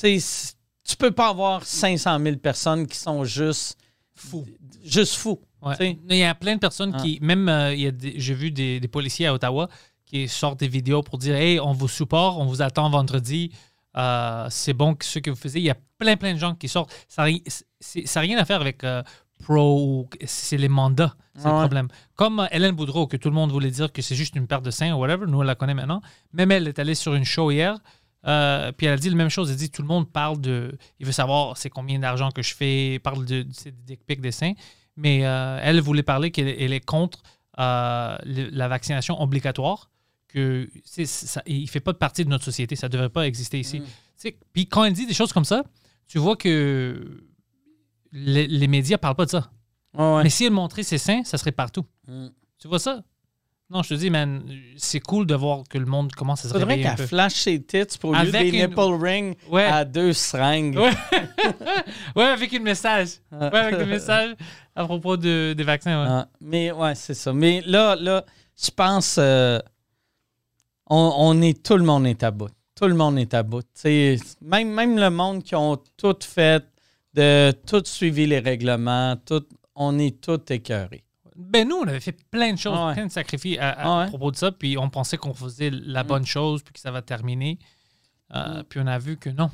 [0.00, 3.78] tu sais, tu peux pas avoir 500 000 personnes qui sont juste
[4.28, 4.46] Fou.
[4.84, 5.24] Juste.
[5.62, 5.76] Ouais.
[5.76, 5.98] sais.
[6.08, 7.00] Il y a plein de personnes Ah.
[7.02, 7.74] qui, même euh,
[8.16, 9.68] j'ai vu des, des policiers à Ottawa
[10.06, 13.50] qui sortent des vidéos pour dire Hey, on vous supporte, on vous attend vendredi,
[13.96, 15.60] euh, c'est bon ce que vous faisiez.
[15.60, 16.92] Il y a plein, plein de gens qui sortent.
[17.08, 19.02] Ça n'a rien à faire avec euh,
[19.42, 21.88] pro, c'est les mandats, c'est Ah le problème.
[22.14, 24.62] Comme euh, Hélène Boudreau, que tout le monde voulait dire que c'est juste une paire
[24.62, 26.00] de seins ou whatever, nous on la connaît maintenant.
[26.32, 27.76] Même elle est allée sur une show hier.
[28.26, 29.50] Euh, puis elle a dit la même chose.
[29.50, 30.76] Elle dit tout le monde parle de.
[31.00, 34.20] Il veut savoir c'est combien d'argent que je fais, parle de, de, des dick pics,
[34.20, 34.52] des seins.
[34.96, 37.22] Mais euh, elle voulait parler qu'elle elle est contre
[37.58, 39.90] euh, le- la vaccination obligatoire,
[40.28, 43.26] que c'est- ça, il ne fait pas partie de notre société, ça ne devrait pas
[43.26, 43.80] exister ici.
[43.80, 44.28] Mm.
[44.52, 45.64] Puis quand elle dit des choses comme ça,
[46.06, 47.22] tu vois que
[48.12, 49.50] les, les médias ne parlent pas de ça.
[49.94, 50.22] Ouais.
[50.22, 51.84] Mais si elle montrait ses seins, ça serait partout.
[52.06, 52.28] Mm.
[52.58, 53.02] Tu vois ça?
[53.72, 54.42] Non, je te dis, man,
[54.76, 57.32] c'est cool de voir que le monde commence à se Faudrait réveiller un qu'elle flash
[57.34, 59.64] ses tits pour lieu Avec des une- nipple rings Ouais.
[59.64, 60.76] à deux seringues.
[60.76, 60.90] Ouais.
[62.16, 63.08] ouais, avec un message.
[63.32, 64.34] Ouais, avec des messages
[64.76, 66.02] à propos de, des vaccins.
[66.02, 66.08] ouais.
[66.10, 67.32] Ah, mais ouais, c'est ça.
[67.32, 68.24] Mais là, là,
[68.62, 69.58] je pense euh,
[70.90, 72.50] on, on est tout le monde est à bout.
[72.74, 73.64] Tout le monde est à bout.
[73.86, 76.64] Même, même le monde qui ont tout fait,
[77.14, 79.44] de tout suivi les règlements, tout,
[79.74, 81.04] on est tout écœurés.
[81.36, 82.94] Ben nous, on avait fait plein de choses, Ah ouais.
[82.94, 84.08] plein de sacrifices à, à Ah ouais.
[84.08, 87.02] propos de ça, puis on pensait qu'on faisait la bonne chose, puis que ça va
[87.02, 87.58] terminer.
[88.34, 88.64] Euh, Mm.
[88.68, 89.50] Puis on a vu que non,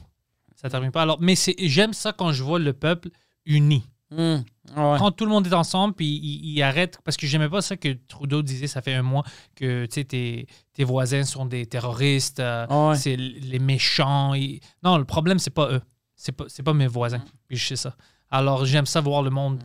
[0.55, 1.03] ça termine pas.
[1.03, 3.11] Alors, mais j'aime ça quand je vois le peuple
[3.47, 3.85] uni.
[4.17, 4.43] Hum,
[4.75, 4.99] ah ouais.
[4.99, 7.77] Quand tout le monde est ensemble, puis il, il arrête, parce que j'aimais pas ça
[7.77, 9.23] que Trudeau disait, ça fait un mois,
[9.55, 12.97] que tes, tes voisins sont des terroristes, euh, Ah ouais.
[12.97, 14.33] c'est les méchants.
[14.35, 15.83] ils- Non, le problème, c'est pas eux.
[16.17, 17.19] C'est pas, pas mes voisins.
[17.19, 17.25] Mm.
[17.49, 17.95] Puis je sais ça.
[18.31, 19.63] Alors, j'aime ça voir le monde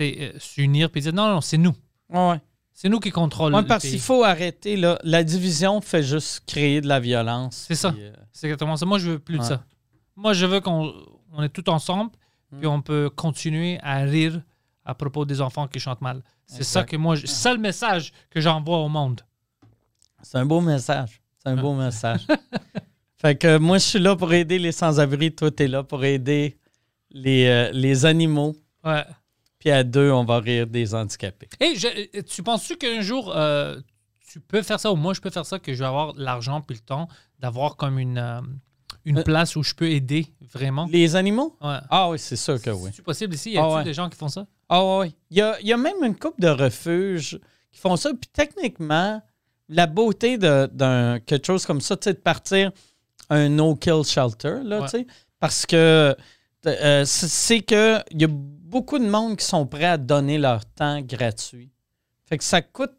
[0.00, 1.74] euh, c'est, euh, s'unir, puis dire non, non, c'est nous.
[2.12, 2.40] Ah ouais.
[2.72, 4.76] C'est nous qui contrôlons Ouais, parce qu'il faut arrêter.
[4.76, 4.98] Là.
[5.02, 7.64] La division fait juste créer de la violence.
[7.68, 7.92] C'est ça.
[7.92, 8.84] Puis, euh, C'est exactement ça.
[8.84, 9.64] Moi, je veux plus de ça.
[10.14, 10.92] Moi, je veux qu'on
[11.32, 12.10] on est tout ensemble,
[12.58, 12.70] puis Mm.
[12.70, 14.40] on peut continuer à rire
[14.84, 16.22] à propos des enfants qui chantent mal.
[16.46, 19.20] C'est ça que moi, je- c'est le message que j'envoie au monde.
[20.22, 21.20] C'est un beau message.
[21.42, 22.26] C'est un beau message.
[23.18, 25.34] Fait que moi, je suis là pour aider les sans-abri.
[25.34, 26.58] Toi, tu es là pour aider
[27.10, 28.54] les, euh, les animaux.
[28.84, 29.04] Ouais.
[29.66, 31.48] Puis à deux, on va rire des handicapés.
[31.58, 33.80] Hey, je- tu penses-tu qu'un jour, euh,
[34.30, 36.60] tu peux faire ça, ou moi, je peux faire ça, que je vais avoir l'argent
[36.60, 37.08] puis le temps
[37.40, 38.40] d'avoir comme une, euh,
[39.04, 40.86] une Euh, place où je peux aider vraiment?
[40.92, 41.56] Les animaux?
[41.60, 41.78] Ouais.
[41.90, 42.90] Ah oui, c'est sûr que oui.
[42.94, 43.50] C'est possible ici?
[43.50, 43.82] Y a-t-il Ah ouais.
[43.82, 44.46] des gens qui font ça?
[44.68, 45.16] Ah oui.
[45.30, 47.40] Il y a, il y a même une couple de refuges
[47.72, 48.10] qui font ça.
[48.10, 49.20] Puis techniquement,
[49.68, 52.70] la beauté de- d'un quelque chose comme ça, tu sais, de partir
[53.30, 54.84] un no-kill shelter, là, Ouais.
[54.84, 55.06] tu sais,
[55.40, 56.14] parce que
[56.66, 60.38] euh, c'est- c'est que il y a beaucoup de monde qui sont prêts à donner
[60.38, 61.70] leur temps gratuit.
[62.28, 62.90] Fait que ça coûte,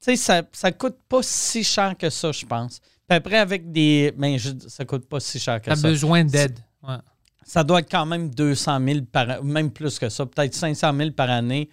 [0.00, 2.80] tu sais, ça, ça coûte pas si cher que ça, je pense.
[3.08, 4.12] Puis après, avec des.
[4.16, 6.58] Ben, je, ça coûte pas si cher que T'as ça besoin d'aide.
[6.82, 6.96] Ouais.
[7.44, 11.10] ça doit être quand même 200 000 par même plus que ça, peut-être 500 000
[11.12, 11.68] par année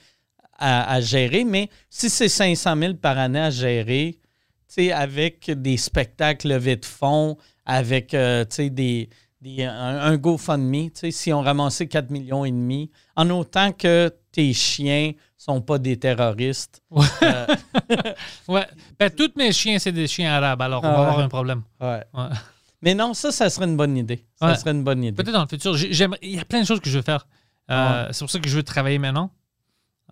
[0.57, 1.43] à, à gérer.
[1.43, 4.17] Mais si c'est 500 000 par année à gérer,
[4.67, 9.09] tu sais, avec des spectacles levés de fonds, avec euh, tu sais, des,
[9.55, 13.71] des- un, un GoFundMe, tu sais, si on ramassait 4 millions et demi, en autant
[13.71, 16.81] que tes chiens sont pas des terroristes.
[16.89, 17.05] Ouais.
[17.23, 17.45] euh,
[18.47, 18.65] Ouais.
[18.99, 21.07] Ben, tous mes chiens, c'est des chiens arabes, alors on Ah va ouais.
[21.07, 21.61] avoir un problème.
[21.81, 22.03] ouais.
[22.13, 22.29] Ouais.
[22.81, 24.25] Mais non, ça, ça serait une bonne idée.
[24.39, 25.15] Ça serait une bonne idée.
[25.23, 25.75] Peut-être dans le futur.
[26.21, 27.25] Il y a plein de choses que je veux faire.
[27.71, 28.07] Euh.
[28.11, 29.31] C'est pour ça que je veux travailler maintenant.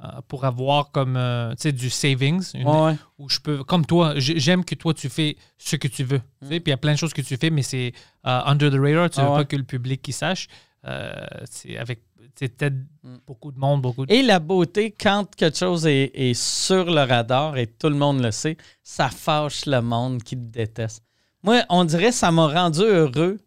[0.04, 2.96] Euh, pour avoir comme euh, tu sais, du savings, une- Ouais.
[3.20, 6.22] où je peux, comme toi, j'ai- j'aime que toi tu fais ce que tu veux.
[6.42, 7.94] sais, Puis il y a plein de choses que tu fais, mais c'est
[8.26, 9.10] euh, under the radar.
[9.10, 9.38] Tu Ah veux ouais.
[9.38, 10.48] pas que le public qui sache.
[10.86, 11.14] Euh,
[11.50, 12.02] c'est avec,
[12.36, 13.16] t'aides Mm.
[13.26, 14.12] beaucoup de monde, beaucoup de.
[14.12, 18.22] Et la beauté, quand quelque chose est, est sur le radar et tout le monde
[18.22, 21.02] le sait, ça fâche le monde qui te déteste.
[21.44, 23.40] Moi, on dirait que ça m'a rendu heureux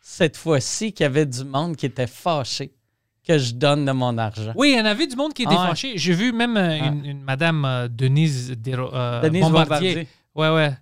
[0.00, 2.72] cette fois-ci qu'il y avait du monde qui était fâché
[3.26, 4.52] que je donne de mon argent.
[4.54, 5.98] Oui, il y en avait du monde qui était Ah fâché.
[5.98, 9.74] J'ai vu même euh, une, une madame euh, Denise, Desro- euh, Denise Bombardier.
[9.74, 10.08] Bombardier.
[10.34, 10.76] Ouais, ouais.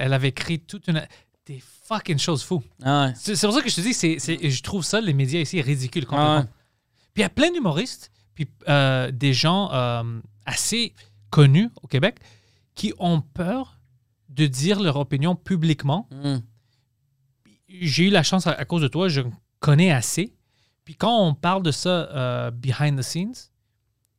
[0.00, 1.02] Elle avait écrit toute une.
[1.46, 2.62] Des fucking choses fous.
[2.82, 3.12] Ah ouais.
[3.16, 6.06] C'est pour ça que je te dis, c'est, je trouve ça, les médias ici, ridicule
[6.06, 6.34] complètement.
[6.34, 6.46] Ah ouais.
[7.14, 8.46] Puis il y a plein d'humoristes, puis
[9.12, 9.70] des gens
[10.46, 10.94] assez
[11.30, 12.16] connus au Québec
[12.74, 13.78] qui ont peur
[14.28, 16.08] de dire leur opinion publiquement.
[16.24, 16.40] Hum.
[17.68, 19.20] J'ai eu la chance, à, à cause de toi, je
[19.60, 20.32] connais assez.
[20.84, 23.34] Puis quand on parle de ça euh, behind the scenes,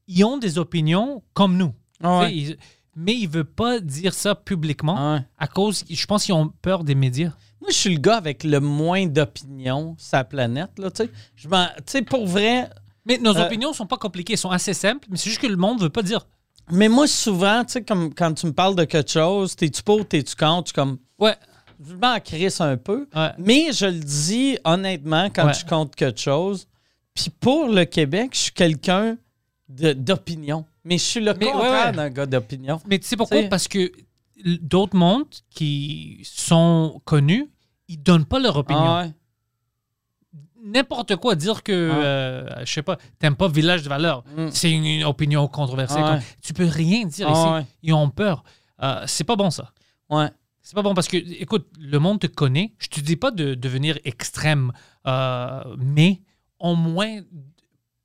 [0.07, 1.73] ils ont des opinions comme nous.
[2.03, 2.37] Ah Tu sais, ouais.
[2.37, 2.57] ils-
[2.95, 5.25] mais ils ne veulent pas dire ça publiquement Ah ouais.
[5.37, 7.31] à cause, je pense qu'ils ont peur des médias.
[7.61, 10.71] Moi, je suis le gars avec le moins d'opinions sur la planète.
[10.79, 11.11] Là, tu sais.
[11.35, 12.69] je m'en- tu sais, pour vrai,
[13.03, 15.47] Mais nos Euh, opinions sont pas compliquées, elles sont assez simples, mais c'est juste que
[15.47, 16.27] le monde veut pas dire.
[16.71, 20.07] mais moi, souvent, tu sais, comme quand tu me parles de quelque chose, t'es-tu pour,
[20.07, 21.35] t'es-tu contre, suis comme, Ouais,
[21.85, 23.07] je m'en crisse un peu.
[23.15, 23.31] ouais.
[23.37, 25.53] Mais je le dis honnêtement quand Ouais.
[25.53, 26.67] je compte quelque chose.
[27.13, 29.17] Puis pour le Québec, je suis quelqu'un
[29.67, 30.65] d'opinion.
[30.83, 32.79] Mais je suis le Mais contraire d'un gars d'opinion.
[32.87, 33.43] Mais tu sais pourquoi?
[33.49, 33.91] Parce que
[34.61, 37.49] d'autres mondes qui sont connus,
[37.87, 38.81] ils donnent pas leur opinion.
[38.85, 39.05] Ah.
[40.63, 41.95] N'importe quoi, dire que, Ah.
[41.97, 44.49] euh, je sais pas, t'aimes pas Village de Valeur, Mm.
[44.51, 45.95] c'est une, une opinion controversée.
[45.97, 46.19] Ah ouais.
[46.41, 47.47] Tu peux rien dire Ah ici.
[47.53, 47.65] ouais.
[47.81, 48.43] Ils ont peur.
[48.83, 49.71] Euh, c'est pas bon ça.
[50.09, 50.29] Ouais.
[50.71, 52.73] C'est pas bon parce que, écoute, le monde te connaît.
[52.79, 54.71] Je te dis pas de devenir extrême,
[55.05, 56.21] euh, mais
[56.59, 57.19] au moins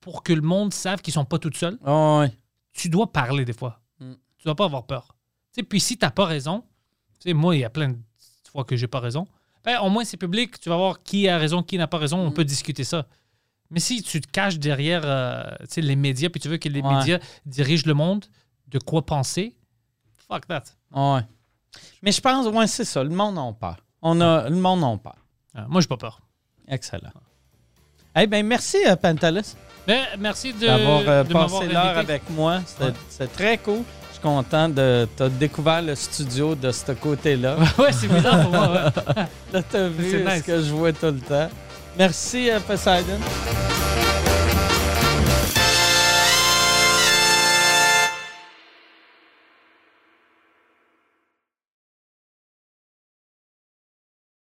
[0.01, 2.33] pour que le monde sache qu'ils sont pas tout seuls, ouais.
[2.73, 3.81] tu dois parler des fois.
[4.01, 4.15] Mm.
[4.39, 5.15] Tu dois pas avoir peur.
[5.53, 6.65] Tu sais, puis si t'as pas raison,
[7.29, 7.99] moi, il y a plein de
[8.51, 9.29] fois que j'ai pas raison,
[9.65, 12.19] ben, au moins c'est public, tu vas voir qui a raison, qui n'a pas raison,
[12.19, 12.35] on Mm.
[12.35, 13.07] peut discuter ça.
[13.71, 15.45] Mais si tu te caches derrière euh,
[15.77, 16.95] les médias, puis tu veux que les Ouais.
[16.97, 18.25] médias dirigent le monde,
[18.67, 19.57] de quoi penser,
[20.29, 20.65] fuck that.
[20.93, 21.21] Ouais.
[22.03, 23.03] Mais je pense, ouais, c'est ça.
[23.03, 23.77] Le monde a peur.
[24.03, 25.17] On a, le monde a peur.
[25.55, 26.21] Ah, moi, j'ai pas peur.
[26.69, 27.11] Excellent.
[28.19, 29.55] Eh bien, merci, euh, Pantalus,
[29.87, 32.61] Ben, merci d'avoir euh, passé l'heure avec moi.
[32.67, 33.27] C'était Ouais.
[33.29, 33.83] très cool.
[34.09, 37.57] Je suis content de t'as découvert le studio de ce côté-là.
[37.79, 38.69] ouais, c'est bizarre pour moi.
[38.69, 39.25] ouais.
[39.53, 40.43] Là, t'as vu C'est ce nice.
[40.43, 41.49] que je vois tout le temps.
[41.99, 43.19] Merci, euh, Poseidon.